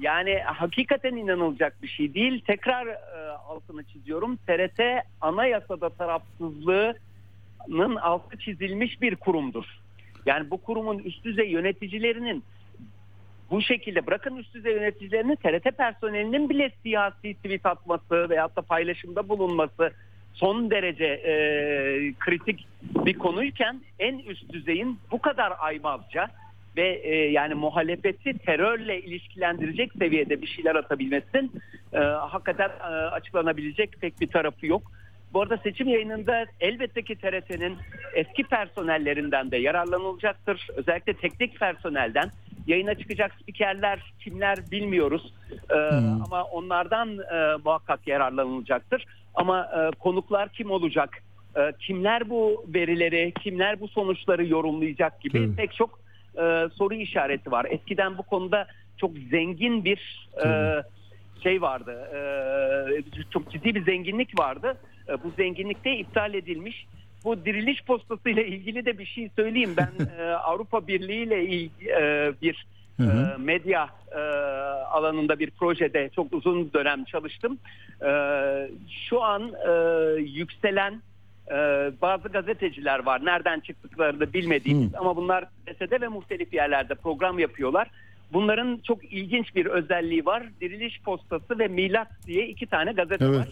Yani 0.00 0.38
hakikaten 0.44 1.16
inanılacak 1.16 1.82
bir 1.82 1.88
şey 1.88 2.14
değil. 2.14 2.44
Tekrar 2.46 2.86
e, 2.86 2.96
altını 3.48 3.84
çiziyorum. 3.84 4.36
TRT 4.36 4.80
anayasada 5.20 5.88
tarafsızlığının 5.90 7.96
altı 7.96 8.38
çizilmiş 8.38 9.02
bir 9.02 9.16
kurumdur. 9.16 9.64
Yani 10.26 10.50
bu 10.50 10.62
kurumun 10.62 10.98
üst 10.98 11.24
düzey 11.24 11.50
yöneticilerinin 11.50 12.44
bu 13.50 13.62
şekilde 13.62 14.06
bırakın 14.06 14.36
üst 14.36 14.54
düzey 14.54 14.72
yöneticilerini 14.72 15.36
TRT 15.36 15.76
personelinin 15.76 16.48
bile 16.48 16.70
siyasi 16.82 17.34
tweet 17.34 17.66
atması 17.66 18.30
veyahut 18.30 18.56
da 18.56 18.62
paylaşımda 18.62 19.28
bulunması 19.28 19.92
son 20.34 20.70
derece 20.70 21.04
e, 21.04 21.32
kritik 22.18 22.66
bir 22.82 23.18
konuyken 23.18 23.80
en 23.98 24.18
üst 24.18 24.52
düzeyin 24.52 24.98
bu 25.10 25.18
kadar 25.18 25.52
aymazca 25.58 26.28
ve 26.76 26.88
e, 26.88 27.30
yani 27.30 27.54
muhalefeti 27.54 28.38
terörle 28.38 29.00
ilişkilendirecek 29.02 29.92
seviyede 29.98 30.42
bir 30.42 30.46
şeyler 30.46 30.74
atabilmesinin 30.74 31.52
e, 31.92 31.98
hakikaten 31.98 32.68
e, 32.68 32.84
açıklanabilecek 32.84 34.00
pek 34.00 34.20
bir 34.20 34.26
tarafı 34.26 34.66
yok. 34.66 34.82
Bu 35.32 35.42
arada 35.42 35.56
seçim 35.56 35.88
yayınında 35.88 36.46
elbette 36.60 37.02
ki 37.02 37.16
TRT'nin 37.16 37.76
eski 38.14 38.44
personellerinden 38.44 39.50
de 39.50 39.56
yararlanılacaktır. 39.56 40.66
Özellikle 40.76 41.12
teknik 41.12 41.60
personelden. 41.60 42.30
Yayına 42.68 42.94
çıkacak 42.94 43.34
spikerler 43.42 44.12
kimler 44.20 44.58
bilmiyoruz. 44.70 45.32
Ee, 45.70 45.74
Ama 46.24 46.44
onlardan 46.44 47.18
e, 47.18 47.56
muhakkak 47.64 48.06
yararlanılacaktır. 48.08 49.04
Ama 49.34 49.64
e, 49.64 49.96
konuklar 49.98 50.48
kim 50.48 50.70
olacak? 50.70 51.22
E, 51.56 51.72
kimler 51.80 52.30
bu 52.30 52.64
verileri, 52.74 53.32
kimler 53.42 53.80
bu 53.80 53.88
sonuçları 53.88 54.46
yorumlayacak 54.46 55.20
gibi 55.20 55.38
Tabii. 55.38 55.56
pek 55.56 55.72
çok 55.72 56.00
e, 56.34 56.68
soru 56.74 56.94
işareti 56.94 57.50
var. 57.50 57.66
Eskiden 57.70 58.18
bu 58.18 58.22
konuda 58.22 58.66
çok 58.96 59.10
zengin 59.30 59.84
bir 59.84 60.28
e, 60.44 60.48
şey 61.42 61.62
vardı. 61.62 61.92
e, 62.14 63.22
çok 63.30 63.50
ciddi 63.52 63.74
bir 63.74 63.84
zenginlik 63.84 64.38
vardı. 64.38 64.76
E, 65.08 65.12
bu 65.24 65.32
zenginlik 65.36 65.84
de 65.84 65.96
iptal 65.96 66.34
edilmiş. 66.34 66.86
Bu 67.24 67.44
diriliş 67.44 67.82
postası 67.84 68.30
ile 68.30 68.46
ilgili 68.46 68.84
de 68.84 68.98
bir 68.98 69.06
şey 69.06 69.30
söyleyeyim. 69.36 69.74
Ben 69.76 69.90
e, 70.18 70.22
Avrupa 70.30 70.86
Birliği 70.86 71.22
ile 71.22 71.42
ilgili 71.44 71.90
e, 71.90 72.32
bir 72.42 72.66
Hı 72.96 73.02
hı. 73.02 73.34
e, 73.34 73.36
medya 73.42 73.88
e, 74.12 74.18
alanında 74.90 75.38
bir 75.38 75.50
projede 75.50 76.10
çok 76.16 76.32
uzun 76.32 76.72
dönem 76.72 77.04
çalıştım. 77.04 77.58
E, 78.02 78.10
şu 79.08 79.22
an 79.22 79.52
e, 79.68 79.72
yükselen 80.20 81.02
e, 81.50 81.54
bazı 82.02 82.28
gazeteciler 82.28 83.06
var. 83.06 83.24
Nereden 83.24 83.60
çıktıklarını 83.60 84.32
bilmediğimiz 84.32 84.94
ama 84.94 85.16
bunlar 85.16 85.44
gazetede 85.66 86.00
ve 86.00 86.08
muhtelif 86.08 86.54
yerlerde 86.54 86.94
program 86.94 87.38
yapıyorlar. 87.38 87.90
Bunların 88.32 88.80
çok 88.86 89.12
ilginç 89.12 89.54
bir 89.54 89.66
özelliği 89.66 90.26
var. 90.26 90.42
Diriliş 90.60 91.00
Postası 91.00 91.58
ve 91.58 91.68
Milat 91.68 92.08
diye 92.26 92.46
iki 92.48 92.66
tane 92.66 92.92
gazete 92.92 93.24
Evet. 93.24 93.38
var. 93.38 93.48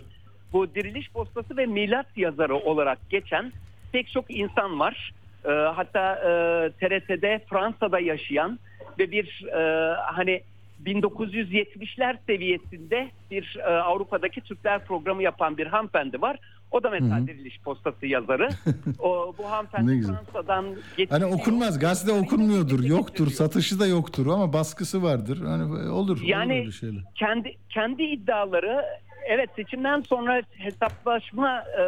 Bu 0.53 0.75
Diriliş 0.75 1.11
Postası 1.11 1.57
ve 1.57 1.67
Milat 1.67 2.07
yazarı 2.17 2.57
olarak 2.57 2.99
geçen 3.11 3.53
pek 3.93 4.09
çok 4.09 4.25
insan 4.31 4.81
var. 4.81 5.13
Ee, 5.45 5.51
hatta 5.51 6.15
e, 6.15 6.31
TRT'de 6.71 7.41
Fransa'da 7.51 8.01
yaşayan 8.01 8.59
ve 8.99 9.11
bir 9.11 9.45
e, 9.47 9.95
hani 9.97 10.41
1970'ler 10.85 12.17
seviyesinde 12.27 13.11
bir 13.31 13.57
e, 13.59 13.63
Avrupa'daki 13.63 14.41
Türkler 14.41 14.85
programı 14.85 15.23
yapan 15.23 15.59
bir 15.59 15.67
hanımefendi 15.67 16.23
var. 16.23 16.39
O 16.71 16.83
da 16.83 16.91
mesela 16.91 17.27
Diriliş 17.27 17.61
Postası 17.61 18.07
yazarı. 18.07 18.49
o 18.99 19.35
bu 19.39 19.51
hanımefendi. 19.51 20.03
Fransa'dan 20.07 20.63
Hani 20.65 20.75
getiriyor. 20.97 21.31
okunmaz, 21.33 21.79
gazete 21.79 22.13
okunmuyordur, 22.13 22.85
yoktur, 22.85 23.31
satışı 23.31 23.81
da 23.81 23.87
yoktur 23.87 24.27
ama 24.27 24.53
baskısı 24.53 25.03
vardır. 25.03 25.39
Hani 25.47 25.91
olur, 25.91 26.23
Yani 26.23 26.61
olur 26.63 26.73
şeyler. 26.73 27.03
kendi 27.15 27.55
kendi 27.69 28.03
iddiaları 28.03 28.85
evet 29.29 29.51
seçimden 29.57 30.01
sonra 30.01 30.43
hesaplaşma 30.51 31.61
e, 31.61 31.85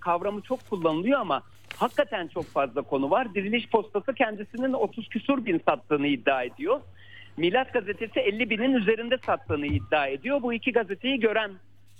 kavramı 0.00 0.40
çok 0.40 0.70
kullanılıyor 0.70 1.20
ama 1.20 1.42
hakikaten 1.76 2.28
çok 2.28 2.44
fazla 2.44 2.82
konu 2.82 3.10
var. 3.10 3.34
Diriliş 3.34 3.68
Postası 3.68 4.14
kendisinin 4.14 4.72
30 4.72 5.08
küsur 5.08 5.44
bin 5.44 5.60
sattığını 5.68 6.06
iddia 6.06 6.42
ediyor. 6.42 6.80
Milat 7.36 7.72
gazetesi 7.72 8.20
50 8.20 8.50
binin 8.50 8.72
üzerinde 8.74 9.18
sattığını 9.26 9.66
iddia 9.66 10.06
ediyor. 10.06 10.42
Bu 10.42 10.52
iki 10.52 10.72
gazeteyi 10.72 11.20
gören 11.20 11.50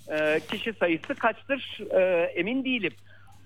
e, 0.08 0.40
kişi 0.50 0.72
sayısı 0.72 1.14
kaçtır 1.14 1.78
e, 1.90 2.22
emin 2.24 2.64
değilim. 2.64 2.92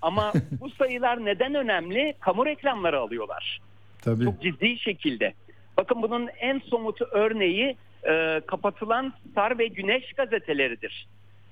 Ama 0.03 0.33
bu 0.61 0.71
sayılar 0.71 1.25
neden 1.25 1.55
önemli? 1.55 2.15
Kamu 2.21 2.47
reklamları 2.47 3.01
alıyorlar 3.01 3.61
Tabii. 4.03 4.25
çok 4.25 4.43
ciddi 4.43 4.79
şekilde. 4.79 5.35
Bakın 5.77 6.03
bunun 6.03 6.29
en 6.41 6.59
somut 6.59 7.03
örneği 7.03 7.77
e, 8.09 8.41
kapatılan 8.47 9.13
Star 9.31 9.59
ve 9.59 9.67
Güneş 9.67 10.13
gazeteleridir. 10.13 11.07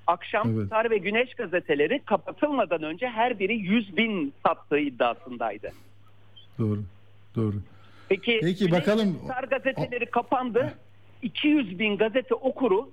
Akşam 0.07 0.55
Evet. 0.57 0.67
Star 0.67 0.91
ve 0.91 0.99
Güneş 0.99 1.35
gazeteleri 1.35 2.03
kapatılmadan 2.05 2.83
önce 2.83 3.09
her 3.09 3.39
biri 3.39 3.57
100 3.57 3.97
bin 3.97 4.35
sattığı 4.47 4.79
iddiasındaydı. 4.79 5.73
Doğru. 6.59 6.83
Doğru. 7.37 7.55
Peki, 8.09 8.41
Peki, 8.43 8.67
Güneş 8.67 8.81
bakalım. 8.81 9.21
Star 9.25 9.45
gazeteleri 9.45 10.07
kapandı. 10.07 10.75
200 11.23 11.79
bin 11.79 11.97
gazete 11.97 12.35
okuru 12.35 12.91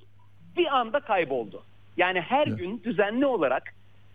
bir 0.58 0.78
anda 0.78 1.00
kayboldu. 1.00 1.64
Yani 1.98 2.22
her 2.22 2.48
Evet. 2.48 2.58
gün 2.60 2.82
düzenli 2.84 3.26
olarak 3.26 3.64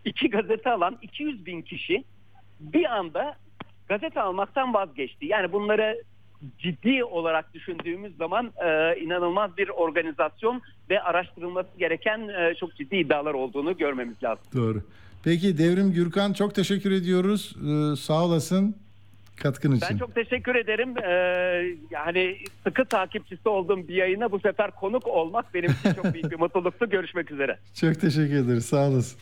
iki 0.05 0.29
gazete 0.29 0.69
alan 0.71 0.97
200 1.01 1.45
bin 1.45 1.61
kişi 1.61 2.03
bir 2.59 2.85
anda 2.95 3.35
gazete 3.89 4.21
almaktan 4.21 4.73
vazgeçti. 4.73 5.25
Yani 5.25 5.51
bunları 5.51 6.03
ciddi 6.59 7.03
olarak 7.03 7.53
düşündüğümüz 7.53 8.17
zaman 8.17 8.45
e, 8.65 8.99
inanılmaz 8.99 9.57
bir 9.57 9.69
organizasyon 9.69 10.61
ve 10.89 11.01
araştırılması 11.01 11.69
gereken 11.79 12.27
e, 12.27 12.55
çok 12.55 12.75
ciddi 12.75 12.95
iddialar 12.95 13.33
olduğunu 13.33 13.77
görmemiz 13.77 14.23
lazım. 14.23 14.43
Doğru. 14.55 14.83
Peki 15.23 15.57
Devrim 15.57 15.91
Gürkan 15.93 16.33
çok 16.33 16.55
teşekkür 16.55 16.91
ediyoruz. 16.91 17.55
Ee, 17.57 17.95
sağ 17.95 18.25
olasın 18.25 18.75
katkın 19.39 19.71
için. 19.71 19.87
Ben 19.91 19.97
çok 19.97 20.15
teşekkür 20.15 20.55
ederim. 20.55 20.97
Ee, 20.97 21.77
yani 21.91 22.37
sıkı 22.63 22.85
takipçisi 22.85 23.49
olduğum 23.49 23.87
bir 23.87 23.95
yayına 23.95 24.31
bu 24.31 24.39
sefer 24.39 24.71
konuk 24.71 25.07
olmak 25.07 25.53
benim 25.53 25.71
için 25.71 25.93
çok 25.93 26.13
büyük 26.13 26.31
bir 26.31 26.39
mutluluktu. 26.39 26.89
Görüşmek 26.89 27.31
üzere. 27.31 27.57
Çok 27.81 28.01
teşekkür 28.01 28.35
ederiz. 28.35 28.65
Sağ 28.65 28.89
olasın. 28.89 29.19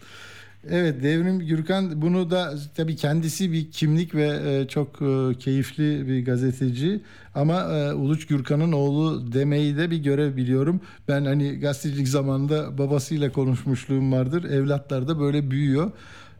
Evet 0.69 1.03
Devrim 1.03 1.39
Gürkan 1.39 2.01
bunu 2.01 2.31
da 2.31 2.53
tabii 2.77 2.95
kendisi 2.95 3.51
bir 3.51 3.71
kimlik 3.71 4.15
ve 4.15 4.39
e, 4.45 4.67
çok 4.67 5.01
e, 5.01 5.39
keyifli 5.39 6.07
bir 6.07 6.25
gazeteci 6.25 7.01
ama 7.35 7.61
e, 7.61 7.93
Uluç 7.93 8.27
Gürkan'ın 8.27 8.71
oğlu 8.71 9.33
demeyi 9.33 9.77
de 9.77 9.91
bir 9.91 9.97
görev 9.97 10.35
biliyorum. 10.35 10.81
Ben 11.07 11.25
hani 11.25 11.59
gazetecilik 11.59 12.07
zamanında 12.07 12.77
babasıyla 12.77 13.31
konuşmuşluğum 13.31 14.11
vardır. 14.11 14.43
Evlatlar 14.43 15.07
da 15.07 15.19
böyle 15.19 15.51
büyüyor. 15.51 15.91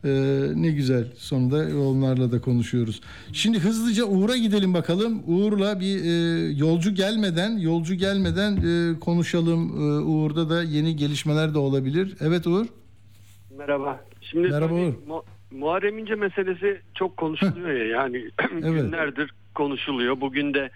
E, 0.06 0.10
ne 0.56 0.72
güzel 0.72 1.08
sonunda 1.18 1.56
onlarla 1.80 2.32
da 2.32 2.42
konuşuyoruz. 2.42 3.02
Şimdi 3.34 3.60
hızlıca 3.60 4.06
Uğur'a 4.06 4.38
gidelim 4.38 4.74
bakalım. 4.74 5.24
Uğur'la 5.28 5.80
bir 5.80 6.04
e, 6.04 6.52
yolcu 6.52 6.96
gelmeden 6.96 7.58
yolcu 7.58 7.96
gelmeden 7.96 8.58
e, 8.58 9.00
konuşalım. 9.00 9.70
E, 9.70 10.04
Uğur'da 10.04 10.50
da 10.50 10.64
yeni 10.64 10.96
gelişmeler 10.96 11.54
de 11.54 11.58
olabilir. 11.58 12.16
Evet 12.22 12.48
Uğur. 12.48 12.66
Merhaba. 13.58 14.02
Şimdi 14.22 14.48
Merhaba 14.48 14.74
Uğur. 14.74 14.94
Mu- 15.08 15.24
Muharrem 15.52 15.98
İnce 15.98 16.16
meselesi 16.16 16.82
çok 16.96 17.18
konuşuluyor 17.18 17.70
ya 17.70 17.86
yani 17.86 18.18
günlerdir 18.62 19.32
konuşuluyor. 19.56 20.22
Bugün 20.22 20.54
de 20.54 20.70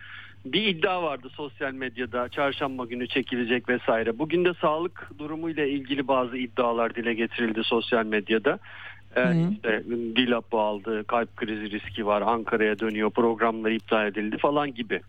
bir 0.45 0.67
iddia 0.67 1.03
vardı 1.03 1.27
sosyal 1.33 1.73
medyada 1.73 2.29
çarşamba 2.29 2.85
günü 2.85 3.07
çekilecek 3.07 3.69
vesaire. 3.69 4.19
Bugün 4.19 4.45
de 4.45 4.53
sağlık 4.61 5.11
durumuyla 5.19 5.65
ilgili 5.65 6.07
bazı 6.07 6.37
iddialar 6.37 6.95
dile 6.95 7.13
getirildi 7.13 7.61
sosyal 7.63 8.05
medyada. 8.05 8.59
Ee, 9.15 9.21
Hı. 9.21 9.51
işte 9.53 9.83
Dilap 10.15 10.53
aldı, 10.53 11.03
kalp 11.03 11.35
krizi 11.35 11.71
riski 11.71 12.05
var, 12.05 12.21
Ankara'ya 12.21 12.79
dönüyor, 12.79 13.09
programlar 13.11 13.71
iptal 13.71 14.07
edildi 14.07 14.37
falan 14.37 14.73
gibi. 14.73 15.01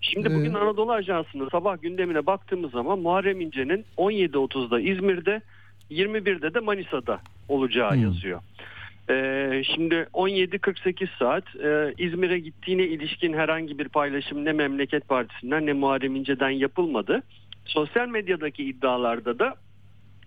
Şimdi 0.00 0.28
Ee? 0.28 0.34
bugün 0.34 0.54
Anadolu 0.54 0.92
Ajansı'nın 0.92 1.48
sabah 1.48 1.82
gündemine 1.82 2.26
baktığımız 2.26 2.70
zaman 2.70 2.98
Muharrem 2.98 3.40
İnce'nin 3.40 3.84
17.30'da 3.96 4.80
İzmir'de 4.80 5.40
21'de 5.90 6.54
de 6.54 6.60
Manisa'da 6.60 7.20
olacağı 7.48 7.94
Hmm. 7.94 8.02
yazıyor. 8.02 8.40
Ee, 9.10 9.62
şimdi 9.74 9.94
17.48 9.94 11.08
saat 11.18 11.44
e, 11.56 11.94
İzmir'e 11.98 12.38
gittiğine 12.38 12.82
ilişkin 12.82 13.32
herhangi 13.32 13.78
bir 13.78 13.88
paylaşım 13.88 14.44
ne 14.44 14.52
Memleket 14.52 15.08
Partisi'nden 15.08 15.66
ne 15.66 15.72
Muharrem 15.72 16.16
İnce'den 16.16 16.50
yapılmadı. 16.50 17.22
Sosyal 17.64 18.08
medyadaki 18.08 18.64
iddialarda 18.64 19.38
da 19.38 19.54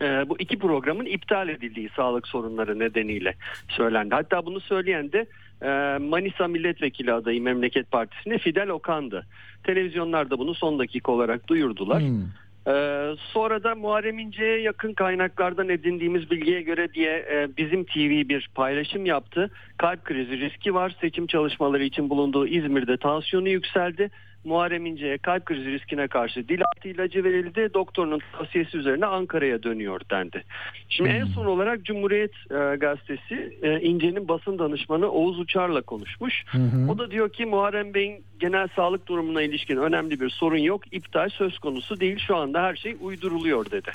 e, 0.02 0.30
bu 0.30 0.40
iki 0.40 0.60
programın 0.60 1.06
iptal 1.06 1.50
edildiği 1.50 1.90
sağlık 1.96 2.28
sorunları 2.28 2.80
nedeniyle 2.80 3.36
söylendi. 3.70 4.16
Hatta 4.16 4.46
bunu 4.46 4.60
söyleyen 4.60 5.12
de 5.12 5.26
e, 5.62 5.98
Manisa 5.98 6.48
Milletvekili 6.48 7.14
adayı 7.14 7.42
Memleket 7.42 7.92
Partisi'ne 7.92 8.38
Fidel 8.38 8.70
Okan'dı. 8.70 9.26
Televizyonlarda 9.64 10.40
bunu 10.40 10.56
son 10.56 10.80
dakika 10.80 11.12
olarak 11.12 11.48
duyurdular. 11.48 12.02
Hmm. 12.02 12.24
Ee, 12.68 13.16
sonra 13.34 13.64
da 13.64 13.76
Muharrem 13.76 14.20
İnce'ye 14.20 14.62
yakın 14.62 14.94
kaynaklardan 14.94 15.70
edindiğimiz 15.70 16.32
bilgiye 16.32 16.62
göre 16.62 16.94
diye 16.94 17.26
e, 17.32 17.48
bizim 17.58 17.84
TV 17.84 18.30
bir 18.30 18.50
paylaşım 18.56 19.06
yaptı. 19.06 19.52
Kalp 19.78 20.04
krizi 20.04 20.40
riski 20.40 20.74
var. 20.74 20.96
Seçim 21.02 21.28
çalışmaları 21.28 21.84
için 21.84 22.10
bulunduğu 22.10 22.48
İzmir'de 22.48 22.98
tansiyonu 22.98 23.50
yükseldi. 23.50 24.10
Muharrem 24.46 24.86
İnce'ye 24.86 25.18
kalp 25.18 25.46
krizi 25.46 25.72
riskine 25.72 26.08
karşı 26.08 26.48
dil 26.48 26.62
altı 26.62 26.90
ilacı 26.90 27.24
verildi. 27.24 27.70
Doktorunun 27.74 28.22
tavsiyesi 28.38 28.78
üzerine 28.78 29.06
Ankara'ya 29.06 29.64
dönüyor 29.64 30.02
dendi. 30.12 30.44
Şimdi 30.90 31.10
en 31.10 31.26
son 31.26 31.46
olarak 31.46 31.84
Cumhuriyet 31.84 32.32
e, 32.52 32.76
Gazetesi 32.76 33.58
e, 33.62 33.82
İnce'nin 33.82 34.28
basın 34.28 34.60
danışmanı 34.60 35.12
Oğuz 35.12 35.40
Uçar'la 35.40 35.82
konuşmuş. 35.82 36.44
O 36.90 36.98
da 36.98 37.12
diyor 37.12 37.30
ki 37.30 37.46
Muharrem 37.46 37.94
Bey'in 37.94 38.24
genel 38.40 38.68
sağlık 38.76 39.08
durumuna 39.08 39.42
ilişkin 39.42 39.78
önemli 39.78 40.20
bir 40.20 40.30
sorun 40.30 40.58
yok. 40.58 40.94
İptal 40.94 41.30
söz 41.30 41.60
konusu 41.60 42.00
değil. 42.00 42.18
Şu 42.28 42.36
anda 42.36 42.64
her 42.64 42.76
şey 42.76 42.96
uyduruluyor 43.02 43.72
dedi. 43.72 43.92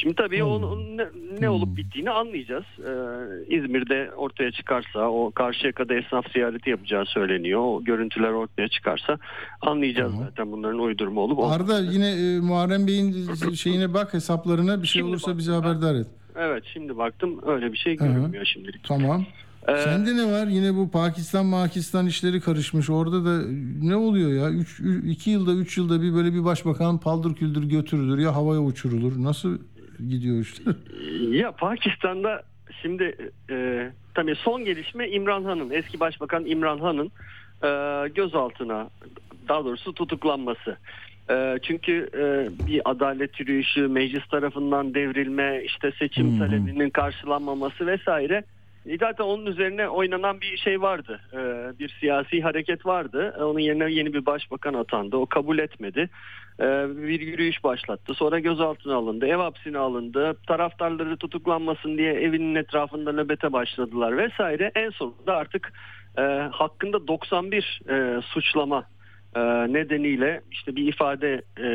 Şimdi 0.00 0.14
tabii 0.14 0.44
onun 0.44 0.96
ne, 0.96 1.06
ne 1.40 1.48
olup 1.50 1.76
bittiğini 1.76 2.10
anlayacağız. 2.10 2.64
Ee, 2.78 3.56
İzmir'de 3.56 4.10
ortaya 4.16 4.52
çıkarsa 4.52 5.10
o 5.10 5.30
Karşıyaka'da 5.30 5.94
esnaf 5.94 6.32
ziyareti 6.32 6.70
yapacağı 6.70 7.06
söyleniyor. 7.06 7.60
O 7.60 7.84
görüntüler 7.84 8.30
ortaya 8.30 8.68
çıkarsa 8.68 9.18
anlayacağız 9.60 10.12
zaten 10.18 10.52
bunların 10.52 10.78
uydurma 10.80 11.20
olup 11.20 11.38
olmadığını. 11.38 11.74
Arda 11.76 11.92
yine 11.92 12.10
e, 12.10 12.40
Muharrem 12.40 12.86
Bey'in 12.86 13.34
şeyine 13.54 13.94
bak 13.94 14.14
hesaplarına 14.14 14.82
bir 14.82 14.86
şey 14.86 15.00
Şimdi 15.00 15.10
olursa 15.10 15.30
bak- 15.30 15.38
bizi 15.38 15.50
haberdar 15.52 15.94
et. 15.94 16.06
Evet 16.36 16.64
şimdi 16.72 16.96
baktım 16.96 17.40
öyle 17.46 17.72
bir 17.72 17.78
şey 17.78 17.96
görünmüyor 17.96 18.44
şimdilik. 18.44 18.84
Tamam. 18.84 19.26
Ee, 19.68 19.76
Sende 19.76 20.16
ne 20.16 20.32
var? 20.32 20.46
Yine 20.46 20.74
bu 20.76 20.90
Pakistan 20.90 21.50
Pakistan 21.50 22.06
işleri 22.06 22.40
karışmış. 22.40 22.90
Orada 22.90 23.24
da 23.24 23.42
ne 23.82 23.96
oluyor 23.96 24.32
ya? 24.32 24.50
2 24.50 25.10
iki 25.10 25.30
yılda 25.30 25.52
3 25.52 25.78
yılda 25.78 26.02
bir 26.02 26.14
böyle 26.14 26.32
bir 26.34 26.44
başbakan 26.44 26.98
paldır 27.00 27.34
küldür 27.34 27.64
götürülür 27.64 28.18
ya 28.18 28.34
havaya 28.34 28.60
uçurulur. 28.60 29.22
Nasıl 29.24 29.58
gidiyor 30.08 30.40
işte? 30.40 30.62
Ya 31.30 31.52
Pakistan'da 31.52 32.42
şimdi 32.82 33.16
e, 33.50 33.88
tabii 34.14 34.34
son 34.34 34.64
gelişme 34.64 35.08
İmran 35.08 35.44
Han'ın 35.44 35.70
eski 35.70 36.00
başbakan 36.00 36.46
İmran 36.46 36.78
Han'ın 36.78 37.10
e, 37.62 38.08
gözaltına 38.08 38.90
daha 39.48 39.64
doğrusu 39.64 39.94
tutuklanması. 39.94 40.76
E, 41.30 41.58
çünkü 41.62 42.10
e, 42.14 42.48
bir 42.66 42.82
adalet 42.84 43.40
yürüyüşü, 43.40 43.88
meclis 43.88 44.26
tarafından 44.28 44.94
devrilme, 44.94 45.62
işte 45.64 45.92
seçim 45.98 46.34
hı. 46.34 46.38
talebinin 46.38 46.90
karşılanmaması 46.90 47.86
vesaire. 47.86 48.44
E, 48.86 48.98
Zaten 48.98 49.24
onun 49.24 49.46
üzerine 49.46 49.88
oynanan 49.88 50.40
bir 50.40 50.56
şey 50.56 50.82
vardı. 50.82 51.20
E, 51.32 51.38
bir 51.78 51.96
siyasi 52.00 52.40
hareket 52.40 52.86
vardı. 52.86 53.34
E, 53.38 53.42
Onun 53.42 53.60
yerine 53.60 53.92
yeni 53.92 54.12
bir 54.14 54.26
başbakan 54.26 54.74
atandı. 54.74 55.16
O 55.16 55.26
kabul 55.26 55.58
etmedi. 55.58 56.10
E, 56.60 56.64
bir 56.96 57.20
yürüyüş 57.20 57.64
başlattı. 57.64 58.14
Sonra 58.14 58.38
gözaltına 58.38 58.94
alındı. 58.94 59.26
Ev 59.26 59.36
hapsine 59.36 59.78
alındı. 59.78 60.36
Taraftarları 60.46 61.16
tutuklanmasın 61.16 61.98
diye 61.98 62.12
evinin 62.12 62.54
etrafında 62.54 63.12
nöbete 63.12 63.52
başladılar 63.52 64.16
vesaire. 64.18 64.72
En 64.74 64.90
sonunda 64.90 65.36
artık 65.36 65.72
e, 66.18 66.22
hakkında 66.52 67.08
91 67.08 67.80
e, 67.88 68.20
suçlama 68.22 68.84
e, 69.36 69.40
nedeniyle 69.72 70.40
işte 70.50 70.76
bir 70.76 70.88
ifade 70.88 71.42
e, 71.58 71.70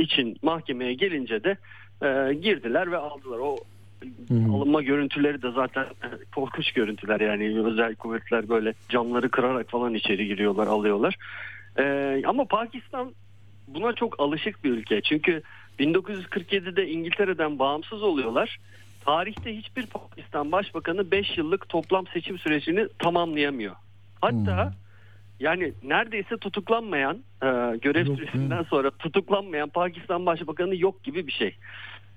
için 0.00 0.36
mahkemeye 0.42 0.94
gelince 0.94 1.44
de 1.44 1.56
e, 2.02 2.34
girdiler 2.34 2.92
ve 2.92 2.96
aldılar. 2.96 3.38
O 3.38 3.56
alınma 4.30 4.82
görüntüleri 4.82 5.42
de 5.42 5.50
zaten 5.50 5.86
korkunç 6.34 6.72
görüntüler 6.72 7.20
yani 7.20 7.60
özel 7.60 7.94
kuvvetler 7.94 8.48
böyle 8.48 8.74
camları 8.88 9.28
kırarak 9.28 9.70
falan 9.70 9.94
içeri 9.94 10.26
giriyorlar 10.26 10.66
alıyorlar. 10.66 11.16
E, 11.78 12.22
ama 12.26 12.44
Pakistan 12.44 13.12
buna 13.68 13.92
çok 13.92 14.20
alışık 14.20 14.64
bir 14.64 14.70
ülke 14.70 15.00
çünkü 15.00 15.42
1947'de 15.78 16.88
İngiltere'den 16.88 17.58
bağımsız 17.58 18.02
oluyorlar. 18.02 18.58
Tarihte 19.04 19.56
hiçbir 19.56 19.86
Pakistan 19.86 20.52
başbakanı 20.52 21.10
5 21.10 21.38
yıllık 21.38 21.68
toplam 21.68 22.06
seçim 22.06 22.38
sürecini 22.38 22.88
tamamlayamıyor. 22.98 23.74
Hatta 24.20 24.72
yani 25.40 25.72
neredeyse 25.82 26.36
tutuklanmayan 26.36 27.16
e, 27.42 27.46
görev 27.76 28.06
Yok, 28.06 28.18
süresinden 28.18 28.62
sonra 28.62 28.90
tutuklanmayan 28.90 29.68
Pakistan 29.68 30.26
başbakanı 30.26 30.76
yok 30.76 31.04
gibi 31.04 31.26
bir 31.26 31.32
şey. 31.32 31.56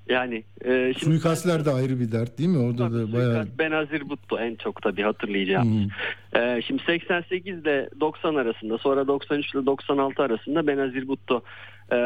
Yani 0.09 0.43
e, 0.65 0.93
şimdi 0.93 1.15
Suikastler 1.15 1.65
de 1.65 1.69
ayrı 1.69 1.99
bir 1.99 2.11
dert 2.11 2.37
değil 2.37 2.49
mi? 2.49 2.57
Orada 2.57 2.93
da 2.93 3.13
bayağı... 3.13 3.47
Benazir 3.59 4.09
Bhutto 4.09 4.39
en 4.39 4.55
çok 4.55 4.81
tabii 4.81 5.01
hatırlayacağımız. 5.01 5.91
Ee, 6.35 6.61
şimdi 6.67 6.83
88 6.83 7.59
ile 7.59 7.89
90 7.99 8.35
arasında 8.35 8.77
sonra 8.77 9.07
93 9.07 9.53
ile 9.53 9.65
96 9.65 10.23
arasında 10.23 10.67
Benazir 10.67 11.07
Bhutto 11.07 11.43
e, 11.91 11.97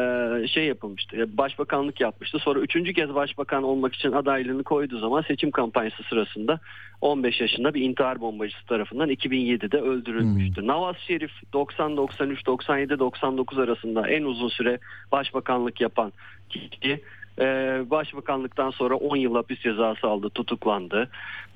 şey 0.48 0.64
yapılmıştı. 0.64 1.16
e, 1.16 1.36
Başbakanlık 1.36 2.00
yapmıştı. 2.00 2.38
Sonra 2.38 2.60
üçüncü 2.60 2.92
kez 2.94 3.14
başbakan 3.14 3.62
olmak 3.62 3.94
için 3.94 4.12
adaylığını 4.12 4.62
koyduğu 4.62 4.98
zaman 4.98 5.22
seçim 5.22 5.50
kampanyası 5.50 6.02
sırasında 6.02 6.60
15 7.00 7.40
yaşında 7.40 7.74
bir 7.74 7.82
intihar 7.82 8.20
bombacısı 8.20 8.66
tarafından 8.66 9.10
2007'de 9.10 9.78
öldürülmüştü. 9.78 10.66
Nawaz 10.66 10.96
Şerif 11.06 11.32
90 11.52 11.96
93 11.96 12.46
97 12.46 12.98
99 12.98 13.58
arasında 13.58 14.08
en 14.08 14.22
uzun 14.22 14.48
süre 14.48 14.78
başbakanlık 15.12 15.80
yapan 15.80 16.12
kişi. 16.48 17.00
Ee, 17.40 17.82
başbakanlıktan 17.90 18.70
sonra 18.70 18.94
10 18.94 19.16
yıl 19.16 19.34
hapis 19.34 19.60
cezası 19.60 20.06
aldı, 20.06 20.30
tutuklandı. 20.30 21.10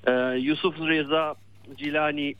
Ee, 0.06 0.12
Yusuf 0.38 0.80
Reza 0.80 1.34
Cilani 1.76 2.34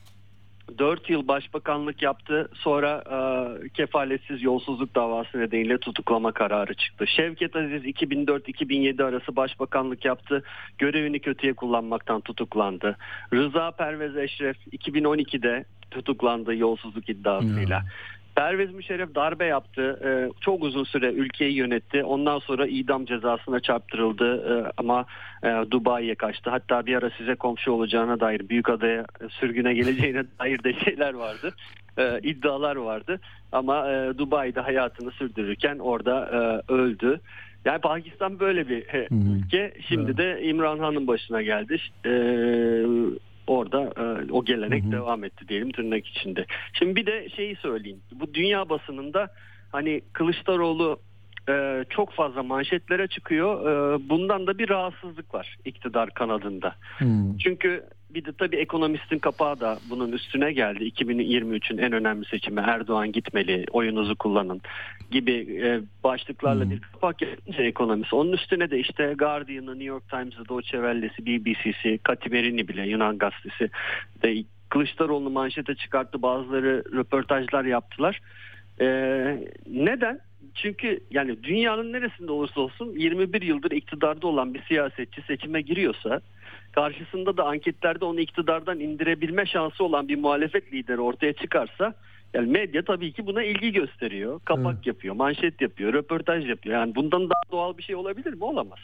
4 0.78 1.10
yıl 1.10 1.28
başbakanlık 1.28 2.02
yaptı. 2.02 2.48
Sonra 2.54 3.04
e, 3.10 3.68
kefaletsiz 3.68 4.42
yolsuzluk 4.42 4.94
davası 4.94 5.40
nedeniyle 5.40 5.78
tutuklama 5.78 6.32
kararı 6.32 6.74
çıktı. 6.74 7.06
Şevket 7.06 7.56
Aziz 7.56 7.84
2004-2007 7.84 9.04
arası 9.04 9.36
başbakanlık 9.36 10.04
yaptı. 10.04 10.42
Görevini 10.78 11.20
kötüye 11.20 11.52
kullanmaktan 11.52 12.20
tutuklandı. 12.20 12.96
Rıza 13.32 13.70
Pervez 13.70 14.16
Eşref 14.16 14.56
2012'de 14.66 15.64
tutuklandı 15.90 16.54
yolsuzluk 16.54 17.08
iddiasıyla. 17.08 17.82
Pervez 18.38 18.74
Müşerref 18.74 19.14
darbe 19.14 19.44
yaptı. 19.44 20.00
Ee, 20.04 20.32
çok 20.40 20.62
uzun 20.64 20.84
süre 20.84 21.12
ülkeyi 21.12 21.54
yönetti. 21.54 22.04
Ondan 22.04 22.38
sonra 22.38 22.66
idam 22.66 23.04
cezasına 23.04 23.60
çarptırıldı 23.60 24.28
Ee, 24.28 24.72
ama 24.76 25.06
e, 25.42 25.70
Dubai'ye 25.70 26.14
kaçtı. 26.14 26.50
Hatta 26.50 26.86
bir 26.86 26.94
ara 26.96 27.10
size 27.10 27.34
komşu 27.34 27.72
olacağına 27.72 28.20
dair 28.20 28.48
Büyükada'ya 28.48 29.00
e, 29.00 29.28
sürgüne 29.28 29.74
geleceğine 29.74 30.24
dair 30.40 30.64
de 30.64 30.72
şeyler 30.84 31.14
vardı. 31.14 31.54
Ee, 31.98 32.20
iddialar 32.22 32.76
vardı. 32.76 33.20
Ama 33.52 33.90
e, 33.90 34.18
Dubai'de 34.18 34.60
hayatını 34.60 35.10
sürdürürken 35.10 35.78
orada 35.78 36.30
e, 36.32 36.72
öldü. 36.72 37.20
Yani 37.64 37.80
Pakistan 37.80 38.40
böyle 38.40 38.68
bir 38.68 38.94
e, 38.94 39.08
ülke. 39.10 39.72
Şimdi 39.88 40.16
de 40.16 40.42
İmran 40.42 40.78
Han'ın 40.78 41.06
başına 41.06 41.42
geldi. 41.42 41.76
Ee, 42.06 42.10
orada 43.48 43.92
e, 43.96 44.32
o 44.32 44.44
gelenek 44.44 44.92
devam 44.92 45.24
etti 45.24 45.48
diyelim 45.48 45.72
tırnak 45.72 46.06
içinde. 46.06 46.46
Şimdi 46.72 46.96
bir 46.96 47.06
de 47.06 47.28
şeyi 47.28 47.56
söyleyeyim. 47.56 48.00
Bu 48.12 48.34
dünya 48.34 48.68
basınında 48.68 49.28
hani 49.72 50.00
Kılıçdaroğlu 50.12 51.00
e, 51.48 51.84
çok 51.90 52.12
fazla 52.12 52.42
manşetlere 52.42 53.06
çıkıyor. 53.06 53.70
E, 53.70 54.08
bundan 54.08 54.46
da 54.46 54.58
bir 54.58 54.68
rahatsızlık 54.68 55.34
var 55.34 55.56
iktidar 55.64 56.10
kanadında. 56.10 56.74
Çünkü 57.38 57.84
bir 58.14 58.24
de 58.24 58.32
tabii 58.32 58.56
ekonomistin 58.56 59.18
kapağı 59.18 59.60
da 59.60 59.78
bunun 59.90 60.12
üstüne 60.12 60.52
geldi. 60.52 60.84
2023'ün 60.84 61.78
en 61.78 61.92
önemli 61.92 62.26
seçimi 62.26 62.60
Erdoğan 62.60 63.12
gitmeli, 63.12 63.64
oyunuzu 63.72 64.16
kullanın 64.16 64.60
gibi 65.10 65.32
e, 65.62 65.80
başlıklarla 66.04 66.70
bir 66.70 66.80
kapak 66.80 67.22
yapınca 67.22 67.64
ekonomisi. 67.64 68.14
Onun 68.14 68.32
üstüne 68.32 68.70
de 68.70 68.78
işte 68.78 69.14
Guardian'ı, 69.18 69.70
New 69.70 69.84
York 69.84 70.08
Times'ı, 70.08 70.48
Deutsche 70.48 70.78
Welle'si, 70.78 71.26
BBC'si, 71.26 71.98
Katimerini 71.98 72.68
bile 72.68 72.88
Yunan 72.88 73.18
gazetesi 73.18 73.70
de 74.22 74.44
Kılıçdaroğlu 74.68 75.30
manşete 75.30 75.74
çıkarttı. 75.74 76.22
Bazıları 76.22 76.84
röportajlar 76.92 77.64
yaptılar. 77.64 78.20
E, 78.80 78.86
neden? 79.66 80.20
Çünkü 80.54 81.00
yani 81.10 81.42
dünyanın 81.42 81.92
neresinde 81.92 82.32
olursa 82.32 82.60
olsun 82.60 82.94
21 82.96 83.42
yıldır 83.42 83.70
iktidarda 83.70 84.26
olan 84.26 84.54
bir 84.54 84.62
siyasetçi 84.62 85.22
seçime 85.22 85.60
giriyorsa 85.60 86.20
karşısında 86.72 87.36
da 87.36 87.44
anketlerde 87.44 88.04
onu 88.04 88.20
iktidardan 88.20 88.80
indirebilme 88.80 89.46
şansı 89.46 89.84
olan 89.84 90.08
bir 90.08 90.18
muhalefet 90.18 90.72
lideri 90.72 91.00
ortaya 91.00 91.32
çıkarsa 91.32 91.94
yani 92.34 92.50
medya 92.50 92.84
tabii 92.84 93.12
ki 93.12 93.26
buna 93.26 93.42
ilgi 93.42 93.72
gösteriyor. 93.72 94.40
Kapak 94.44 94.86
yapıyor, 94.86 95.14
manşet 95.14 95.60
yapıyor, 95.60 95.92
röportaj 95.92 96.48
yapıyor. 96.48 96.80
Yani 96.80 96.94
bundan 96.94 97.30
daha 97.30 97.42
doğal 97.52 97.78
bir 97.78 97.82
şey 97.82 97.96
olabilir 97.96 98.32
mi? 98.32 98.44
Olamaz. 98.44 98.78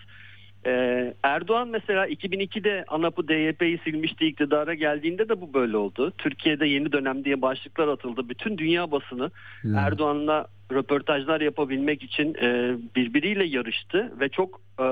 Ee, 0.66 1.14
Erdoğan 1.22 1.68
mesela 1.68 2.08
2002'de 2.08 2.84
ANAP'ı 2.88 3.28
DYP'yi 3.28 3.78
silmişti 3.78 4.26
iktidara 4.26 4.74
geldiğinde 4.74 5.28
de 5.28 5.40
bu 5.40 5.54
böyle 5.54 5.76
oldu. 5.76 6.12
Türkiye'de 6.18 6.66
yeni 6.66 6.92
dönem 6.92 7.24
diye 7.24 7.42
başlıklar 7.42 7.88
atıldı. 7.88 8.28
Bütün 8.28 8.58
dünya 8.58 8.90
basını 8.90 9.30
Erdoğan'la 9.76 10.46
röportajlar 10.72 11.40
yapabilmek 11.40 12.02
için 12.02 12.34
e, 12.34 12.76
birbiriyle 12.96 13.44
yarıştı 13.44 14.12
ve 14.20 14.28
çok 14.28 14.60
e, 14.80 14.84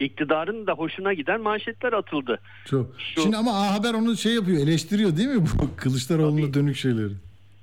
iktidarın 0.00 0.66
da 0.66 0.72
hoşuna 0.72 1.12
giden 1.14 1.40
manşetler 1.40 1.92
atıldı. 1.92 2.40
Çok. 2.64 2.86
Şimdi 3.22 3.36
ama 3.36 3.50
A 3.50 3.74
Haber 3.74 3.94
onu 3.94 4.16
şey 4.16 4.34
yapıyor, 4.34 4.62
eleştiriyor 4.62 5.16
değil 5.16 5.28
mi 5.28 5.42
bu 5.42 5.76
Kılıçdaroğlu'na 5.76 6.54
dönük 6.54 6.76
şeyleri? 6.76 7.12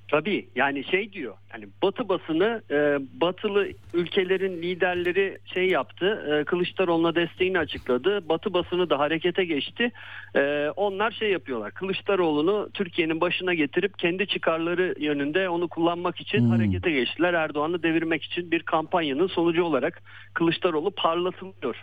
Tabii 0.07 0.47
yani 0.55 0.83
şey 0.83 1.13
diyor 1.13 1.33
yani 1.53 1.67
Batı 1.83 2.09
basını 2.09 2.61
e, 2.71 2.99
batılı 3.21 3.67
ülkelerin 3.93 4.61
liderleri 4.61 5.37
şey 5.53 5.69
yaptı 5.69 6.05
e, 6.31 6.43
Kılıçdaroğlu'na 6.43 7.15
desteğini 7.15 7.59
açıkladı 7.59 8.29
Batı 8.29 8.53
basını 8.53 8.89
da 8.89 8.99
harekete 8.99 9.45
geçti 9.45 9.91
E, 10.35 10.69
onlar 10.75 11.11
şey 11.11 11.31
yapıyorlar 11.31 11.71
Kılıçdaroğlu'nu 11.71 12.69
Türkiye'nin 12.73 13.21
başına 13.21 13.53
getirip 13.53 13.99
kendi 13.99 14.27
çıkarları 14.27 14.95
yönünde 14.99 15.49
onu 15.49 15.67
kullanmak 15.67 16.21
için 16.21 16.39
Hmm. 16.39 16.49
harekete 16.49 16.91
geçtiler 16.91 17.33
Erdoğan'ı 17.33 17.83
devirmek 17.83 18.23
için 18.23 18.51
bir 18.51 18.63
kampanyanın 18.63 19.27
sonucu 19.27 19.63
olarak 19.63 20.01
Kılıçdaroğlu 20.33 20.91
parlatılıyor 20.91 21.75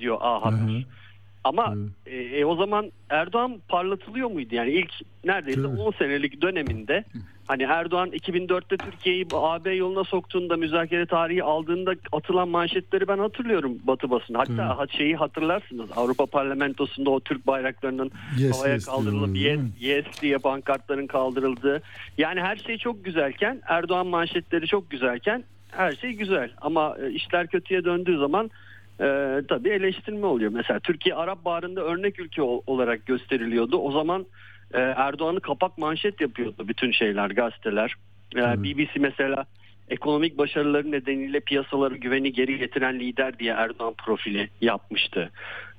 diyor 0.00 0.18
A 0.20 0.44
Haber. 0.44 0.84
Ama 1.44 1.74
e, 2.06 2.16
e, 2.16 2.44
o 2.44 2.56
zaman 2.56 2.92
Erdoğan 3.10 3.60
parlatılıyor 3.68 4.30
muydu? 4.30 4.54
Yani 4.54 4.70
ilk 4.70 4.92
neredeyse 5.24 5.62
Tabii. 5.62 5.80
10 5.80 5.90
senelik 5.92 6.42
döneminde 6.42 7.04
hani 7.46 7.62
Erdoğan 7.62 8.10
2004'te 8.10 8.76
Türkiye'yi 8.76 9.26
AB 9.32 9.74
yoluna 9.74 10.04
soktuğunda 10.04 10.56
müzakere 10.56 11.06
tarihi 11.06 11.42
aldığında 11.42 11.94
atılan 12.12 12.48
manşetleri 12.48 13.08
ben 13.08 13.18
hatırlıyorum 13.18 13.78
Batı 13.84 14.10
basını. 14.10 14.36
Hatta 14.36 14.78
ha- 14.78 14.86
şeyi 14.98 15.16
hatırlarsınız 15.16 15.90
Avrupa 15.96 16.26
Parlamentosu'nda 16.26 17.10
o 17.10 17.20
Türk 17.20 17.46
bayraklarının 17.46 18.10
Yes, 18.38 18.58
havaya 18.58 18.74
yes 18.74 18.86
kaldırılıp 18.86 19.36
yes, 19.36 19.60
yes 19.80 20.04
diye 20.22 20.38
pankartların 20.38 21.06
kaldırıldığı. 21.06 21.82
Yani 22.18 22.40
her 22.40 22.56
şey 22.56 22.78
çok 22.78 23.04
güzelken 23.04 23.62
Erdoğan 23.68 24.06
manşetleri 24.06 24.66
çok 24.66 24.90
güzelken 24.90 25.44
her 25.70 25.92
şey 25.92 26.12
güzel. 26.12 26.50
Ama 26.60 26.96
e, 27.02 27.10
işler 27.10 27.46
kötüye 27.46 27.84
döndüğü 27.84 28.18
zaman 28.18 28.50
e, 29.00 29.40
tabii 29.48 29.68
eleştirme 29.68 30.26
oluyor. 30.26 30.50
Mesela 30.54 30.80
Türkiye 30.80 31.14
Arap 31.14 31.44
Baharı'nda 31.44 31.80
örnek 31.84 32.20
ülke 32.20 32.42
ol- 32.42 32.62
olarak 32.66 33.06
gösteriliyordu. 33.06 33.76
O 33.76 33.92
zaman 33.92 34.26
e, 34.74 34.78
Erdoğan'ı 34.80 35.40
kapak 35.40 35.78
manşet 35.78 36.20
yapıyordu 36.20 36.68
bütün 36.68 36.92
şeyler, 36.92 37.30
gazeteler. 37.30 37.94
E, 38.36 38.62
BBC 38.62 38.90
mesela 39.00 39.44
ekonomik 39.88 40.38
başarıları 40.38 40.90
nedeniyle 40.90 41.40
piyasaları 41.40 41.96
güveni 41.96 42.32
geri 42.32 42.58
getiren 42.58 43.00
lider 43.00 43.38
diye 43.38 43.52
Erdoğan 43.52 43.94
profili 44.06 44.48
yapmıştı. 44.60 45.30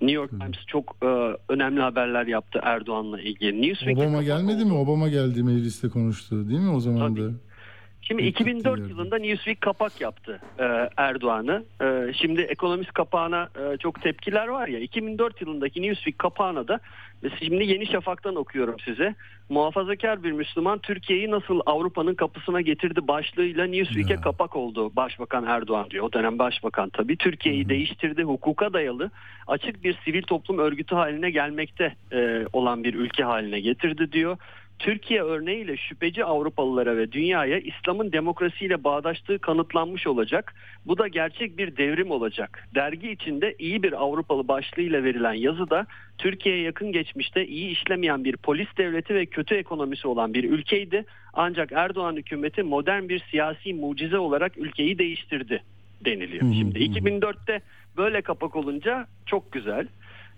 New 0.02 0.16
York 0.16 0.30
Times 0.30 0.66
çok 0.68 0.96
e, 1.04 1.08
önemli 1.50 1.82
haberler 1.82 2.28
yaptı 2.28 2.60
Erdoğan'la 2.64 3.22
ilgili. 3.22 3.62
Newsweek'te 3.62 4.04
Obama 4.04 4.24
gelmedi 4.24 4.56
oldu. 4.64 4.66
mi? 4.66 4.74
Obama 4.74 5.10
geldi 5.10 5.44
mecliste 5.44 5.90
konuştu 5.90 6.50
değil 6.50 6.60
mi 6.60 6.72
o 6.72 6.80
zaman 6.80 7.18
da? 7.18 7.22
Şimdi 8.12 8.24
Çok 8.24 8.42
2004 8.42 8.76
ciddilerdi. 8.78 8.92
yılında 8.92 9.18
Newsweek 9.18 9.62
kapak 9.62 10.02
yaptı 10.02 10.40
e, 10.60 10.90
Erdoğan'ı. 10.98 11.64
E, 11.82 12.14
şimdi 12.14 12.42
ekonomist 12.42 12.94
kapağına 12.94 13.50
e, 13.56 13.78
çok 13.78 14.02
tepkiler 14.02 14.48
var 14.48 14.68
ya. 14.68 14.80
2004 14.80 15.42
yılındaki 15.42 15.82
Newsweek 15.82 16.20
kapağına 16.20 16.68
da 16.68 16.80
ve 17.24 17.30
şimdi 17.40 17.66
Yeni 17.66 17.86
Şafak'tan 17.88 18.36
okuyorum 18.36 18.80
size. 18.80 19.16
Muhafazakar 19.50 20.24
bir 20.24 20.32
Müslüman 20.32 20.80
Türkiye'yi 20.80 21.32
nasıl 21.32 21.60
Avrupa'nın 21.66 22.16
kapısına 22.16 22.62
getirdi 22.62 23.08
başlığıyla 23.08 23.66
Newsweek'e 23.66 24.14
Ya. 24.14 24.22
kapak 24.22 24.56
oldu 24.56 24.96
Başbakan 24.96 25.46
Erdoğan 25.46 25.90
diyor. 25.90 26.06
O 26.06 26.14
dönem 26.14 26.40
Başbakan 26.40 26.90
tabii. 26.90 27.18
Türkiye'yi 27.18 27.70
değiştirdi, 27.70 28.24
hukuka 28.24 28.74
dayalı 28.74 29.12
açık 29.48 29.84
bir 29.84 29.98
sivil 30.06 30.22
toplum 30.22 30.60
örgütü 30.60 30.96
haline 30.96 31.32
gelmekte 31.32 31.96
e, 32.12 32.46
olan 32.54 32.84
bir 32.84 32.94
ülke 32.94 33.24
haline 33.24 33.60
getirdi 33.60 34.12
diyor. 34.12 34.38
Türkiye 34.82 35.24
örneğiyle 35.24 35.78
şüpheci 35.78 36.26
Avrupalılara 36.26 36.98
ve 36.98 37.12
dünyaya 37.12 37.60
İslam'ın 37.60 38.12
demokrasiyle 38.12 38.84
bağdaştığı 38.84 39.40
kanıtlanmış 39.40 40.08
olacak. 40.08 40.54
Bu 40.86 40.98
da 40.98 41.08
gerçek 41.08 41.58
bir 41.58 41.78
devrim 41.78 42.12
olacak. 42.12 42.68
Dergi 42.76 43.12
içinde 43.12 43.56
iyi 43.60 43.84
bir 43.84 43.94
Avrupalı 43.94 44.48
başlığıyla 44.48 45.04
verilen 45.04 45.34
yazıda 45.34 45.86
Türkiye'ye 46.18 46.62
yakın 46.62 46.92
geçmişte 46.92 47.48
iyi 47.48 47.70
işlemeyen 47.70 48.24
bir 48.24 48.38
polis 48.38 48.68
devleti 48.78 49.16
ve 49.16 49.26
kötü 49.26 49.56
ekonomisi 49.56 50.08
olan 50.08 50.34
bir 50.34 50.44
ülkeydi. 50.44 51.06
Ancak 51.34 51.72
Erdoğan 51.72 52.16
hükümeti 52.16 52.64
modern 52.64 53.10
bir 53.10 53.24
siyasi 53.32 53.74
mucize 53.74 54.18
olarak 54.18 54.58
ülkeyi 54.58 54.98
değiştirdi 54.98 55.64
deniliyor. 56.06 56.54
Şimdi 56.54 56.80
hı 56.80 56.84
hı. 56.84 57.00
2004'te 57.00 57.62
böyle 57.98 58.22
kapak 58.22 58.56
olunca 58.56 59.08
çok 59.26 59.52
güzel. 59.52 59.88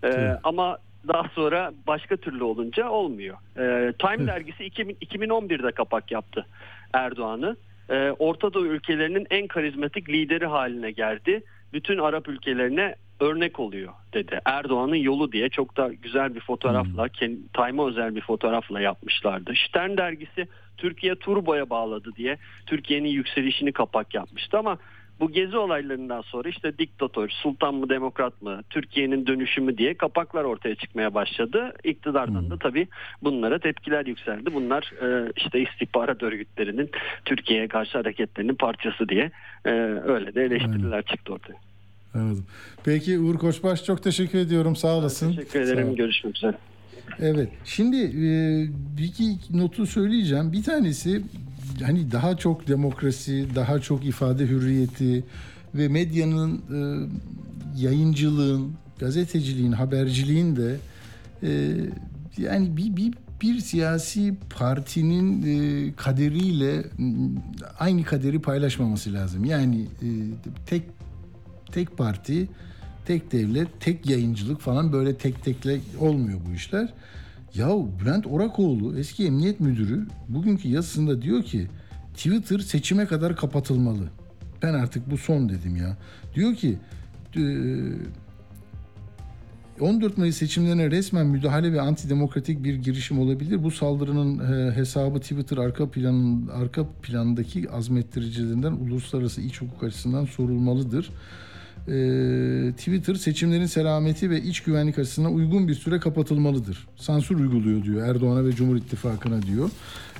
Ee, 0.03 0.37
ama 0.43 0.77
daha 1.07 1.29
sonra 1.35 1.71
başka 1.87 2.17
türlü 2.17 2.43
olunca 2.43 2.89
olmuyor. 2.89 3.37
Ee, 3.57 3.93
Time 3.93 4.27
dergisi 4.27 4.65
2000, 4.65 4.95
2011'de 4.95 5.71
kapak 5.71 6.11
yaptı 6.11 6.45
Erdoğan'ı. 6.93 7.55
Ee, 7.89 8.11
Orta 8.19 8.53
Doğu 8.53 8.65
ülkelerinin 8.65 9.27
en 9.29 9.47
karizmatik 9.47 10.09
lideri 10.09 10.45
haline 10.45 10.91
geldi. 10.91 11.43
Bütün 11.73 11.97
Arap 11.97 12.27
ülkelerine 12.27 12.95
örnek 13.19 13.59
oluyor 13.59 13.93
dedi. 14.13 14.39
Erdoğan'ın 14.45 14.95
yolu 14.95 15.31
diye 15.31 15.49
çok 15.49 15.77
da 15.77 15.93
güzel 15.93 16.35
bir 16.35 16.39
fotoğrafla, 16.39 17.09
kendi, 17.09 17.37
Time'a 17.47 17.87
özel 17.87 18.15
bir 18.15 18.21
fotoğrafla 18.21 18.81
yapmışlardı. 18.81 19.53
Stern 19.67 19.97
dergisi 19.97 20.47
Türkiye 20.77 21.15
Turbo'ya 21.15 21.69
bağladı 21.69 22.09
diye 22.15 22.37
Türkiye'nin 22.65 23.09
yükselişini 23.09 23.71
kapak 23.71 24.13
yapmıştı 24.13 24.57
ama 24.57 24.77
bu 25.19 25.31
gezi 25.31 25.57
olaylarından 25.57 26.21
sonra 26.21 26.49
işte 26.49 26.77
diktatör, 26.77 27.29
sultan 27.29 27.75
mı 27.75 27.89
demokrat 27.89 28.41
mı, 28.41 28.61
Türkiye'nin 28.69 29.27
dönüşümü 29.27 29.77
diye 29.77 29.93
kapaklar 29.93 30.43
ortaya 30.43 30.75
çıkmaya 30.75 31.13
başladı. 31.13 31.73
İktidardan 31.83 32.49
da 32.49 32.57
tabii 32.57 32.87
bunlara 33.23 33.59
tepkiler 33.59 34.05
yükseldi. 34.05 34.53
Bunlar 34.53 34.91
e, 35.01 35.31
işte 35.37 35.61
istihbarat 35.61 36.23
örgütlerinin 36.23 36.89
Türkiye'ye 37.25 37.67
karşı 37.67 37.97
hareketlerinin 37.97 38.55
parçası 38.55 39.09
diye 39.09 39.31
e, 39.65 39.71
öyle 40.05 40.35
de 40.35 40.43
eleştiriler 40.43 41.03
çıktı 41.03 41.33
ortaya. 41.33 41.57
Anladım. 42.13 42.45
Peki 42.85 43.19
Uğur 43.19 43.37
Koçbaş 43.37 43.83
çok 43.83 44.03
teşekkür 44.03 44.39
ediyorum. 44.39 44.75
Sağ 44.75 44.97
olasın. 44.97 45.29
Teşekkür 45.29 45.65
Sağ 45.65 45.73
ederim. 45.73 45.89
ol. 45.89 45.95
Görüşmek 45.95 46.35
üzere. 46.37 46.53
Evet. 47.19 47.49
Şimdi 47.65 47.97
e, 47.97 48.31
bir 48.97 49.03
iki 49.03 49.37
notu 49.51 49.87
söyleyeceğim. 49.87 50.51
Bir 50.51 50.63
tanesi 50.63 51.21
hani 51.83 52.11
daha 52.11 52.37
çok 52.37 52.67
demokrasi, 52.67 53.47
daha 53.55 53.79
çok 53.79 54.05
ifade 54.05 54.47
hürriyeti 54.47 55.23
ve 55.75 55.87
medyanın 55.87 56.57
e, 56.57 56.79
yayıncılığın, 57.81 58.73
gazeteciliğin, 58.99 59.71
haberciliğin 59.71 60.55
de 60.55 60.77
e, 61.43 61.71
yani 62.37 62.77
bir, 62.77 62.95
bir 62.95 63.13
bir 63.41 63.59
siyasi 63.59 64.35
partinin 64.57 65.91
kaderiyle 65.91 66.83
aynı 67.79 68.03
kaderi 68.03 68.41
paylaşmaması 68.41 69.13
lazım. 69.13 69.45
Yani 69.45 69.87
tek 70.65 70.83
tek 71.71 71.97
parti, 71.97 72.47
tek 73.05 73.31
devlet, 73.31 73.67
tek 73.79 74.09
yayıncılık 74.09 74.61
falan 74.61 74.93
böyle 74.93 75.15
tek 75.15 75.43
tekle 75.43 75.79
olmuyor 75.99 76.39
bu 76.49 76.53
işler. 76.53 76.93
Ya 77.55 77.69
Bülent 78.01 78.27
Orakoğlu 78.27 78.99
eski 78.99 79.25
emniyet 79.25 79.59
müdürü 79.59 80.07
bugünkü 80.29 80.67
yazısında 80.67 81.21
diyor 81.21 81.43
ki 81.43 81.67
Twitter 82.13 82.59
seçime 82.59 83.05
kadar 83.05 83.35
kapatılmalı. 83.35 84.09
Ben 84.61 84.73
artık 84.73 85.11
bu 85.11 85.17
son 85.17 85.49
dedim 85.49 85.75
ya. 85.75 85.97
Diyor 86.35 86.55
ki 86.55 86.77
e, 87.35 87.43
14 89.79 90.17
Mayıs 90.17 90.37
seçimlerine 90.37 90.91
resmen 90.91 91.25
müdahale 91.25 91.73
ve 91.73 91.81
antidemokratik 91.81 92.63
bir 92.63 92.75
girişim 92.75 93.19
olabilir. 93.19 93.63
Bu 93.63 93.71
saldırının 93.71 94.39
hesabı 94.75 95.19
Twitter 95.19 95.57
arka 95.57 95.91
planın 95.91 96.47
arka 96.47 96.85
plandaki 97.01 97.69
azmettiricilerinden 97.69 98.71
uluslararası 98.71 99.41
iç 99.41 99.61
hukuk 99.61 99.83
açısından 99.83 100.25
sorulmalıdır. 100.25 101.09
E, 101.87 101.91
Twitter 102.77 103.15
seçimlerin 103.15 103.65
selameti 103.65 104.29
ve 104.29 104.41
iç 104.41 104.59
güvenlik 104.59 104.99
açısından 104.99 105.33
uygun 105.33 105.67
bir 105.67 105.73
süre 105.73 105.99
kapatılmalıdır. 105.99 106.87
Sansür 106.95 107.35
uyguluyor 107.39 107.83
diyor 107.83 108.07
Erdoğan'a 108.07 108.45
ve 108.45 108.51
Cumhur 108.55 108.75
İttifakı'na 108.75 109.41
diyor. 109.41 109.69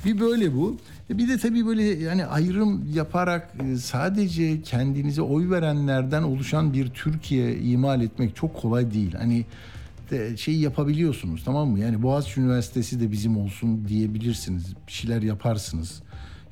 Bir 0.06 0.20
böyle 0.20 0.54
bu. 0.54 0.78
E, 1.10 1.18
Bir 1.18 1.28
de 1.28 1.38
tabii 1.38 1.66
böyle 1.66 1.84
yani 1.84 2.26
ayrım 2.26 2.94
yaparak 2.96 3.54
e, 3.64 3.76
sadece 3.78 4.62
kendinize 4.62 5.22
oy 5.22 5.50
verenlerden 5.50 6.24
oluşan 6.24 6.74
bir 6.74 6.88
Türkiye 6.90 7.58
imal 7.60 8.02
etmek 8.02 8.36
çok 8.36 8.56
kolay 8.56 8.94
değil. 8.94 9.14
Hani 9.18 9.46
de 10.12 10.38
şey 10.38 10.56
yapabiliyorsunuz 10.56 11.42
tamam 11.46 11.70
mı? 11.70 11.80
Yani 11.80 12.02
Boğaziçi 12.04 12.40
Üniversitesi 12.42 13.00
de 13.00 13.12
bizim 13.12 13.38
olsun 13.38 13.88
diyebilirsiniz. 13.88 14.64
Bir 14.88 14.92
şeyler 14.92 15.22
yaparsınız. 15.22 16.02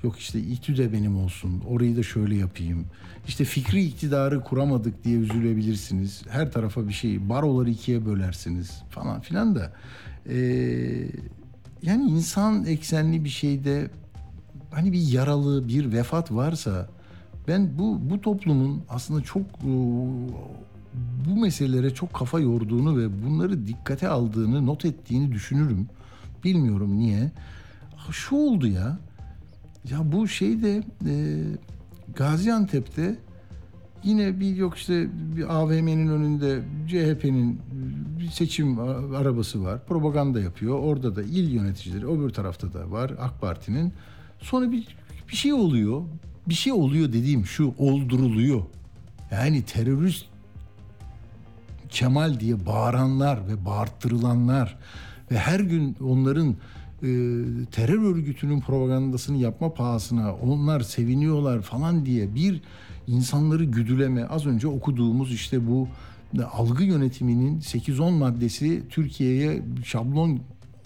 Yok 0.04 0.20
işte 0.20 0.40
İTÜ 0.40 0.78
de 0.78 0.94
benim 0.94 1.18
olsun. 1.18 1.64
Orayı 1.68 1.98
da 1.98 2.04
şöyle 2.04 2.36
yapayım. 2.36 2.86
İşte 3.28 3.44
fikri 3.44 3.84
iktidarı 3.84 4.44
kuramadık 4.44 5.04
diye 5.04 5.18
üzülebilirsiniz. 5.18 6.22
Her 6.30 6.52
tarafa 6.52 6.88
bir 6.88 6.94
şey, 6.94 7.30
baroları 7.30 7.70
ikiye 7.70 8.06
bölersiniz 8.06 8.84
falan 8.90 9.22
filan 9.22 9.56
da. 9.56 9.74
Ee, 10.30 11.08
yani 11.84 12.04
insan 12.12 12.66
eksenli 12.66 13.24
bir 13.24 13.30
şeyde 13.30 13.90
hani 14.72 14.92
bir 14.92 15.02
yaralı, 15.02 15.68
bir 15.68 15.92
vefat 15.92 16.32
varsa 16.32 16.90
ben 17.48 17.78
bu 17.78 18.00
bu 18.10 18.22
toplumun 18.22 18.84
aslında 18.90 19.22
çok 19.22 19.42
e, 19.42 19.72
bu 21.30 21.42
meselelere 21.42 21.94
çok 21.94 22.14
kafa 22.14 22.40
yorduğunu 22.40 22.98
ve 22.98 23.26
bunları 23.26 23.68
dikkate 23.68 24.08
aldığını, 24.08 24.66
not 24.66 24.86
ettiğini 24.86 25.32
düşünürüm. 25.32 25.88
Bilmiyorum 26.44 26.98
niye. 26.98 27.32
Şu 28.12 28.36
oldu 28.36 28.68
ya. 28.68 29.00
Ya 29.90 30.12
bu 30.12 30.28
şeyde 30.28 30.84
e, 31.06 31.44
Gaziantep'te 32.16 33.16
yine 34.04 34.40
bir 34.40 34.56
yok 34.56 34.78
işte 34.78 35.08
bir 35.36 35.56
AVM'nin 35.56 36.08
önünde 36.08 36.62
CHP'nin 36.88 37.62
bir 38.20 38.28
seçim 38.28 38.80
arabası 39.16 39.64
var. 39.64 39.86
Propaganda 39.86 40.40
yapıyor. 40.42 40.80
Orada 40.80 41.16
da 41.16 41.24
il 41.24 41.54
yöneticileri 41.54 42.08
öbür 42.08 42.30
tarafta 42.30 42.74
da 42.74 42.92
var 42.92 43.12
AK 43.20 43.42
Parti'nin. 43.42 43.94
Sonra 44.40 44.72
bir, 44.72 44.88
bir 45.30 45.36
şey 45.36 45.54
oluyor. 45.54 46.02
Bir 46.50 46.54
şey 46.54 46.74
oluyor 46.74 47.08
dediğim 47.08 47.46
şu 47.46 47.74
olduruluyor. 47.78 48.62
Yani 49.32 49.62
terörist 49.62 50.26
Kemal 51.90 52.40
diye 52.40 52.66
bağıranlar 52.66 53.48
ve 53.48 53.66
bağırttırılanlar 53.66 54.78
ve 55.32 55.38
her 55.38 55.60
gün 55.60 55.96
onların 56.02 56.56
e, 57.04 57.08
terör 57.72 58.16
örgütünün 58.16 58.60
propagandasını 58.60 59.38
yapma 59.38 59.74
pahasına 59.74 60.36
onlar 60.36 60.80
seviniyorlar 60.82 61.62
falan 61.62 62.06
diye 62.06 62.36
bir 62.36 62.62
insanları 63.08 63.64
güdüleme 63.64 64.26
az 64.26 64.46
önce 64.46 64.68
okuduğumuz 64.68 65.34
işte 65.34 65.68
bu 65.68 65.88
algı 66.52 66.84
yönetiminin 66.84 67.60
8-10 67.60 68.12
maddesi 68.12 68.84
Türkiye'ye 68.90 69.64
şablon 69.84 70.40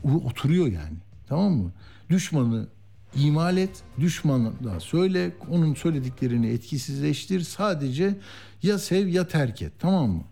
oturuyor 0.03 0.67
yani. 0.67 0.97
Tamam 1.27 1.53
mı? 1.53 1.71
Düşmanı 2.09 2.67
imal 3.15 3.57
et, 3.57 3.83
düşmanı 3.99 4.63
da 4.63 4.79
söyle, 4.79 5.31
onun 5.49 5.73
söylediklerini 5.73 6.47
etkisizleştir. 6.47 7.41
Sadece 7.41 8.17
ya 8.63 8.79
sev 8.79 9.07
ya 9.07 9.27
terk 9.27 9.61
et. 9.61 9.73
Tamam 9.79 10.09
mı? 10.09 10.23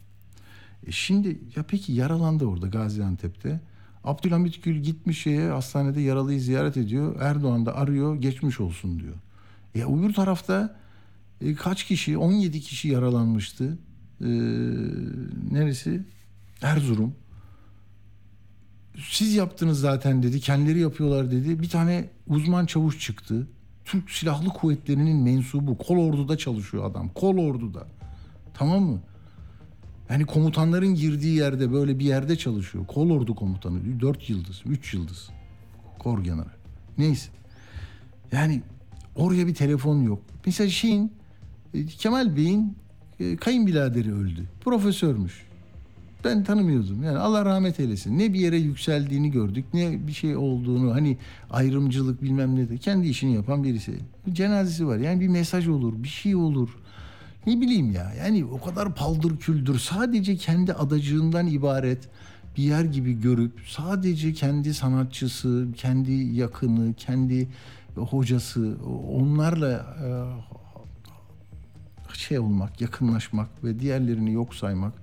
E 0.88 0.92
şimdi 0.92 1.40
ya 1.56 1.64
peki 1.68 1.94
yaralandı 1.94 2.46
orada 2.46 2.68
Gaziantep'te. 2.68 3.60
Abdülhamit 4.04 4.64
Gül 4.64 4.76
gitmiş 4.76 5.22
şeye 5.22 5.50
hastanede 5.50 6.02
yaralıyı 6.02 6.42
ziyaret 6.42 6.78
ediyor. 6.78 7.16
Erdoğan 7.22 7.66
da 7.66 7.76
arıyor 7.76 8.16
geçmiş 8.16 8.60
olsun 8.60 9.00
diyor. 9.00 9.16
E 9.76 9.84
öbür 9.84 10.14
tarafta 10.14 10.80
e, 11.42 11.54
kaç 11.54 11.84
kişi 11.84 12.18
17 12.18 12.62
kişi 12.62 12.88
yaralanmıştı. 12.88 13.78
E, 14.22 14.28
neresi? 15.52 16.02
Erzurum. 16.62 17.16
Siz 19.10 19.36
yaptınız 19.36 19.80
zaten 19.80 20.24
dedi. 20.24 20.40
Kendileri 20.40 20.80
yapıyorlar 20.80 21.32
dedi. 21.32 21.60
Bir 21.60 21.70
tane 21.70 22.10
uzman 22.28 22.66
çavuş 22.66 23.00
çıktı. 23.00 23.48
Türk 23.86 24.12
Silahlı 24.12 24.50
Kuvvetleri'nin 24.50 25.18
mensubu. 25.18 25.78
Kol 25.78 25.98
orduda 25.98 26.38
çalışıyor 26.38 26.92
adam. 26.92 27.10
Kol 27.10 27.38
orduda. 27.38 27.88
Tamam 28.54 28.84
mı? 28.84 29.02
Yani 30.10 30.26
komutanların 30.26 30.96
girdiği 30.96 31.36
yerde 31.36 31.74
böyle 31.74 32.00
bir 32.00 32.06
yerde 32.06 32.36
çalışıyor. 32.36 32.88
Kol 32.88 33.10
ordu 33.10 33.36
komutanı. 33.36 34.00
Dört 34.00 34.30
yıldız, 34.30 34.62
üç 34.66 34.94
yıldız. 34.94 35.30
Kor 36.00 36.24
general. 36.24 36.54
Neyse. 36.98 37.30
Yani 38.32 38.62
oraya 39.16 39.48
bir 39.48 39.54
telefon 39.54 40.02
yok. 40.04 40.20
Mesela 40.46 40.70
şeyin 40.70 41.12
e, 41.74 41.86
Kemal 41.86 42.36
Bey'in 42.36 42.78
e, 43.20 43.36
kayınbiraderi 43.36 44.14
öldü. 44.14 44.44
Profesörmüş. 44.62 45.44
Ben 46.26 46.44
tanımıyordum. 46.44 47.04
Yani 47.04 47.18
Allah 47.18 47.46
rahmet 47.46 47.80
eylesin. 47.80 48.20
Ne 48.20 48.34
bir 48.34 48.40
yere 48.40 48.58
yükseldiğini 48.58 49.32
gördük, 49.32 49.66
ne 49.74 50.08
bir 50.08 50.12
şey 50.12 50.36
olduğunu 50.36 50.94
hani 50.94 51.18
ayrımcılık 51.50 52.22
bilmem 52.22 52.56
ne 52.56 52.70
de 52.70 52.78
kendi 52.78 53.08
işini 53.08 53.34
yapan 53.34 53.64
birisi. 53.64 53.94
Cenazesi 54.34 54.88
var. 54.88 54.98
Yani 54.98 55.20
bir 55.20 55.28
mesaj 55.28 55.68
olur, 55.68 56.04
bir 56.04 56.08
şey 56.08 56.36
olur. 56.36 56.70
Ne 57.48 57.62
bileyim 57.62 57.92
ya 57.92 58.14
yani 58.18 58.46
o 58.46 58.62
kadar 58.62 58.96
paldır 58.96 59.38
küldür 59.38 59.80
sadece 59.80 60.36
kendi 60.36 60.74
adacığından 60.74 61.48
ibaret 61.48 62.10
bir 62.58 62.64
yer 62.64 62.84
gibi 62.84 63.22
görüp 63.22 63.62
sadece 63.68 64.34
kendi 64.34 64.74
sanatçısı, 64.74 65.68
kendi 65.78 66.12
yakını, 66.12 66.94
kendi 66.94 67.50
hocası 67.96 68.78
onlarla 69.12 69.96
şey 72.14 72.40
olmak, 72.40 72.82
yakınlaşmak 72.82 73.64
ve 73.64 73.80
diğerlerini 73.80 74.34
yok 74.34 74.56
saymak 74.56 74.94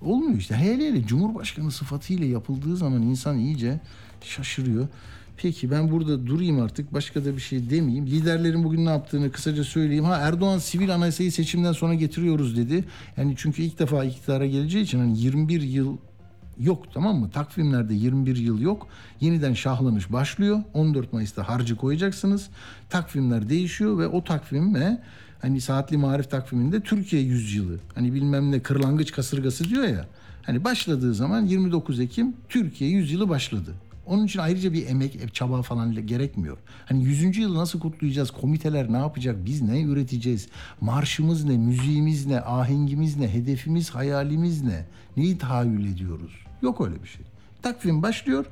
olmuyor 0.00 0.38
işte. 0.38 0.56
Hele 0.56 0.88
hele 0.88 1.06
Cumhurbaşkanı 1.06 1.70
sıfatıyla 1.70 2.26
yapıldığı 2.26 2.76
zaman 2.76 3.02
insan 3.02 3.38
iyice 3.38 3.80
şaşırıyor. 4.20 4.88
Peki 5.36 5.70
ben 5.70 5.90
burada 5.90 6.26
durayım 6.26 6.60
artık 6.60 6.94
başka 6.94 7.24
da 7.24 7.36
bir 7.36 7.40
şey 7.40 7.70
demeyeyim. 7.70 8.06
Liderlerin 8.06 8.64
bugün 8.64 8.86
ne 8.86 8.90
yaptığını 8.90 9.32
kısaca 9.32 9.64
söyleyeyim. 9.64 10.04
Ha 10.04 10.16
Erdoğan 10.16 10.58
sivil 10.58 10.94
anayasayı 10.94 11.32
seçimden 11.32 11.72
sonra 11.72 11.94
getiriyoruz 11.94 12.56
dedi. 12.56 12.84
Yani 13.16 13.34
çünkü 13.36 13.62
ilk 13.62 13.78
defa 13.78 14.04
iktidara 14.04 14.46
geleceği 14.46 14.82
için 14.82 14.98
hani 14.98 15.18
21 15.18 15.62
yıl 15.62 15.96
yok 16.58 16.84
tamam 16.94 17.16
mı? 17.16 17.30
Takvimlerde 17.30 17.94
21 17.94 18.36
yıl 18.36 18.60
yok. 18.60 18.86
Yeniden 19.20 19.54
şahlanış 19.54 20.12
başlıyor. 20.12 20.60
14 20.74 21.12
Mayıs'ta 21.12 21.48
harcı 21.48 21.76
koyacaksınız. 21.76 22.48
Takvimler 22.90 23.48
değişiyor 23.48 23.98
ve 23.98 24.06
o 24.06 24.24
takvime 24.24 25.02
hani 25.42 25.60
saatli 25.60 25.96
marif 25.96 26.30
takviminde 26.30 26.80
Türkiye 26.80 27.22
yüzyılı 27.22 27.78
hani 27.94 28.14
bilmem 28.14 28.50
ne 28.50 28.60
kırlangıç 28.60 29.12
kasırgası 29.12 29.64
diyor 29.64 29.84
ya. 29.84 30.06
Hani 30.42 30.64
başladığı 30.64 31.14
zaman 31.14 31.46
29 31.46 32.00
Ekim 32.00 32.36
Türkiye 32.48 32.90
yüzyılı 32.90 33.28
başladı. 33.28 33.74
Onun 34.06 34.26
için 34.26 34.38
ayrıca 34.38 34.72
bir 34.72 34.86
emek, 34.86 35.34
çaba 35.34 35.62
falan 35.62 36.06
gerekmiyor. 36.06 36.58
Hani 36.86 37.04
100. 37.04 37.36
yılı 37.38 37.58
nasıl 37.58 37.80
kutlayacağız? 37.80 38.30
Komiteler 38.30 38.92
ne 38.92 38.96
yapacak? 38.96 39.36
Biz 39.44 39.62
ne 39.62 39.82
üreteceğiz? 39.82 40.48
Marşımız 40.80 41.44
ne? 41.44 41.56
Müziğimiz 41.56 42.26
ne? 42.26 42.40
Ahengimiz 42.40 43.16
ne? 43.16 43.34
Hedefimiz, 43.34 43.90
hayalimiz 43.90 44.62
ne? 44.62 44.86
Neyi 45.16 45.38
tahayyül 45.38 45.92
ediyoruz? 45.92 46.32
Yok 46.62 46.80
öyle 46.80 47.02
bir 47.02 47.08
şey. 47.08 47.22
Takvim 47.62 48.02
başlıyor. 48.02 48.46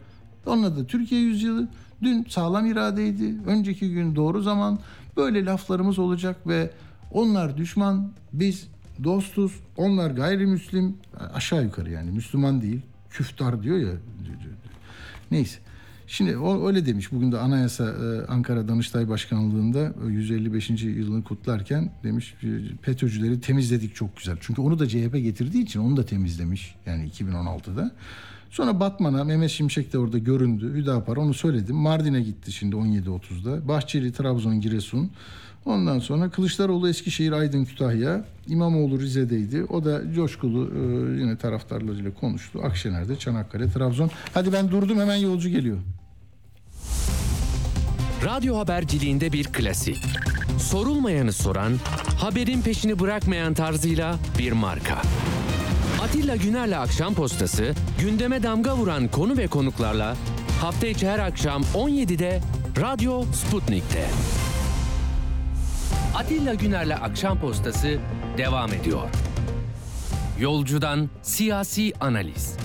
Onunla 0.46 0.76
da 0.76 0.86
Türkiye 0.86 1.20
yüzyılı. 1.20 1.68
Dün 2.02 2.26
sağlam 2.28 2.66
iradeydi. 2.66 3.34
Önceki 3.46 3.90
gün 3.90 4.16
doğru 4.16 4.42
zaman. 4.42 4.78
Böyle 5.16 5.44
laflarımız 5.44 5.98
olacak 5.98 6.46
ve 6.46 6.70
onlar 7.12 7.56
düşman, 7.56 8.12
biz 8.32 8.68
dostuz. 9.04 9.52
Onlar 9.76 10.10
gayrimüslim. 10.10 10.96
Aşağı 11.34 11.64
yukarı 11.64 11.90
yani 11.90 12.10
Müslüman 12.10 12.62
değil. 12.62 12.80
Küftar 13.10 13.62
diyor 13.62 13.78
ya 13.78 13.92
Neyse. 15.30 15.58
Şimdi 16.06 16.36
o 16.36 16.66
öyle 16.68 16.86
demiş. 16.86 17.12
Bugün 17.12 17.32
de 17.32 17.38
Anayasa 17.38 17.84
e, 17.84 18.26
Ankara 18.26 18.68
Danıştay 18.68 19.08
Başkanlığı'nda 19.08 19.94
155. 20.08 20.70
yılını 20.70 21.24
kutlarken 21.24 21.90
demiş 22.02 22.34
FETÖ'cüleri 22.82 23.40
temizledik 23.40 23.94
çok 23.94 24.16
güzel. 24.16 24.36
Çünkü 24.40 24.60
onu 24.62 24.78
da 24.78 24.88
CHP 24.88 25.12
getirdiği 25.12 25.62
için 25.62 25.80
onu 25.80 25.96
da 25.96 26.06
temizlemiş. 26.06 26.74
Yani 26.86 27.08
2016'da. 27.08 27.92
Sonra 28.50 28.80
Batman'a 28.80 29.24
Mehmet 29.24 29.50
Şimşek 29.50 29.92
de 29.92 29.98
orada 29.98 30.18
göründü. 30.18 30.74
Hüdapar 30.74 31.16
onu 31.16 31.34
söyledim. 31.34 31.76
Mardin'e 31.76 32.20
gitti 32.20 32.52
şimdi 32.52 32.76
17.30'da. 32.76 33.68
Bahçeli, 33.68 34.12
Trabzon, 34.12 34.60
Giresun. 34.60 35.10
Ondan 35.66 35.98
sonra 35.98 36.30
Kılıçdaroğlu 36.30 36.88
Eskişehir, 36.88 37.32
Aydın, 37.32 37.64
Kütahya. 37.64 38.24
İmamoğlu 38.46 39.00
Rize'deydi. 39.00 39.64
O 39.64 39.84
da 39.84 40.12
coşkulu 40.14 40.70
e, 40.74 40.80
yine 41.20 41.36
taraftarlarıyla 41.36 42.14
konuştu. 42.14 42.60
Akşener'de, 42.64 43.16
Çanakkale, 43.18 43.70
Trabzon. 43.70 44.10
Hadi 44.34 44.52
ben 44.52 44.70
durdum 44.70 45.00
hemen 45.00 45.16
yolcu 45.16 45.48
geliyor. 45.48 45.76
Radyo 48.24 48.56
haberciliğinde 48.56 49.32
bir 49.32 49.44
klasik. 49.44 50.04
Sorulmayanı 50.58 51.32
soran, 51.32 51.72
haberin 52.20 52.62
peşini 52.62 52.98
bırakmayan 52.98 53.54
tarzıyla 53.54 54.18
bir 54.38 54.52
marka. 54.52 55.02
Atilla 56.02 56.36
Güner'le 56.36 56.78
Akşam 56.78 57.14
Postası, 57.14 57.74
gündeme 58.00 58.42
damga 58.42 58.76
vuran 58.76 59.08
konu 59.08 59.36
ve 59.36 59.46
konuklarla 59.46 60.16
hafta 60.60 60.86
içi 60.86 61.08
her 61.08 61.18
akşam 61.18 61.62
17'de 61.62 62.40
Radyo 62.80 63.22
Sputnik'te. 63.22 64.04
Atilla 66.14 66.54
Güner'le 66.54 66.94
Akşam 67.02 67.40
Postası 67.40 67.98
devam 68.38 68.72
ediyor. 68.72 69.08
Yolcudan 70.40 71.08
siyasi 71.22 71.92
analiz. 72.00 72.58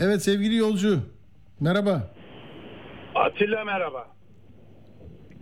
Evet 0.00 0.22
sevgili 0.22 0.56
yolcu. 0.56 1.00
Merhaba. 1.60 2.10
Atilla 3.14 3.64
merhaba. 3.64 4.06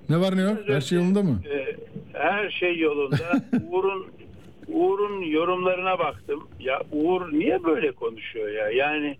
Ne 0.08 0.20
var 0.20 0.36
ne 0.36 0.40
yok? 0.42 0.58
Her 0.66 0.80
şey 0.80 0.98
yolunda 0.98 1.22
mı? 1.22 1.40
Ee, 1.50 1.76
her 2.12 2.50
şey 2.50 2.78
yolunda. 2.78 3.16
Uğur'un 3.70 4.06
Uğur'un 4.68 5.22
yorumlarına 5.22 5.98
baktım. 5.98 6.48
Ya 6.60 6.82
Uğur 6.92 7.32
niye 7.32 7.64
böyle 7.64 7.92
konuşuyor 7.92 8.48
ya? 8.48 8.70
Yani 8.70 9.18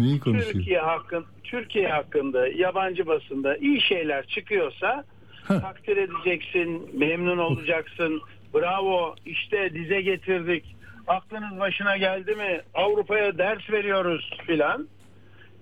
Neyi 0.00 0.20
konuşuyor? 0.20 0.52
Türkiye 0.52 0.80
hakkın 0.80 1.24
Türkiye 1.44 1.88
hakkında 1.88 2.48
yabancı 2.48 3.06
basında 3.06 3.56
iyi 3.56 3.80
şeyler 3.80 4.26
çıkıyorsa 4.26 5.04
takdir 5.48 5.96
edeceksin, 5.96 6.90
memnun 6.98 7.38
olacaksın. 7.38 8.22
Bravo, 8.54 9.14
işte 9.26 9.74
dize 9.74 10.00
getirdik. 10.00 10.76
Aklınız 11.06 11.60
başına 11.60 11.96
geldi 11.96 12.34
mi? 12.34 12.60
Avrupa'ya 12.74 13.38
ders 13.38 13.70
veriyoruz 13.70 14.30
filan. 14.46 14.88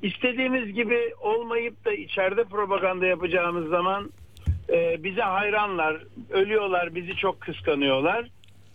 İstediğimiz 0.03 0.75
gibi 0.75 1.15
olmayıp 1.21 1.85
da 1.85 1.93
içeride 1.93 2.45
propaganda 2.45 3.07
yapacağımız 3.07 3.69
zaman 3.69 4.11
e, 4.69 5.05
bize 5.05 5.23
hayranlar, 5.23 5.97
ölüyorlar, 6.31 6.95
bizi 6.95 7.17
çok 7.17 7.41
kıskanıyorlar. 7.41 8.29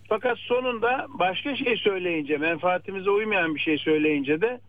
Fakat 0.09 0.37
sonunda 0.37 1.05
başka 1.09 1.55
şey 1.55 1.77
söyleyince, 1.77 2.37
menfaatimize 2.37 3.09
uymayan 3.09 3.55
bir 3.55 3.59
şey 3.59 3.77
söyleyince 3.77 4.41
de 4.41 4.59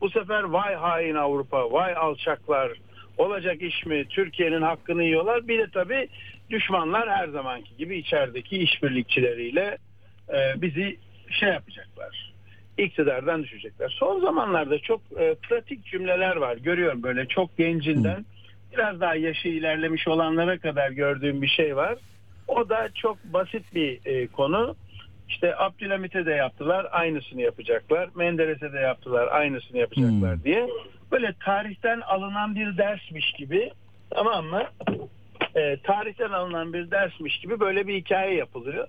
bu 0.00 0.10
sefer 0.10 0.42
vay 0.42 0.74
hain 0.74 1.14
Avrupa, 1.14 1.72
vay 1.72 1.94
alçaklar, 1.96 2.72
olacak 3.18 3.62
iş 3.62 3.86
mi? 3.86 4.04
Türkiye'nin 4.08 4.62
hakkını 4.62 5.04
yiyorlar. 5.04 5.48
Bir 5.48 5.58
de 5.58 5.66
tabii 5.72 6.08
düşmanlar 6.50 7.10
her 7.10 7.28
zamanki 7.28 7.76
gibi 7.76 7.98
içerideki 7.98 8.56
işbirlikçileriyle 8.58 9.78
e, 10.28 10.62
bizi 10.62 10.98
şey 11.30 11.48
yapacaklar. 11.48 12.34
iktidardan 12.78 13.42
düşecekler. 13.42 13.96
Son 13.98 14.20
zamanlarda 14.20 14.78
çok 14.78 15.00
e, 15.18 15.34
pratik 15.34 15.86
cümleler 15.86 16.36
var. 16.36 16.56
Görüyorum 16.56 17.02
böyle 17.02 17.26
çok 17.26 17.56
gencinden 17.56 18.24
biraz 18.72 19.00
daha 19.00 19.14
yaşı 19.14 19.48
ilerlemiş 19.48 20.08
olanlara 20.08 20.58
kadar 20.58 20.90
gördüğüm 20.90 21.42
bir 21.42 21.48
şey 21.48 21.76
var. 21.76 21.98
O 22.48 22.68
da 22.68 22.88
çok 22.94 23.24
basit 23.24 23.74
bir 23.74 24.00
e, 24.04 24.26
konu. 24.26 24.76
İşte 25.34 25.56
Abdülhamit'e 25.56 26.26
de 26.26 26.30
yaptılar, 26.32 26.86
aynısını 26.90 27.42
yapacaklar. 27.42 28.08
Menderes'e 28.14 28.72
de 28.72 28.78
yaptılar, 28.78 29.28
aynısını 29.32 29.78
yapacaklar 29.78 30.44
diye. 30.44 30.68
Böyle 31.12 31.34
tarihten 31.44 32.00
alınan 32.00 32.54
bir 32.54 32.76
dersmiş 32.76 33.32
gibi 33.32 33.70
tamam 34.10 34.44
mı? 34.46 34.62
E, 35.56 35.76
tarihten 35.76 36.30
alınan 36.30 36.72
bir 36.72 36.90
dersmiş 36.90 37.38
gibi 37.38 37.60
böyle 37.60 37.86
bir 37.86 37.94
hikaye 37.94 38.34
yapılıyor. 38.34 38.88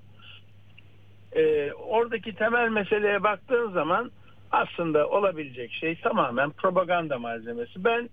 E, 1.36 1.72
oradaki 1.74 2.36
temel 2.36 2.70
meseleye 2.70 3.24
baktığın 3.24 3.72
zaman 3.72 4.12
aslında 4.52 5.08
olabilecek 5.10 5.72
şey 5.72 5.96
tamamen 5.96 6.50
propaganda 6.50 7.20
malzemesi. 7.20 7.84
Ben 7.84 8.10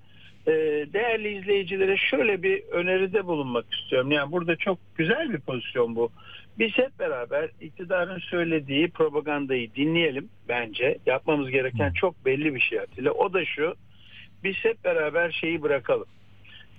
e, 0.46 0.52
değerli 0.92 1.38
izleyicilere 1.38 1.96
şöyle 1.96 2.42
bir 2.42 2.62
öneride 2.62 3.26
bulunmak 3.26 3.74
istiyorum. 3.74 4.10
Yani 4.10 4.32
burada 4.32 4.56
çok 4.56 4.78
güzel 4.96 5.32
bir 5.32 5.40
pozisyon 5.40 5.96
bu. 5.96 6.10
Biz 6.59 6.72
hep 6.72 6.98
beraber 6.98 7.50
iktidarın 7.61 8.18
söylediği 8.18 8.90
propagandayı 8.90 9.74
dinleyelim 9.74 10.28
bence. 10.48 10.98
Yapmamız 11.07 11.50
gereken 11.50 11.92
çok 11.92 12.24
belli 12.24 12.55
bir 12.55 12.61
şey 12.61 12.80
Atilla. 12.80 13.11
O 13.11 13.32
da 13.32 13.44
şu. 13.44 13.74
Biz 14.44 14.57
hep 14.57 14.84
beraber 14.84 15.30
şeyi 15.30 15.62
bırakalım. 15.62 16.07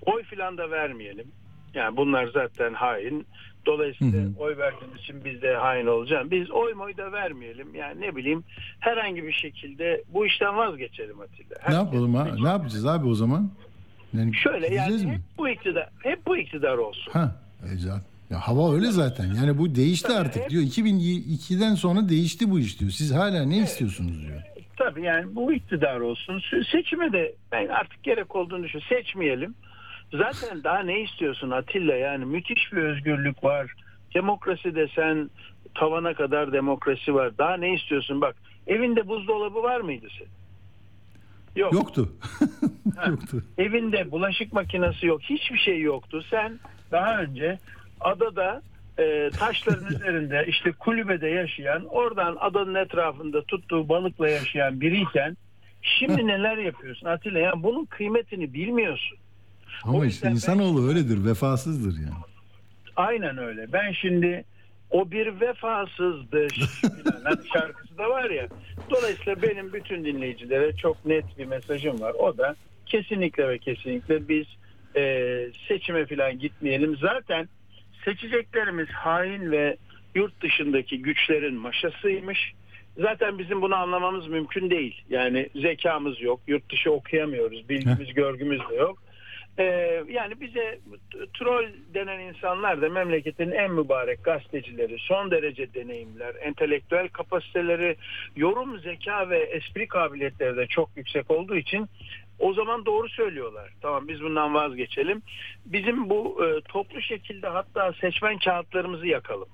Oy 0.05 0.24
filan 0.24 0.57
da 0.57 0.71
vermeyelim. 0.71 1.28
Yani 1.74 1.97
bunlar 1.97 2.28
zaten 2.28 2.74
hain. 2.74 3.28
Dolayısıyla 3.65 4.19
oy 4.39 4.57
verdiğimiz 4.57 4.99
için 4.99 5.26
biz 5.26 5.41
de 5.41 5.55
hain 5.55 5.86
olacağız. 5.88 6.32
Biz 6.32 6.51
oy 6.51 6.74
moy 6.74 6.97
da 6.97 7.11
vermeyelim. 7.11 7.76
Yani 7.76 8.01
ne 8.01 8.15
bileyim 8.15 8.43
herhangi 8.80 9.24
bir 9.24 9.32
şekilde 9.32 10.03
bu 10.13 10.26
işten 10.26 10.57
vazgeçelim 10.57 11.19
Atilla. 11.21 11.55
Ne 11.69 11.76
yapalım 11.76 12.15
ha? 12.15 12.28
Ne 12.41 12.47
yapacağız 12.47 12.86
abi 12.86 13.07
o 13.07 13.13
zaman? 13.13 13.51
Yani 14.13 14.36
Şöyle 14.36 14.74
yani 14.76 15.05
mi? 15.05 15.11
hep 15.11 15.21
bu 15.38 15.49
iktidar, 15.49 15.89
hep 16.03 16.26
bu 16.26 16.38
iktidar 16.38 16.78
olsun. 16.78 17.11
Ha, 17.11 17.36
e 17.63 17.67
zaten- 17.78 18.12
ya 18.30 18.39
hava 18.39 18.74
öyle 18.76 18.91
zaten. 18.91 19.26
Yani 19.34 19.57
bu 19.57 19.76
değişti 19.76 20.13
artık 20.13 20.49
diyor. 20.49 20.63
2002'den 20.63 21.76
sonra 21.76 22.09
değişti 22.09 22.51
bu 22.51 22.59
iş 22.59 22.80
diyor. 22.80 22.91
Siz 22.91 23.13
hala 23.15 23.45
ne 23.45 23.57
istiyorsunuz 23.57 24.21
diyor. 24.21 24.41
Tabii 24.78 25.03
yani 25.03 25.36
bu 25.36 25.53
iktidar 25.53 25.99
olsun. 25.99 26.34
Se- 26.39 26.71
Seçime 26.71 27.11
de 27.11 27.36
ben 27.51 27.67
artık 27.67 28.03
gerek 28.03 28.36
olduğunu 28.36 28.63
düşünüyorum. 28.63 28.88
Seçmeyelim. 28.97 29.55
Zaten 30.13 30.63
daha 30.63 30.80
ne 30.80 31.01
istiyorsun 31.01 31.49
Atilla? 31.51 31.95
Yani 31.95 32.26
müthiş 32.26 32.71
bir 32.74 32.78
özgürlük 32.78 33.43
var. 33.43 33.71
Demokrasi 34.15 34.76
desen 34.76 35.30
tavana 35.76 36.13
kadar 36.13 36.53
demokrasi 36.53 37.13
var. 37.13 37.38
Daha 37.38 37.57
ne 37.57 37.74
istiyorsun? 37.74 38.21
Bak 38.21 38.36
evinde 38.67 39.07
buzdolabı 39.07 39.63
var 39.63 39.82
mıydı 39.82 40.07
senin? 40.17 40.32
Yok. 41.55 41.74
Yoktu. 41.74 42.09
Ha. 42.97 43.09
Yoktu. 43.09 43.43
Evinde 43.57 44.11
bulaşık 44.11 44.53
makinesi 44.53 45.05
yok. 45.05 45.21
Hiçbir 45.21 45.57
şey 45.57 45.82
yoktu. 45.82 46.24
Sen 46.30 46.59
daha 46.91 47.17
önce 47.21 47.59
adada 48.03 48.61
e, 48.99 49.29
taşların 49.39 49.85
üzerinde 49.95 50.45
işte 50.47 50.71
kulübede 50.71 51.27
yaşayan 51.27 51.85
oradan 51.85 52.37
adanın 52.39 52.75
etrafında 52.75 53.43
tuttuğu 53.43 53.89
balıkla 53.89 54.29
yaşayan 54.29 54.81
biriyken 54.81 55.37
şimdi 55.81 56.27
neler 56.27 56.57
yapıyorsun 56.57 57.07
Atilla? 57.07 57.39
Yani 57.39 57.63
bunun 57.63 57.85
kıymetini 57.85 58.53
bilmiyorsun. 58.53 59.17
Ama 59.83 59.97
O 59.97 60.05
işte 60.05 60.07
yüzden 60.07 60.29
ben- 60.29 60.35
insanoğlu 60.35 60.87
öyledir. 60.89 61.25
Vefasızdır 61.25 61.99
yani. 62.01 62.13
Aynen 62.95 63.37
öyle. 63.37 63.73
Ben 63.73 63.91
şimdi 63.91 64.43
o 64.91 65.11
bir 65.11 65.41
vefasızdı 65.41 66.47
filan. 66.47 66.67
Hani 67.23 67.37
şarkısı 67.53 67.97
da 67.97 68.09
var 68.09 68.29
ya. 68.29 68.47
Dolayısıyla 68.89 69.41
benim 69.41 69.73
bütün 69.73 70.05
dinleyicilere 70.05 70.75
çok 70.75 71.05
net 71.05 71.37
bir 71.37 71.45
mesajım 71.45 72.01
var. 72.01 72.13
O 72.13 72.37
da 72.37 72.55
kesinlikle 72.85 73.47
ve 73.49 73.57
kesinlikle 73.57 74.27
biz 74.29 74.45
e, 74.95 75.01
seçime 75.67 76.05
filan 76.05 76.39
gitmeyelim. 76.39 76.97
Zaten 76.97 77.47
seçeceklerimiz 78.05 78.89
hain 78.89 79.51
ve 79.51 79.77
yurt 80.15 80.41
dışındaki 80.41 81.01
güçlerin 81.01 81.55
maşasıymış. 81.55 82.53
Zaten 82.97 83.39
bizim 83.39 83.61
bunu 83.61 83.75
anlamamız 83.75 84.27
mümkün 84.27 84.69
değil. 84.69 85.01
Yani 85.09 85.49
zekamız 85.55 86.21
yok, 86.21 86.41
yurt 86.47 86.71
dışı 86.71 86.91
okuyamıyoruz, 86.91 87.69
bilgimiz, 87.69 88.13
görgümüz 88.13 88.61
de 88.69 88.75
yok. 88.75 89.03
Ee, 89.59 90.03
yani 90.09 90.41
bize 90.41 90.79
troll 91.33 91.65
denen 91.93 92.19
insanlar 92.19 92.81
da 92.81 92.89
memleketin 92.89 93.51
en 93.51 93.71
mübarek 93.71 94.23
gazetecileri, 94.23 94.97
son 94.99 95.31
derece 95.31 95.73
deneyimler, 95.73 96.35
entelektüel 96.41 97.07
kapasiteleri, 97.07 97.95
yorum 98.35 98.79
zeka 98.79 99.29
ve 99.29 99.39
espri 99.39 99.87
kabiliyetleri 99.87 100.57
de 100.57 100.67
çok 100.67 100.89
yüksek 100.95 101.31
olduğu 101.31 101.55
için 101.55 101.89
o 102.39 102.53
zaman 102.53 102.86
doğru 102.86 103.09
söylüyorlar. 103.09 103.69
Tamam 103.81 104.07
biz 104.07 104.21
bundan 104.21 104.53
vazgeçelim. 104.53 105.21
Bizim 105.65 106.09
bu 106.09 106.45
e, 106.45 106.61
toplu 106.61 107.01
şekilde 107.01 107.47
hatta 107.47 107.93
seçmen 108.01 108.38
kağıtlarımızı 108.38 109.07
yakalım. 109.07 109.47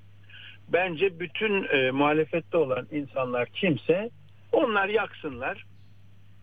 Bence 0.73 1.19
bütün 1.19 1.63
e, 1.63 1.91
muhalefette 1.91 2.57
olan 2.57 2.87
insanlar 2.91 3.49
kimse 3.49 4.09
onlar 4.51 4.87
yaksınlar 4.89 5.65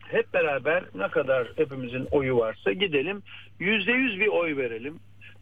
hep 0.09 0.34
beraber 0.34 0.84
ne 0.95 1.09
kadar 1.09 1.49
hepimizin 1.57 2.07
oyu 2.11 2.37
varsa 2.39 2.72
gidelim 2.72 3.22
yüzde 3.59 3.93
yüz 3.93 4.20
bir 4.20 4.26
oy 4.26 4.57
verelim. 4.57 4.99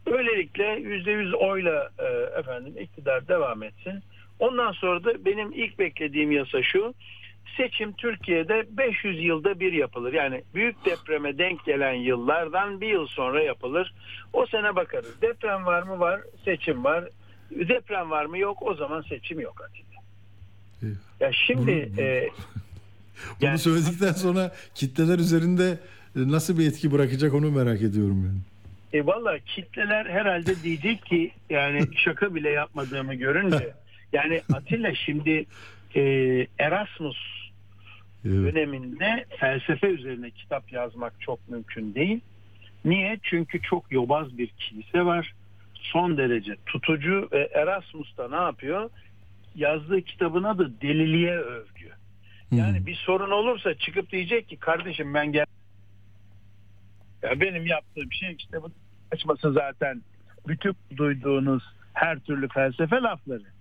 Böylelikle 0.06 0.64
yüzde 0.64 1.10
yüz 1.10 1.34
oyla 1.34 1.90
e, 1.98 2.38
efendim 2.38 2.74
iktidar 2.80 3.28
devam 3.28 3.62
etsin. 3.62 4.02
Ondan 4.38 4.72
sonra 4.72 5.04
da 5.04 5.24
benim 5.24 5.52
ilk 5.52 5.78
beklediğim 5.78 6.32
yasa 6.32 6.62
şu. 6.62 6.94
Seçim 7.56 7.92
Türkiye'de 7.92 8.64
500 8.70 9.24
yılda 9.24 9.60
bir 9.60 9.72
yapılır. 9.72 10.12
Yani 10.12 10.42
büyük 10.54 10.84
depreme 10.84 11.38
denk 11.38 11.64
gelen 11.64 11.94
yıllardan 11.94 12.80
bir 12.80 12.88
yıl 12.88 13.06
sonra 13.06 13.42
yapılır. 13.42 13.94
O 14.32 14.46
sene 14.46 14.76
bakarız. 14.76 15.22
Deprem 15.22 15.66
var 15.66 15.82
mı? 15.82 16.00
Var. 16.00 16.20
Seçim 16.44 16.84
var. 16.84 17.04
Deprem 17.50 18.10
var 18.10 18.24
mı? 18.24 18.38
Yok. 18.38 18.62
O 18.62 18.74
zaman 18.74 19.02
seçim 19.02 19.40
yok 19.40 19.60
Atilla. 19.60 19.94
Ya 21.20 21.32
şimdi 21.32 21.90
e, 21.98 22.28
Bunu 23.40 23.58
söyledikten 23.58 24.12
sonra 24.12 24.52
kitleler 24.74 25.18
üzerinde 25.18 25.78
e, 26.16 26.28
nasıl 26.28 26.58
bir 26.58 26.68
etki 26.68 26.92
bırakacak 26.92 27.34
onu 27.34 27.50
merak 27.50 27.82
ediyorum 27.82 28.24
yani. 28.26 28.38
E 28.92 29.06
valla 29.06 29.38
kitleler 29.38 30.06
herhalde 30.06 30.62
diyecek 30.62 31.06
ki 31.06 31.30
yani 31.50 31.80
şaka 31.96 32.34
bile 32.34 32.50
yapmadığımı 32.50 33.14
görünce 33.14 33.74
yani 34.12 34.42
Atilla 34.52 34.94
şimdi 34.94 35.46
e, 35.94 36.00
Erasmus 36.58 37.16
döneminde 38.24 39.24
felsefe 39.38 39.86
üzerine 39.86 40.30
kitap 40.30 40.72
yazmak 40.72 41.20
çok 41.20 41.48
mümkün 41.48 41.94
değil. 41.94 42.20
Niye? 42.84 43.18
Çünkü 43.22 43.62
çok 43.62 43.92
yobaz 43.92 44.38
bir 44.38 44.48
kilise 44.48 45.04
var. 45.04 45.32
Son 45.74 46.16
derece 46.16 46.56
tutucu 46.66 47.28
ve 47.32 47.50
Erasmus 47.54 48.16
da 48.16 48.28
ne 48.28 48.44
yapıyor? 48.44 48.90
Yazdığı 49.54 50.02
kitabın 50.02 50.42
adı 50.42 50.80
Deliliğe 50.80 51.38
Övgü. 51.38 51.90
Yani 52.52 52.86
bir 52.86 52.94
sorun 52.94 53.30
olursa 53.30 53.74
çıkıp 53.74 54.12
diyecek 54.12 54.48
ki 54.48 54.56
kardeşim 54.56 55.14
ben 55.14 55.32
gel 55.32 55.46
ya 57.22 57.40
benim 57.40 57.66
yaptığım 57.66 58.12
şey 58.12 58.36
işte 58.38 58.62
bu 58.62 58.70
açması 59.12 59.52
zaten 59.52 60.02
bütün 60.48 60.76
duyduğunuz 60.96 61.62
her 61.92 62.18
türlü 62.18 62.48
felsefe 62.48 62.96
lafları. 62.96 63.53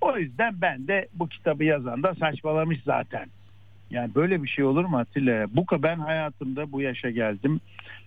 O 0.00 0.18
yüzden 0.18 0.60
ben 0.60 0.88
de 0.88 1.08
bu 1.14 1.28
kitabı 1.28 1.64
yazan 1.64 2.02
da 2.02 2.14
saçmalamış 2.14 2.78
zaten. 2.84 3.26
Yani 3.90 4.14
böyle 4.14 4.42
bir 4.42 4.48
şey 4.48 4.64
olur 4.64 4.84
mu 4.84 4.98
Atilla? 4.98 5.46
Bu 5.56 5.82
ben 5.82 5.98
hayatımda 5.98 6.72
bu 6.72 6.80
yaşa 6.80 7.10
geldim. 7.10 7.60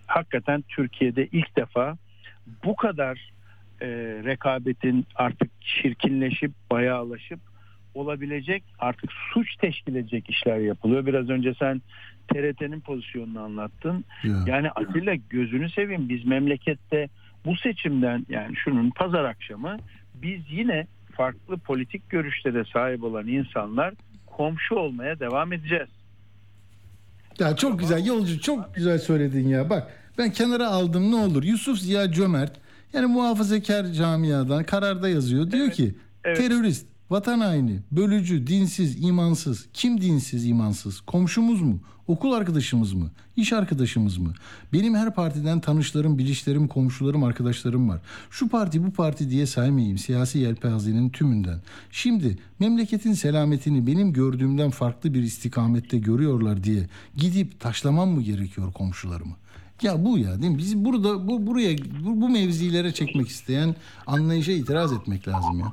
Hakikaten 0.06 0.64
Türkiye'de 0.68 1.26
ilk 1.26 1.56
defa 1.56 1.96
bu 2.64 2.76
kadar 2.76 3.32
e, 3.80 3.86
rekabetin 4.24 5.06
artık 5.14 5.50
çirkinleşip 5.60 6.52
bayağılaşıp 6.70 7.40
olabilecek 7.94 8.64
artık 8.78 9.10
suç 9.32 9.56
teşkil 9.56 9.94
edecek 9.94 10.30
işler 10.30 10.58
yapılıyor. 10.58 11.06
Biraz 11.06 11.30
önce 11.30 11.54
sen 11.54 11.82
TRT'nin 12.28 12.80
pozisyonunu 12.80 13.40
anlattın. 13.40 14.04
Yani 14.46 14.70
Atilla 14.70 15.14
gözünü 15.30 15.70
seveyim 15.70 16.08
biz 16.08 16.24
memlekette 16.24 17.08
bu 17.44 17.56
seçimden 17.56 18.26
yani 18.28 18.56
şunun 18.56 18.90
pazar 18.90 19.24
akşamı 19.24 19.76
biz 20.14 20.40
yine 20.50 20.86
farklı 21.16 21.58
politik 21.58 22.10
görüşlere 22.10 22.64
sahip 22.72 23.04
olan 23.04 23.26
insanlar 23.26 23.94
komşu 24.26 24.74
olmaya 24.74 25.20
devam 25.20 25.52
edeceğiz. 25.52 25.88
Ya 27.38 27.56
çok 27.56 27.78
güzel 27.78 28.06
yolcu 28.06 28.40
çok 28.40 28.74
güzel 28.74 28.98
söyledin 28.98 29.48
ya. 29.48 29.70
Bak 29.70 29.92
ben 30.18 30.32
kenara 30.32 30.68
aldım 30.68 31.10
ne 31.10 31.16
olur. 31.16 31.42
Yusuf 31.42 31.78
Ziya 31.78 32.12
Cömert 32.12 32.52
yani 32.92 33.06
muhafazakar 33.06 33.86
camiadan 33.86 34.64
kararda 34.64 35.08
yazıyor. 35.08 35.50
Diyor 35.50 35.70
ki 35.70 35.94
evet. 36.24 36.36
terörist 36.36 36.86
Vatan 37.10 37.40
haini, 37.40 37.80
bölücü, 37.92 38.46
dinsiz, 38.46 39.04
imansız. 39.04 39.66
Kim 39.72 40.00
dinsiz, 40.00 40.46
imansız? 40.46 41.00
Komşumuz 41.00 41.62
mu? 41.62 41.80
Okul 42.06 42.32
arkadaşımız 42.32 42.92
mı? 42.92 43.10
İş 43.36 43.52
arkadaşımız 43.52 44.18
mı? 44.18 44.32
Benim 44.72 44.94
her 44.94 45.14
partiden 45.14 45.60
tanışlarım, 45.60 46.18
bilişlerim, 46.18 46.68
komşularım, 46.68 47.24
arkadaşlarım 47.24 47.88
var. 47.88 48.00
Şu 48.30 48.48
parti 48.48 48.86
bu 48.86 48.90
parti 48.90 49.30
diye 49.30 49.46
saymayayım 49.46 49.98
siyasi 49.98 50.38
yelpazenin 50.38 51.10
tümünden. 51.10 51.60
Şimdi 51.90 52.38
memleketin 52.58 53.12
selametini 53.12 53.86
benim 53.86 54.12
gördüğümden 54.12 54.70
farklı 54.70 55.14
bir 55.14 55.22
istikamette 55.22 55.98
görüyorlar 55.98 56.64
diye 56.64 56.88
gidip 57.16 57.60
taşlamam 57.60 58.08
mı 58.08 58.22
gerekiyor 58.22 58.72
komşularımı? 58.72 59.34
Ya 59.82 60.04
bu 60.04 60.18
ya 60.18 60.42
değil 60.42 60.52
mi? 60.52 60.58
Biz 60.58 60.76
burada 60.76 61.28
bu 61.28 61.46
buraya 61.46 61.78
bu, 61.78 62.20
bu 62.20 62.28
mevzilere 62.28 62.92
çekmek 62.92 63.28
isteyen 63.28 63.74
anlayışa 64.06 64.52
itiraz 64.52 64.92
etmek 64.92 65.28
lazım 65.28 65.58
ya. 65.58 65.72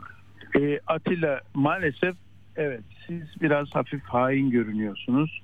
E, 0.60 0.80
Atilla 0.88 1.42
maalesef 1.54 2.16
evet 2.56 2.84
siz 3.08 3.42
biraz 3.42 3.76
hafif 3.76 4.04
hain 4.04 4.50
görünüyorsunuz. 4.50 5.42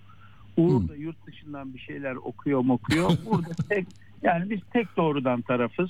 Uğur 0.57 0.89
da 0.89 0.95
yurt 0.95 1.27
dışından 1.27 1.73
bir 1.73 1.79
şeyler 1.79 2.15
okuyor 2.15 2.59
mu 2.59 2.73
okuyor. 2.73 3.09
Burada 3.25 3.53
tek 3.69 3.87
yani 4.23 4.49
biz 4.49 4.59
tek 4.73 4.97
doğrudan 4.97 5.41
tarafız. 5.41 5.89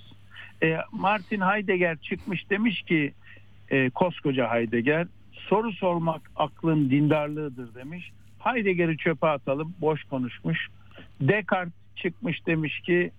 E, 0.64 0.78
Martin 0.92 1.42
Heidegger 1.42 1.98
çıkmış 1.98 2.50
demiş 2.50 2.82
ki 2.82 3.14
e, 3.70 3.90
koskoca 3.90 4.54
Heidegger 4.54 5.08
soru 5.32 5.72
sormak 5.72 6.22
aklın 6.36 6.90
dindarlığıdır 6.90 7.76
demiş. 7.76 8.12
Heidegger'i 8.40 8.98
çöpe 8.98 9.28
atalım 9.28 9.74
boş 9.82 10.04
konuşmuş. 10.04 10.68
Descartes 11.22 11.74
çıkmış 11.96 12.46
demiş 12.48 12.80
ki 12.80 13.12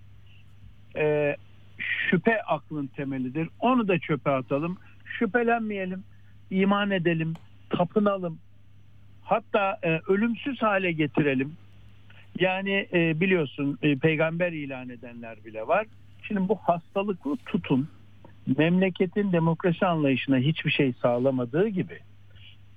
e, 0.95 1.35
şüphe 1.77 2.41
aklın 2.41 2.87
temelidir. 2.87 3.49
Onu 3.59 3.87
da 3.87 3.99
çöpe 3.99 4.31
atalım. 4.31 4.77
Şüphelenmeyelim, 5.19 6.03
iman 6.51 6.91
edelim, 6.91 7.33
tapınalım. 7.69 8.39
Hatta 9.21 9.79
e, 9.83 9.99
ölümsüz 10.07 10.61
hale 10.61 10.91
getirelim. 10.91 11.53
Yani 12.39 12.87
e, 12.93 13.19
biliyorsun 13.19 13.77
e, 13.81 13.95
peygamber 13.95 14.51
ilan 14.51 14.89
edenler 14.89 15.45
bile 15.45 15.67
var. 15.67 15.85
Şimdi 16.23 16.49
bu 16.49 16.55
hastalıklı 16.55 17.37
tutum 17.45 17.87
memleketin 18.57 19.31
demokrasi 19.31 19.85
anlayışına 19.85 20.37
hiçbir 20.37 20.71
şey 20.71 20.93
sağlamadığı 21.01 21.67
gibi 21.67 21.99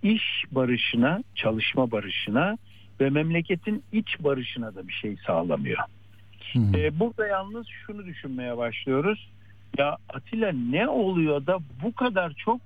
iş 0.03 0.45
barışına, 0.53 1.23
çalışma 1.35 1.91
barışına 1.91 2.59
ve 3.01 3.11
memleketin 3.11 3.83
iç 3.93 4.17
barışına 4.21 4.75
da 4.75 4.89
bir 4.89 4.93
şey 4.93 5.17
sağlamıyor. 5.27 5.79
Ee, 6.75 6.99
burada 7.01 7.27
yalnız 7.27 7.67
şunu 7.87 8.07
düşünmeye 8.07 8.57
başlıyoruz. 8.57 9.29
Ya 9.79 9.97
Atilla 10.09 10.53
ne 10.53 10.89
oluyor 10.89 11.47
da 11.47 11.59
bu 11.83 11.93
kadar 11.95 12.33
çok 12.33 12.61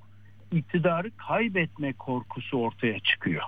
iktidarı 0.52 1.10
kaybetme 1.16 1.92
korkusu 1.92 2.58
ortaya 2.58 3.00
çıkıyor. 3.00 3.42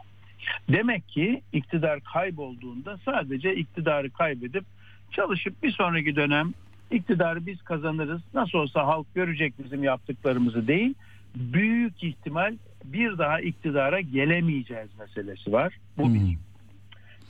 Demek 0.68 1.08
ki 1.08 1.42
iktidar 1.52 2.00
kaybolduğunda 2.00 2.98
sadece 3.04 3.56
iktidarı 3.56 4.10
kaybedip 4.10 4.64
çalışıp 5.10 5.62
bir 5.62 5.70
sonraki 5.72 6.16
dönem 6.16 6.54
iktidarı 6.90 7.46
biz 7.46 7.62
kazanırız. 7.62 8.20
Nasıl 8.34 8.58
olsa 8.58 8.86
halk 8.86 9.14
görecek 9.14 9.54
bizim 9.64 9.84
yaptıklarımızı 9.84 10.68
değil. 10.68 10.94
Büyük 11.36 12.04
ihtimal 12.04 12.56
bir 12.84 13.18
daha 13.18 13.40
iktidara 13.40 14.00
gelemeyeceğiz 14.00 14.88
meselesi 14.98 15.52
var. 15.52 15.78
Bu 15.98 16.14
bir. 16.14 16.38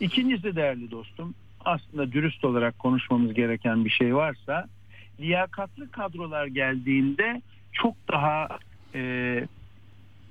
İkincisi 0.01 0.57
değerli 0.57 0.91
dostum 0.91 1.35
aslında 1.65 2.13
dürüst 2.13 2.45
olarak 2.45 2.79
konuşmamız 2.79 3.35
gereken 3.35 3.85
bir 3.85 3.91
şey 3.91 4.15
varsa 4.15 4.69
liyakatlı 5.21 5.91
kadrolar 5.91 6.47
geldiğinde 6.47 7.43
çok 7.73 7.95
daha 8.09 8.49
e, 8.95 9.45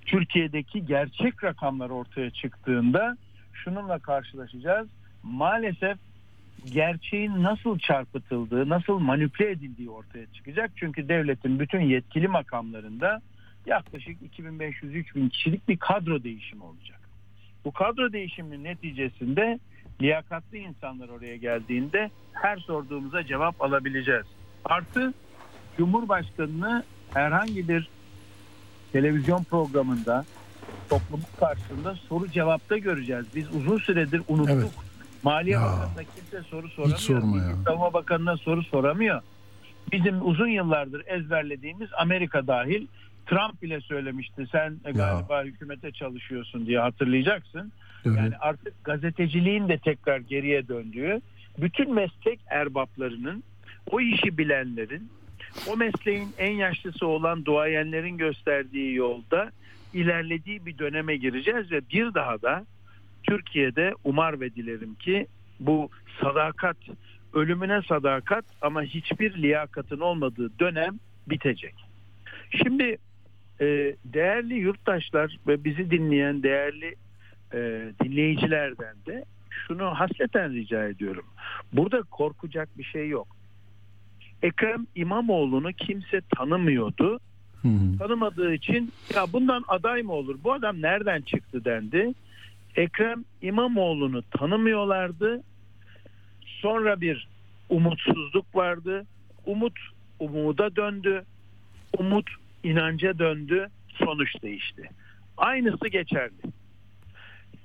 Türkiye'deki 0.06 0.86
gerçek 0.86 1.44
rakamlar 1.44 1.90
ortaya 1.90 2.30
çıktığında 2.30 3.18
şununla 3.54 4.00
karşılaşacağız. 4.00 4.88
Maalesef 5.24 5.98
gerçeğin 6.66 7.44
nasıl 7.44 7.80
çarpıtıldığı, 7.80 8.70
nasıl 8.70 9.00
manipüle 9.00 9.52
edildiği 9.52 9.90
ortaya 9.90 10.26
çıkacak. 10.34 10.72
Çünkü 10.76 11.10
devletin 11.10 11.60
bütün 11.60 11.82
yetkili 11.82 12.28
makamlarında 12.28 13.22
yaklaşık 13.66 14.22
2500-3000 14.40 15.30
kişilik 15.30 15.68
bir 15.68 15.78
kadro 15.78 16.24
değişimi 16.24 16.64
olacak. 16.64 17.00
Bu 17.66 17.72
kadro 17.72 18.14
değişiminin 18.14 18.64
neticesinde 18.64 19.60
liyakatlı 20.02 20.58
insanlar 20.58 21.10
oraya 21.10 21.36
geldiğinde 21.36 22.10
her 22.34 22.58
sorduğumuza 22.58 23.24
cevap 23.26 23.62
alabileceğiz. 23.62 24.26
Artı 24.70 25.13
Cumhurbaşkanını 25.78 26.84
herhangi 27.13 27.68
bir 27.70 27.89
televizyon 28.91 29.43
programında 29.43 30.26
toplumun 30.89 31.26
karşısında 31.39 31.95
soru 31.95 32.28
cevapta 32.32 32.78
göreceğiz. 32.78 33.26
Biz 33.36 33.55
uzun 33.55 33.78
süredir 33.78 34.22
unuttuk. 34.28 34.49
Evet. 34.53 34.72
Maliye 35.24 35.55
Ya. 35.55 35.61
Bakanı'na 35.61 36.03
kimse 36.15 36.49
soru 36.49 36.70
soramıyor. 36.70 36.97
sorma 36.97 37.38
ya. 37.38 37.55
Savunma 37.65 37.93
Bakanı'na 37.93 38.38
soru 38.38 38.63
soramıyor. 38.63 39.22
Bizim 39.91 40.28
uzun 40.28 40.47
yıllardır 40.47 41.03
ezberlediğimiz 41.07 41.89
Amerika 41.99 42.47
dahil 42.47 42.88
Trump 43.26 43.61
bile 43.61 43.82
söylemişti. 43.82 44.47
Sen 44.51 44.78
e, 44.86 44.91
galiba 44.91 45.43
hükümete 45.43 45.91
çalışıyorsun 45.91 46.65
diye 46.65 46.80
hatırlayacaksın. 46.80 47.72
Evet. 48.05 48.18
Yani 48.18 48.38
artık 48.39 48.84
gazeteciliğin 48.84 49.70
de 49.70 49.78
tekrar 49.78 50.20
geriye 50.20 50.68
döndüğü, 50.68 51.22
bütün 51.57 51.93
meslek 51.93 52.39
erbaplarının, 52.47 53.43
o 53.92 54.02
işi 54.02 54.38
bilenlerin, 54.38 55.10
o 55.68 55.78
mesleğin 55.78 56.30
en 56.38 56.52
yaşlısı 56.52 57.08
olan 57.08 57.46
duayenlerin 57.46 58.18
gösterdiği 58.18 58.96
yolda 58.96 59.52
ilerlediği 59.94 60.66
bir 60.66 60.78
döneme 60.78 61.18
gireceğiz 61.18 61.72
ve 61.72 61.82
bir 61.90 62.14
daha 62.14 62.42
da 62.42 62.66
Türkiye'de 63.24 63.94
umar 64.04 64.40
ve 64.40 64.56
dilerim 64.56 64.96
ki 64.96 65.28
bu 65.60 65.90
sadakat, 66.22 66.78
ölümüne 67.34 67.82
sadakat 67.82 68.46
ama 68.62 68.84
hiçbir 68.84 69.34
liyakatın 69.34 70.00
olmadığı 70.00 70.60
dönem 70.60 71.00
bitecek. 71.28 71.76
Şimdi 72.50 72.98
e, 73.62 73.96
değerli 74.06 74.54
yurttaşlar 74.54 75.38
ve 75.48 75.64
bizi 75.64 75.92
dinleyen 75.92 76.44
değerli 76.44 76.96
e, 77.54 77.92
dinleyicilerden 78.04 78.96
de 79.06 79.26
şunu 79.50 79.86
hasleten 79.86 80.54
rica 80.54 80.88
ediyorum. 80.88 81.26
Burada 81.74 82.02
korkacak 82.02 82.78
bir 82.78 82.84
şey 82.84 83.10
yok. 83.10 83.37
Ekrem 84.44 84.88
İmamoğlu'nu 84.96 85.74
kimse 85.74 86.22
tanımıyordu. 86.36 87.20
Tanımadığı 88.00 88.54
için 88.54 88.92
ya 89.16 89.34
bundan 89.34 89.64
aday 89.68 90.02
mı 90.02 90.14
olur? 90.14 90.36
Bu 90.44 90.54
adam 90.54 90.82
nereden 90.82 91.22
çıktı 91.22 91.66
dendi. 91.66 92.14
Ekrem 92.76 93.26
İmamoğlu'nu 93.41 94.22
tanımıyorlardı. 94.22 95.44
Sonra 96.45 97.02
bir 97.02 97.28
umutsuzluk 97.70 98.56
vardı. 98.56 99.06
Umut 99.45 99.80
umuda 100.20 100.76
döndü. 100.76 101.24
Umut 101.98 102.30
inanca 102.64 103.20
döndü. 103.20 103.68
Sonuç 103.90 104.41
değişti. 104.44 104.90
Aynısı 105.38 105.88
geçerli. 105.88 106.41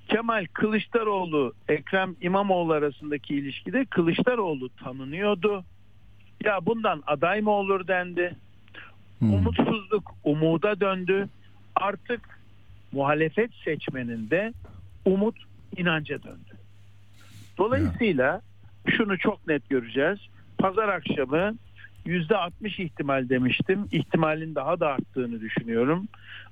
Kemal 0.09 0.47
Kılıçdaroğlu 0.53 1.53
Ekrem 1.69 2.17
İmamoğlu 2.21 2.73
arasındaki 2.73 3.35
ilişkide 3.35 3.85
Kılıçdaroğlu 3.85 4.69
tanınıyordu. 4.69 5.65
Ya 6.45 6.67
bundan 6.67 7.03
aday 7.07 7.41
mı 7.41 7.51
olur 7.51 7.87
dendi. 7.87 8.37
Umutsuzluk 9.35 10.15
umuda 10.25 10.81
döndü. 10.81 11.29
Artık 11.77 12.21
muhalefet 12.93 13.51
seçmeninde 13.65 14.53
umut 15.05 15.37
inanca 15.77 16.23
döndü. 16.23 16.57
Dolayısıyla 17.59 18.41
şunu 18.89 19.19
çok 19.19 19.47
net 19.49 19.69
göreceğiz. 19.69 20.19
Pazar 20.59 20.89
akşamı 20.89 21.55
yüzde 22.05 22.37
60 22.37 22.79
ihtimal 22.81 23.29
demiştim. 23.29 23.89
İhtimalin 23.93 24.55
daha 24.55 24.81
da 24.81 24.89
arttığını 24.89 25.41
düşünüyorum. 25.41 26.09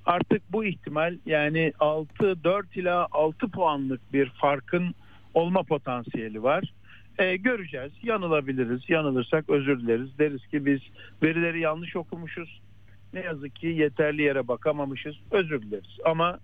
Artık 0.06 0.52
bu 0.52 0.64
ihtimal 0.64 1.16
yani 1.26 1.72
6 1.80 2.44
4 2.44 2.76
ila 2.76 3.06
6 3.10 3.48
puanlık 3.48 4.12
bir 4.12 4.26
farkın 4.30 4.94
olma 5.34 5.62
potansiyeli 5.62 6.42
var. 6.42 6.72
Ee, 7.20 7.36
göreceğiz. 7.36 7.92
Yanılabiliriz. 8.02 8.90
Yanılırsak 8.90 9.50
özür 9.50 9.80
dileriz. 9.80 10.18
Deriz 10.18 10.46
ki 10.46 10.66
biz 10.66 10.80
verileri 11.22 11.60
yanlış 11.60 11.96
okumuşuz. 11.96 12.60
Ne 13.14 13.20
yazık 13.20 13.56
ki 13.56 13.66
yeterli 13.66 14.22
yere 14.22 14.48
bakamamışız. 14.48 15.16
Özür 15.30 15.62
dileriz. 15.62 15.98
Ama 16.04 16.38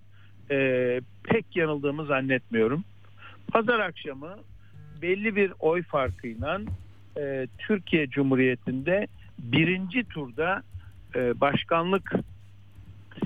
e, 0.51 1.01
pek 1.25 1.57
yanıldığımı 1.57 2.07
zannetmiyorum. 2.07 2.85
Pazar 3.53 3.81
akşamı 3.81 4.37
belli 5.03 5.37
bir 5.37 5.53
oy 5.59 5.83
farkıyla 5.83 6.61
e, 7.19 7.47
Türkiye 7.59 8.11
Cumhuriyeti'nde 8.11 9.07
birinci 9.39 10.05
turda 10.05 10.63
e, 11.15 11.41
başkanlık 11.41 12.13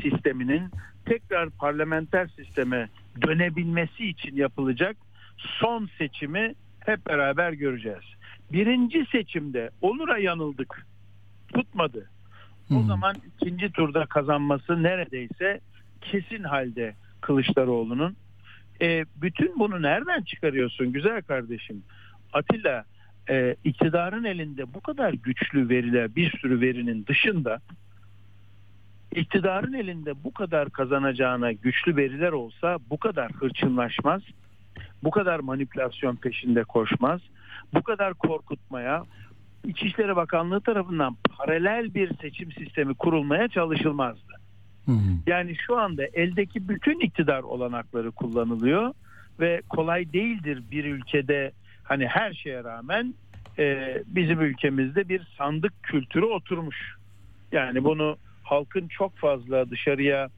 sisteminin 0.02 0.62
tekrar 1.04 1.50
parlamenter 1.50 2.28
sisteme 2.36 2.88
dönebilmesi 3.22 4.06
için 4.06 4.36
yapılacak 4.36 4.96
son 5.36 5.88
seçimi 5.98 6.54
hep 6.86 7.06
beraber 7.06 7.52
göreceğiz. 7.52 8.04
Birinci 8.52 9.06
seçimde 9.12 9.70
olura 9.80 10.18
yanıldık. 10.18 10.86
Tutmadı. 11.54 12.10
O 12.76 12.82
zaman 12.82 13.16
ikinci 13.26 13.72
turda 13.72 14.06
kazanması 14.06 14.82
neredeyse 14.82 15.60
kesin 16.00 16.44
halde 16.44 16.94
Kılıçdaroğlu'nun. 17.20 18.16
E, 18.82 19.04
bütün 19.16 19.58
bunu 19.58 19.82
nereden 19.82 20.22
çıkarıyorsun 20.22 20.92
güzel 20.92 21.22
kardeşim? 21.22 21.82
Atilla 22.32 22.84
e, 23.30 23.56
iktidarın 23.64 24.24
elinde 24.24 24.74
bu 24.74 24.80
kadar 24.80 25.12
güçlü 25.12 25.68
veriler 25.68 26.14
bir 26.16 26.38
sürü 26.38 26.60
verinin 26.60 27.06
dışında 27.06 27.60
iktidarın 29.14 29.72
elinde 29.72 30.24
bu 30.24 30.32
kadar 30.32 30.70
kazanacağına 30.70 31.52
güçlü 31.52 31.96
veriler 31.96 32.32
olsa 32.32 32.78
bu 32.90 32.98
kadar 32.98 33.32
hırçınlaşmaz, 33.32 34.22
bu 35.04 35.10
kadar 35.10 35.40
manipülasyon 35.40 36.16
peşinde 36.16 36.64
koşmaz, 36.64 37.20
bu 37.74 37.82
kadar 37.82 38.14
korkutmaya 38.14 39.04
İçişleri 39.66 40.16
Bakanlığı 40.16 40.60
tarafından 40.60 41.16
paralel 41.38 41.94
bir 41.94 42.16
seçim 42.16 42.52
sistemi 42.52 42.94
kurulmaya 42.94 43.48
çalışılmazdı. 43.48 44.32
Yani 45.26 45.56
şu 45.66 45.78
anda 45.78 46.04
eldeki 46.12 46.68
bütün 46.68 47.00
iktidar 47.00 47.42
olanakları 47.42 48.10
kullanılıyor 48.10 48.94
ve 49.40 49.62
kolay 49.68 50.12
değildir 50.12 50.62
bir 50.70 50.84
ülkede 50.84 51.52
hani 51.82 52.06
her 52.06 52.32
şeye 52.32 52.64
rağmen 52.64 53.14
e, 53.58 53.96
bizim 54.06 54.40
ülkemizde 54.40 55.08
bir 55.08 55.22
sandık 55.38 55.82
kültürü 55.82 56.24
oturmuş. 56.24 56.96
Yani 57.52 57.84
bunu 57.84 58.16
halkın 58.42 58.88
çok 58.88 59.16
fazla 59.16 59.70
dışarıya 59.70 60.28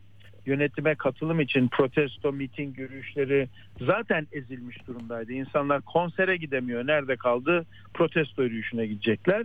yönetime 0.47 0.95
katılım 0.95 1.41
için 1.41 1.69
protesto, 1.69 2.33
miting 2.33 2.79
yürüyüşleri 2.79 3.49
zaten 3.81 4.27
ezilmiş 4.33 4.87
durumdaydı. 4.87 5.33
İnsanlar 5.33 5.83
konsere 5.83 6.37
gidemiyor. 6.37 6.87
Nerede 6.87 7.17
kaldı? 7.17 7.67
Protesto 7.95 8.43
yürüyüşüne 8.43 8.87
gidecekler. 8.87 9.43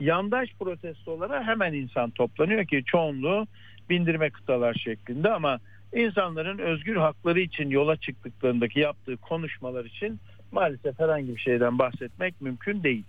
Yandaş 0.00 0.48
protestolara 0.60 1.46
hemen 1.46 1.72
insan 1.72 2.10
toplanıyor 2.10 2.64
ki 2.64 2.82
çoğunluğu 2.86 3.46
bindirme 3.90 4.30
kıtalar 4.30 4.74
şeklinde 4.74 5.30
ama 5.30 5.58
insanların 5.94 6.58
özgür 6.58 6.96
hakları 6.96 7.40
için 7.40 7.70
yola 7.70 7.96
çıktıklarındaki 7.96 8.80
yaptığı 8.80 9.16
konuşmalar 9.16 9.84
için 9.84 10.20
maalesef 10.52 10.98
herhangi 10.98 11.36
bir 11.36 11.40
şeyden 11.40 11.78
bahsetmek 11.78 12.40
mümkün 12.40 12.82
değil. 12.82 13.04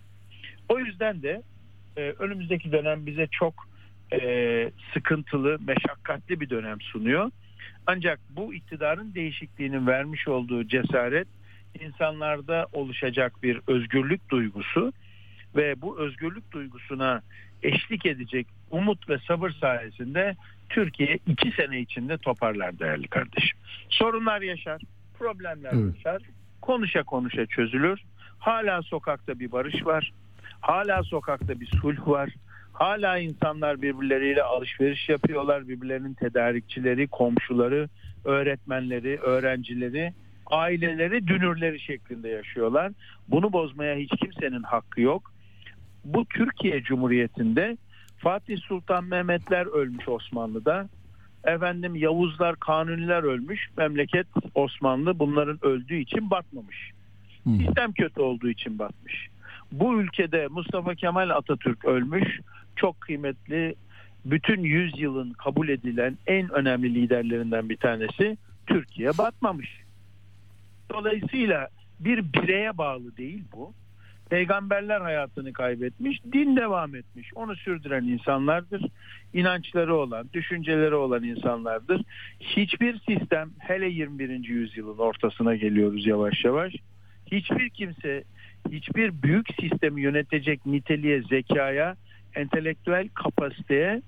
O 0.70 0.80
yüzden 0.80 1.22
de 1.22 1.42
e, 1.98 2.02
önümüzdeki 2.02 2.72
dönem 2.72 3.06
bize 3.06 3.28
çok 3.32 3.54
e, 4.14 4.72
sıkıntılı, 4.94 5.58
meşakkatli 5.68 6.40
bir 6.40 6.50
dönem 6.50 6.82
sunuyor. 6.82 7.32
Ancak 7.88 8.20
bu 8.30 8.54
iktidarın 8.54 9.14
değişikliğinin 9.14 9.88
vermiş 9.88 10.28
olduğu 10.28 10.68
cesaret 10.68 11.28
insanlarda 11.80 12.68
oluşacak 12.74 13.44
bir 13.44 13.60
özgürlük 13.68 14.30
duygusu 14.30 14.94
ve 15.56 15.82
bu 15.82 16.00
özgürlük 16.00 16.52
duygusuna 16.52 17.22
eşlik 17.64 18.06
edecek 18.06 18.48
umut 18.72 19.10
ve 19.10 19.18
sabır 19.28 19.50
sayesinde 19.50 20.36
Türkiye 20.70 21.20
iki 21.28 21.52
sene 21.52 21.80
içinde 21.80 22.18
toparlar 22.18 22.80
değerli 22.80 23.08
kardeşim. 23.08 23.60
Sorunlar 23.90 24.42
yaşar, 24.42 24.82
problemler 25.20 25.72
Evet. 25.74 25.96
yaşar, 25.96 26.22
konuşa 26.62 27.04
konuşa 27.04 27.46
çözülür. 27.46 28.02
Hala 28.40 28.82
sokakta 28.82 29.40
bir 29.40 29.52
barış 29.52 29.86
var, 29.86 30.14
hala 30.62 31.04
sokakta 31.04 31.60
bir 31.60 31.68
sulh 31.82 32.08
var. 32.08 32.30
Hala 32.74 33.18
insanlar 33.18 33.82
birbirleriyle 33.82 34.44
alışveriş 34.44 35.10
yapıyorlar. 35.10 35.68
Birbirlerinin 35.68 36.14
tedarikçileri, 36.14 37.08
komşuları, 37.08 37.90
öğretmenleri, 38.26 39.18
öğrencileri, 39.20 40.14
aileleri, 40.46 41.28
dünürleri 41.28 41.80
şeklinde 41.80 42.30
yaşıyorlar. 42.30 42.92
Bunu 43.28 43.54
bozmaya 43.54 43.96
hiç 43.96 44.12
kimsenin 44.20 44.64
hakkı 44.64 45.02
yok. 45.02 45.32
Bu 46.06 46.26
Türkiye 46.26 46.84
Cumhuriyeti'nde 46.84 47.78
Fatih 48.18 48.58
Sultan 48.62 49.04
Mehmetler 49.04 49.66
ölmüş 49.66 50.10
Osmanlı'da. 50.10 50.90
Efendim 51.44 51.96
Yavuzlar, 51.96 52.56
Kanuniler 52.56 53.24
ölmüş. 53.24 53.70
Memleket 53.78 54.28
Osmanlı 54.56 55.20
bunların 55.20 55.60
öldüğü 55.62 55.96
için 55.96 56.30
batmamış. 56.30 56.92
Sistem 57.66 57.92
kötü 57.92 58.22
olduğu 58.22 58.50
için 58.50 58.80
batmış. 58.80 59.28
Bu 59.72 60.02
ülkede 60.02 60.48
Mustafa 60.48 60.96
Kemal 60.96 61.30
Atatürk 61.30 61.86
ölmüş. 61.86 62.40
Çok 62.82 63.02
kıymetli 63.02 63.76
bütün 64.26 64.64
yüzyılın 64.64 65.34
kabul 65.34 65.70
edilen 65.70 66.18
en 66.28 66.50
önemli 66.50 66.96
liderlerinden 66.96 67.70
bir 67.70 67.78
tanesi 67.78 68.38
Türkiye 68.68 69.10
batmamış. 69.18 69.82
Dolayısıyla 70.94 71.68
bir 72.00 72.34
bireye 72.34 72.78
bağlı 72.78 73.18
değil 73.18 73.44
bu. 73.54 73.74
Peygamberler 74.30 75.02
hayatını 75.02 75.54
kaybetmiş, 75.54 76.24
din 76.34 76.56
devam 76.56 76.96
etmiş. 76.96 77.32
Onu 77.36 77.56
sürdüren 77.56 78.04
insanlardır. 78.04 78.86
İnançları 79.34 79.96
olan, 79.96 80.30
düşünceleri 80.34 80.96
olan 80.96 81.24
insanlardır. 81.24 82.02
Hiçbir 82.40 83.00
sistem 83.00 83.50
hele 83.60 83.90
21. 83.90 84.30
yüzyılın 84.48 84.98
ortasına 84.98 85.56
geliyoruz 85.56 86.08
yavaş 86.08 86.46
yavaş. 86.46 86.74
Hiçbir 87.32 87.70
kimse 87.70 88.24
hiçbir 88.72 89.24
büyük 89.24 89.48
sistemi 89.60 90.02
yönetecek 90.02 90.66
niteliğe, 90.66 91.22
zekaya, 91.22 91.96
entelektüel 92.36 93.10
kapasiteye 93.10 94.02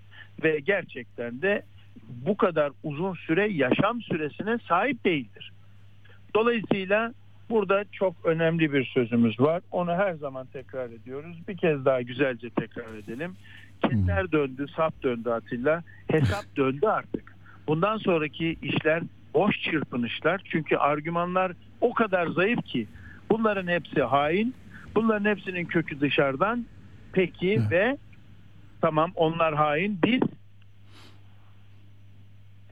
ve 0.44 0.60
gerçekten 0.60 1.42
de 1.42 1.64
bu 2.08 2.38
kadar 2.38 2.72
uzun 2.84 3.14
süre 3.14 3.48
yaşam 3.48 4.02
süresine 4.02 4.58
sahip 4.68 5.06
değildir. 5.06 5.52
Dolayısıyla 6.36 7.14
burada 7.50 7.86
çok 7.92 8.16
önemli 8.26 8.74
bir 8.74 8.86
sözümüz 8.86 9.40
var. 9.40 9.62
Onu 9.72 9.92
her 9.92 10.14
zaman 10.14 10.48
tekrar 10.54 10.90
ediyoruz. 10.90 11.38
Bir 11.48 11.58
kez 11.58 11.86
daha 11.86 12.02
güzelce 12.02 12.50
tekrar 12.50 12.94
edelim. 12.94 13.36
Keser 13.82 14.32
döndü, 14.32 14.66
sap 14.76 15.04
döndü 15.04 15.30
Atilla. 15.30 15.84
Hesap 16.08 16.46
döndü 16.58 16.88
artık. 16.88 17.36
Bundan 17.68 17.98
sonraki 17.98 18.58
işler 18.62 19.04
boş 19.34 19.62
çırpınışlar. 19.62 20.42
Çünkü 20.46 20.76
argümanlar 20.76 21.52
o 21.82 21.94
kadar 21.94 22.28
zayıf 22.28 22.66
ki 22.66 22.88
bunların 23.30 23.68
hepsi 23.68 24.02
hain. 24.02 24.54
Bunların 24.96 25.30
hepsinin 25.30 25.66
kökü 25.66 26.00
dışarıdan. 26.00 26.66
Peki 27.14 27.62
ve 27.72 27.98
tamam 28.84 29.12
onlar 29.16 29.56
hain. 29.56 30.00
Biz 30.04 30.22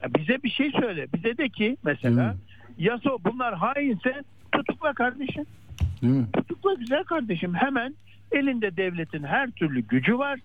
ya 0.04 0.14
bize 0.18 0.44
bir 0.44 0.50
şey 0.50 0.72
söyle. 0.72 1.08
Bize 1.14 1.38
de 1.38 1.50
ki 1.50 1.78
mesela 1.84 2.36
Yaso 2.78 3.18
bunlar 3.26 3.56
hainse 3.56 4.24
tutukla 4.52 4.94
kardeşim. 4.94 5.46
Değil 6.02 6.14
mi? 6.14 6.28
Tutukla 6.34 6.74
güzel 6.74 7.04
kardeşim. 7.04 7.54
Hemen 7.54 7.96
elinde 8.32 8.78
devletin 8.78 9.24
her 9.24 9.52
türlü 9.52 9.82
gücü 9.82 10.18
var. 10.18 10.40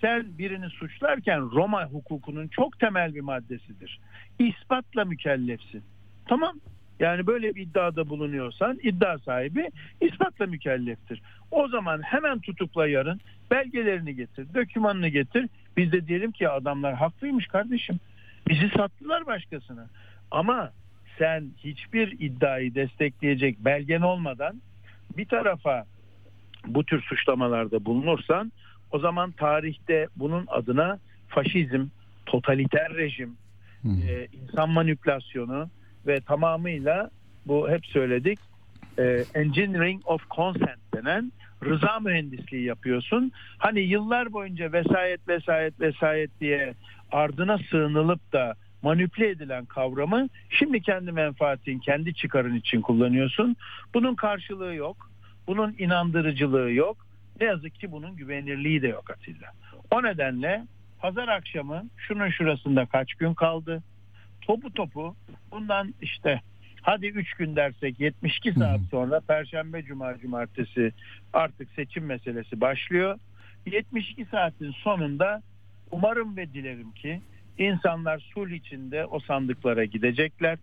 Sen 0.00 0.38
birini 0.38 0.70
suçlarken 0.70 1.40
Roma 1.40 1.84
hukukunun 1.84 2.48
çok 2.48 2.78
temel 2.78 3.14
bir 3.14 3.20
maddesidir. 3.20 4.00
İspatla 4.38 5.04
mükellefsin. 5.04 5.82
Tamam. 6.26 6.54
Yani 7.00 7.26
böyle 7.26 7.54
bir 7.54 7.62
iddiada 7.62 8.08
bulunuyorsan 8.08 8.78
iddia 8.82 9.18
sahibi 9.18 9.70
ispatla 10.00 10.46
mükelleftir. 10.46 11.22
O 11.50 11.68
zaman 11.68 12.02
hemen 12.02 12.38
tutukla 12.40 12.86
yarın 12.86 13.20
belgelerini 13.50 14.16
getir, 14.16 14.46
dokümanını 14.54 15.08
getir. 15.08 15.48
Biz 15.76 15.92
de 15.92 16.06
diyelim 16.06 16.32
ki 16.32 16.48
adamlar 16.48 16.94
haklıymış 16.94 17.46
kardeşim. 17.46 18.00
Bizi 18.48 18.68
sattılar 18.68 19.26
başkasına. 19.26 19.86
Ama 20.30 20.70
sen 21.18 21.44
hiçbir 21.58 22.20
iddiayı 22.20 22.74
destekleyecek 22.74 23.64
belgen 23.64 24.00
olmadan 24.00 24.62
bir 25.16 25.24
tarafa 25.24 25.84
bu 26.66 26.84
tür 26.84 27.02
suçlamalarda 27.02 27.84
bulunursan 27.84 28.52
o 28.90 28.98
zaman 28.98 29.30
tarihte 29.30 30.08
bunun 30.16 30.46
adına 30.48 30.98
faşizm, 31.28 31.86
totaliter 32.26 32.94
rejim, 32.94 33.36
e, 33.84 34.26
insan 34.32 34.70
manipülasyonu 34.70 35.68
ve 36.06 36.20
tamamıyla 36.20 37.10
bu 37.46 37.70
hep 37.70 37.86
söyledik 37.86 38.38
e, 38.98 39.24
engineering 39.34 40.02
of 40.04 40.30
consent 40.30 40.78
denen 40.94 41.32
rıza 41.64 42.00
mühendisliği 42.00 42.64
yapıyorsun. 42.64 43.32
Hani 43.58 43.80
yıllar 43.80 44.32
boyunca 44.32 44.72
vesayet 44.72 45.28
vesayet 45.28 45.80
vesayet 45.80 46.40
diye 46.40 46.74
ardına 47.12 47.58
sığınılıp 47.70 48.32
da 48.32 48.54
manipüle 48.82 49.28
edilen 49.28 49.64
kavramı 49.64 50.28
şimdi 50.50 50.80
kendi 50.80 51.12
menfaatin, 51.12 51.78
kendi 51.78 52.14
çıkarın 52.14 52.54
için 52.54 52.80
kullanıyorsun. 52.80 53.56
Bunun 53.94 54.14
karşılığı 54.14 54.74
yok. 54.74 55.10
Bunun 55.46 55.74
inandırıcılığı 55.78 56.72
yok. 56.72 56.96
Ne 57.40 57.46
yazık 57.46 57.74
ki 57.74 57.92
bunun 57.92 58.16
güvenirliği 58.16 58.82
de 58.82 58.88
yok 58.88 59.10
Atilla. 59.10 59.52
O 59.90 60.02
nedenle 60.02 60.64
pazar 60.98 61.28
akşamı 61.28 61.84
şunun 61.96 62.30
şurasında 62.30 62.86
kaç 62.86 63.14
gün 63.14 63.34
kaldı? 63.34 63.82
Topu 64.46 64.70
topu 64.70 65.16
bundan 65.50 65.94
işte 66.00 66.40
hadi 66.82 67.06
3 67.06 67.34
gün 67.34 67.56
dersek 67.56 68.00
72 68.00 68.52
saat 68.52 68.80
sonra 68.90 69.20
Perşembe, 69.20 69.82
Cuma, 69.82 70.18
Cumartesi 70.18 70.92
artık 71.32 71.68
seçim 71.76 72.04
meselesi 72.04 72.60
başlıyor. 72.60 73.18
72 73.66 74.24
saatin 74.24 74.70
sonunda 74.70 75.42
umarım 75.90 76.36
ve 76.36 76.52
dilerim 76.54 76.92
ki 76.92 77.20
insanlar 77.58 78.18
sulh 78.34 78.50
içinde 78.50 79.06
o 79.06 79.20
sandıklara 79.20 79.84
gidecekler. 79.84 80.58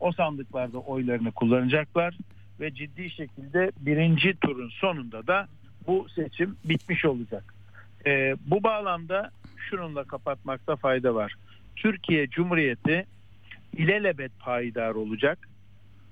O 0.00 0.12
sandıklarda 0.12 0.78
oylarını 0.78 1.32
kullanacaklar 1.32 2.14
ve 2.60 2.74
ciddi 2.74 3.10
şekilde 3.10 3.72
birinci 3.80 4.34
turun 4.40 4.68
sonunda 4.68 5.26
da 5.26 5.48
bu 5.86 6.06
seçim 6.14 6.56
bitmiş 6.64 7.04
olacak. 7.04 7.54
Ee, 8.06 8.36
bu 8.46 8.62
bağlamda 8.62 9.30
şununla 9.56 10.04
kapatmakta 10.04 10.76
fayda 10.76 11.14
var. 11.14 11.34
Türkiye 11.76 12.28
Cumhuriyeti 12.28 13.06
ilelebet 13.76 14.32
payidar 14.38 14.94
olacak. 14.94 15.48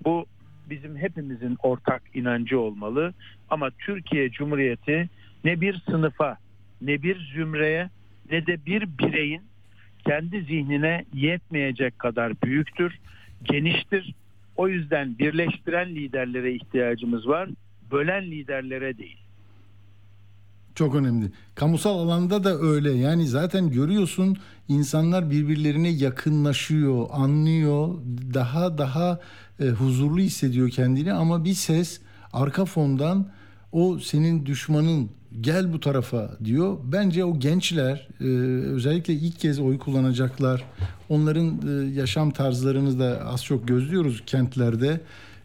Bu 0.05 0.27
bizim 0.71 0.97
hepimizin 0.97 1.57
ortak 1.63 2.03
inancı 2.15 2.61
olmalı. 2.61 3.15
Ama 3.51 3.71
Türkiye 3.71 4.31
Cumhuriyeti 4.31 5.09
ne 5.45 5.61
bir 5.61 5.83
sınıfa, 5.91 6.39
ne 6.81 7.03
bir 7.03 7.21
zümreye, 7.35 7.91
ne 8.31 8.47
de 8.47 8.67
bir 8.67 8.99
bireyin 8.99 9.43
kendi 10.07 10.43
zihnine 10.43 11.05
yetmeyecek 11.15 11.99
kadar 11.99 12.43
büyüktür, 12.43 12.99
geniştir. 13.45 14.15
O 14.57 14.69
yüzden 14.69 15.19
birleştiren 15.19 15.89
liderlere 15.89 16.53
ihtiyacımız 16.55 17.29
var, 17.29 17.49
bölen 17.91 18.25
liderlere 18.25 18.99
değil. 18.99 19.22
Çok 20.75 20.95
önemli. 20.95 21.33
Kamusal 21.55 21.99
alanda 21.99 22.45
da 22.45 22.59
öyle. 22.59 22.93
Yani 22.93 23.27
zaten 23.29 23.71
görüyorsun 23.71 24.37
insanlar 24.69 25.31
birbirlerine 25.31 25.89
yakınlaşıyor, 25.89 27.07
anlıyor, 27.13 27.89
daha 28.35 28.79
daha 28.79 29.21
e, 29.61 29.67
huzurlu 29.69 30.21
hissediyor 30.21 30.71
kendini 30.71 31.13
ama 31.13 31.45
bir 31.45 31.55
ses 31.55 32.01
arka 32.33 32.65
fondan 32.65 33.27
o 33.73 33.99
senin 33.99 34.47
düşmanın 34.47 35.11
gel 35.41 35.73
bu 35.73 35.81
tarafa 35.81 36.31
diyor. 36.45 36.79
Bence 36.85 37.25
o 37.25 37.39
gençler 37.39 38.09
e, 38.21 38.25
özellikle 38.65 39.15
ilk 39.15 39.39
kez 39.39 39.59
oy 39.61 39.79
kullanacaklar. 39.79 40.65
Onların 41.09 41.61
e, 41.69 41.95
yaşam 41.95 42.31
tarzlarını 42.31 42.99
da 42.99 43.27
az 43.27 43.45
çok 43.45 43.69
gözlüyoruz 43.69 44.23
kentlerde. 44.27 45.01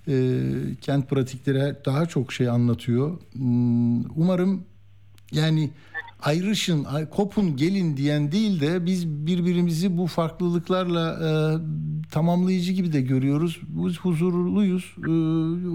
E, 0.08 0.41
kent 0.82 1.10
pratikleri 1.10 1.76
daha 1.86 2.06
çok 2.06 2.34
şey 2.34 2.49
anlatıyor. 2.49 3.20
Hmm, 3.34 4.20
Umarım 4.22 4.64
yani 5.32 5.70
ayrışın, 6.24 6.84
ay- 6.84 7.10
kopun, 7.10 7.58
gelin 7.58 7.98
diyen 7.98 8.32
değil 8.32 8.62
de 8.62 8.86
biz 8.86 9.08
birbirimizi 9.08 9.98
bu 9.98 10.08
farklılıklarla 10.08 11.14
e, 11.14 11.30
tamamlayıcı 12.12 12.74
gibi 12.74 12.94
de 12.94 13.02
görüyoruz. 13.02 13.60
Biz 13.68 13.99
huzurluyuz, 13.99 14.95
e, 14.98 15.12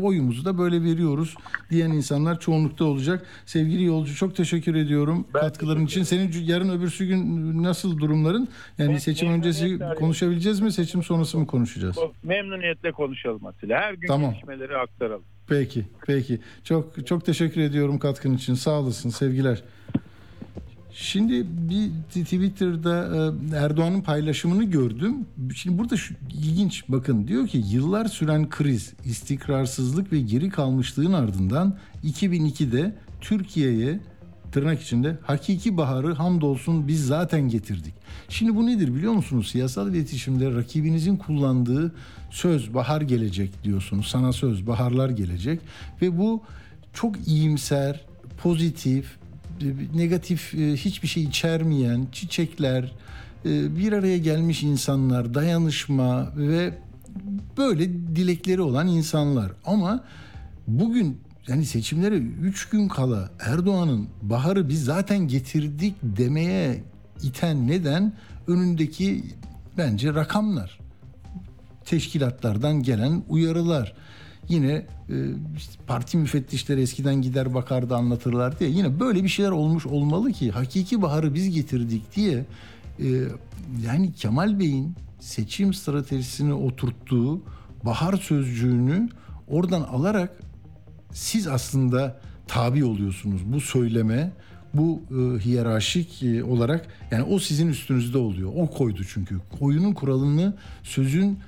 oyumuzu 0.05 0.45
da 0.45 0.59
böyle 0.59 0.83
veriyoruz 0.83 1.35
diyen 1.71 1.91
insanlar 1.91 2.41
çoğunlukta 2.41 2.85
olacak. 2.85 3.27
Sevgili 3.47 3.85
yolcu 3.85 4.15
çok 4.15 4.37
teşekkür 4.37 4.75
ediyorum 4.75 5.27
katkıların 5.33 5.87
için. 5.87 6.03
Senin 6.03 6.33
yarın 6.45 6.69
öbürsü 6.69 7.07
gün 7.07 7.63
nasıl 7.63 7.99
durumların? 7.99 8.49
Yani 8.79 9.01
seçim 9.01 9.29
öncesi 9.29 9.79
konuşabileceğiz 9.99 10.61
mi, 10.61 10.73
seçim 10.73 11.03
sonrası 11.03 11.39
mı 11.39 11.47
konuşacağız? 11.47 11.97
Memnuniyetle 12.23 12.93
konuşalım 12.93 13.47
Atilla. 13.47 13.81
Her 13.81 13.95
gün 13.95 14.09
Tamam. 14.09 14.31
gelişmeleri 14.31 14.77
aktaralım. 14.77 15.25
Peki, 15.47 15.87
peki. 16.07 16.41
Çok 16.65 17.07
çok 17.07 17.25
teşekkür 17.25 17.61
ediyorum 17.61 17.99
katkın 17.99 18.35
için. 18.35 18.55
Sağ 18.55 18.71
olasın, 18.71 19.11
sevgiler. 19.11 19.63
Şimdi 20.95 21.47
bir 21.49 21.91
Twitter'da 22.09 23.07
e, 23.53 23.57
Erdoğan'ın 23.57 24.01
paylaşımını 24.01 24.65
gördüm. 24.65 25.27
Şimdi 25.55 25.79
burada 25.79 25.97
şu, 25.97 26.15
ilginç 26.31 26.85
bakın 26.89 27.29
diyor 27.29 27.49
ki 27.49 27.65
yıllar 27.71 28.05
süren 28.05 28.51
kriz, 28.51 28.93
istikrarsızlık 29.05 30.13
ve 30.13 30.21
geri 30.21 30.51
kalmışlığın 30.51 31.13
ardından 31.13 31.79
2002'de 32.05 32.95
Türkiye'ye 33.21 34.01
tırnak 34.53 34.83
içinde 34.83 35.19
hakiki 35.23 35.77
baharı 35.77 36.15
hamdolsun 36.15 36.89
biz 36.89 37.07
zaten 37.07 37.49
getirdik. 37.49 37.95
Şimdi 38.29 38.57
bu 38.57 38.67
nedir 38.67 38.95
biliyor 38.95 39.13
musunuz? 39.13 39.49
Siyasal 39.51 39.95
iletişimde 39.95 40.55
rakibinizin 40.55 41.17
kullandığı 41.17 41.95
söz 42.33 42.75
bahar 42.75 43.01
gelecek 43.01 43.65
diyorsunuz. 43.65 44.07
Sana 44.07 44.33
söz 44.33 44.67
baharlar 44.67 45.11
gelecek 45.11 45.61
ve 46.03 46.19
bu 46.19 46.43
çok 46.93 47.29
iyimser, 47.29 48.01
pozitif, 48.43 49.17
e, 49.61 49.67
negatif 49.99 50.55
e, 50.55 50.77
hiçbir 50.77 51.09
şey 51.09 51.23
içermeyen 51.23 52.07
çiçekler, 52.13 52.93
e, 53.45 53.77
bir 53.77 53.93
araya 53.93 54.19
gelmiş 54.19 54.63
insanlar, 54.63 55.35
dayanışma 55.35 56.33
ve 56.37 56.75
böyle 57.59 57.89
dilekleri 57.93 58.61
olan 58.61 58.89
insanlar. 58.89 59.53
Ama 59.65 60.05
bugün 60.67 61.21
yani 61.49 61.67
seçimlere 61.67 62.17
3 62.17 62.69
gün 62.69 62.89
kala 62.89 63.31
Erdoğan'ın 63.41 64.09
baharı 64.23 64.69
biz 64.69 64.85
zaten 64.85 65.29
getirdik 65.29 65.95
demeye 66.03 66.83
iten 67.23 67.69
neden 67.69 68.13
önündeki 68.47 69.25
bence 69.79 70.15
rakamlar 70.15 70.82
teşkilatlardan 71.87 72.83
gelen 72.83 73.23
uyarılar. 73.29 73.95
Yine 74.49 74.73
e, 74.73 74.87
parti 75.87 76.17
müfettişleri 76.17 76.81
eskiden 76.81 77.23
gider 77.23 77.55
bakardı 77.55 77.97
anlatırlar 77.97 78.59
diye 78.59 78.71
yine 78.71 79.01
böyle 79.01 79.25
bir 79.25 79.29
şeyler 79.29 79.51
olmuş 79.51 79.87
olmalı 79.87 80.33
ki 80.33 80.51
hakiki 80.51 81.03
baharı 81.03 81.35
biz 81.35 81.55
getirdik 81.55 82.17
diye 82.17 82.45
e, 82.99 83.07
yani 83.87 84.13
Kemal 84.13 84.59
Bey'in 84.59 84.95
seçim 85.21 85.75
stratejisini 85.75 86.53
oturttuğu 86.53 87.43
bahar 87.85 88.17
sözcüğünü 88.17 89.09
oradan 89.49 89.83
alarak 89.83 90.41
siz 91.13 91.47
aslında 91.47 92.21
tabi 92.47 92.85
oluyorsunuz 92.85 93.41
bu 93.53 93.61
söyleme 93.61 94.33
bu 94.75 95.03
e, 95.11 95.45
hiyerarşik 95.45 96.23
e, 96.23 96.45
olarak 96.45 96.87
yani 97.11 97.23
o 97.23 97.39
sizin 97.39 97.69
üstünüzde 97.69 98.19
oluyor. 98.19 98.53
O 98.57 98.67
koydu 98.67 99.03
çünkü. 99.09 99.37
Oyunun 99.61 99.93
kuralını 99.93 100.57
sözün 100.83 101.39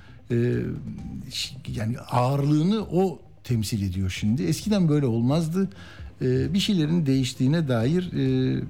yani 1.77 1.99
ağırlığını 1.99 2.83
o 2.83 3.19
temsil 3.45 3.91
ediyor 3.91 4.11
şimdi. 4.11 4.43
Eskiden 4.43 4.89
böyle 4.89 5.07
olmazdı. 5.07 5.69
E, 6.23 6.55
bir 6.55 6.59
şeylerin 6.59 7.07
değiştiğine 7.07 7.69
dair 7.69 8.13
e, 8.13 8.63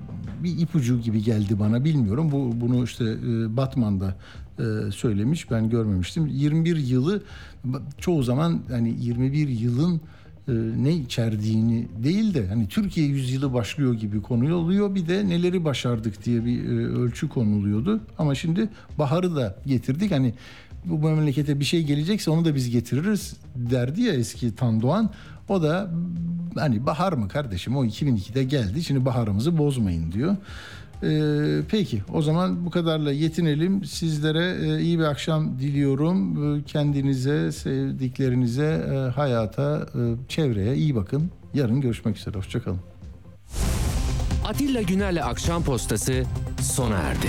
bir 0.45 0.59
ipucu 0.59 1.01
gibi 1.01 1.23
geldi 1.23 1.59
bana 1.59 1.85
bilmiyorum. 1.85 2.33
Bu 2.33 2.61
bunu 2.61 2.85
işte 2.85 3.05
e, 3.05 3.57
Batman'da 3.57 4.17
e, 4.59 4.93
söylemiş 4.93 5.51
ben 5.51 5.71
görmemiştim. 5.71 6.27
21 6.27 6.77
yılı 6.77 7.23
çoğu 7.99 8.23
zaman 8.23 8.61
hani 8.71 8.95
21 9.01 9.49
yılın 9.49 10.01
ne 10.77 10.93
içerdiğini 10.93 11.87
değil 12.03 12.35
de 12.35 12.47
hani 12.47 12.69
Türkiye 12.69 13.07
yüzyılı 13.07 13.55
başlıyor 13.55 13.95
gibi 13.95 14.23
konu 14.23 14.55
oluyor. 14.55 14.95
Bir 14.95 15.09
de 15.09 15.29
neleri 15.29 15.65
başardık 15.65 16.25
diye 16.25 16.45
bir 16.45 16.69
ölçü 16.69 17.29
konuluyordu. 17.29 18.01
Ama 18.19 18.35
şimdi 18.35 18.69
baharı 18.99 19.37
da 19.37 19.57
getirdik. 19.67 20.13
Hani 20.13 20.35
bu 20.85 20.99
memlekete 20.99 21.61
bir 21.61 21.65
şey 21.65 21.83
gelecekse 21.83 22.31
onu 22.31 22.45
da 22.45 22.55
biz 22.55 22.71
getiririz 22.71 23.37
derdi 23.55 24.03
ya 24.03 24.13
eski 24.13 24.55
Tan 24.55 24.83
Doğan. 24.83 25.11
O 25.49 25.63
da 25.63 25.91
hani 26.55 26.87
bahar 26.87 27.13
mı 27.13 27.29
kardeşim 27.29 27.77
o 27.77 27.85
2002'de 27.85 28.45
geldi 28.45 28.85
şimdi 28.85 29.05
baharımızı 29.05 29.59
bozmayın 29.59 30.13
diyor. 30.13 30.37
Ee, 31.03 31.61
peki 31.69 32.03
o 32.13 32.23
zaman 32.23 32.67
bu 32.67 32.71
kadarla 32.71 33.13
yetinelim. 33.13 33.85
Sizlere 33.85 34.67
e, 34.67 34.81
iyi 34.81 34.99
bir 34.99 35.05
akşam 35.05 35.59
diliyorum. 35.59 36.57
Ee, 36.59 36.63
Kendinize, 36.63 37.53
sevdiklerinize, 37.53 38.87
e, 38.95 39.11
hayata, 39.11 39.87
e, 39.95 40.01
çevreye 40.29 40.77
iyi 40.77 40.95
bakın. 40.95 41.31
Yarın 41.55 41.81
görüşmek 41.81 42.17
üzere. 42.17 42.39
Hoşçakalın. 42.39 42.81
Atilla 44.45 44.83
Güner'le 44.83 45.23
Akşam 45.23 45.65
Postası 45.65 46.25
sona 46.61 46.97
erdi. 46.97 47.29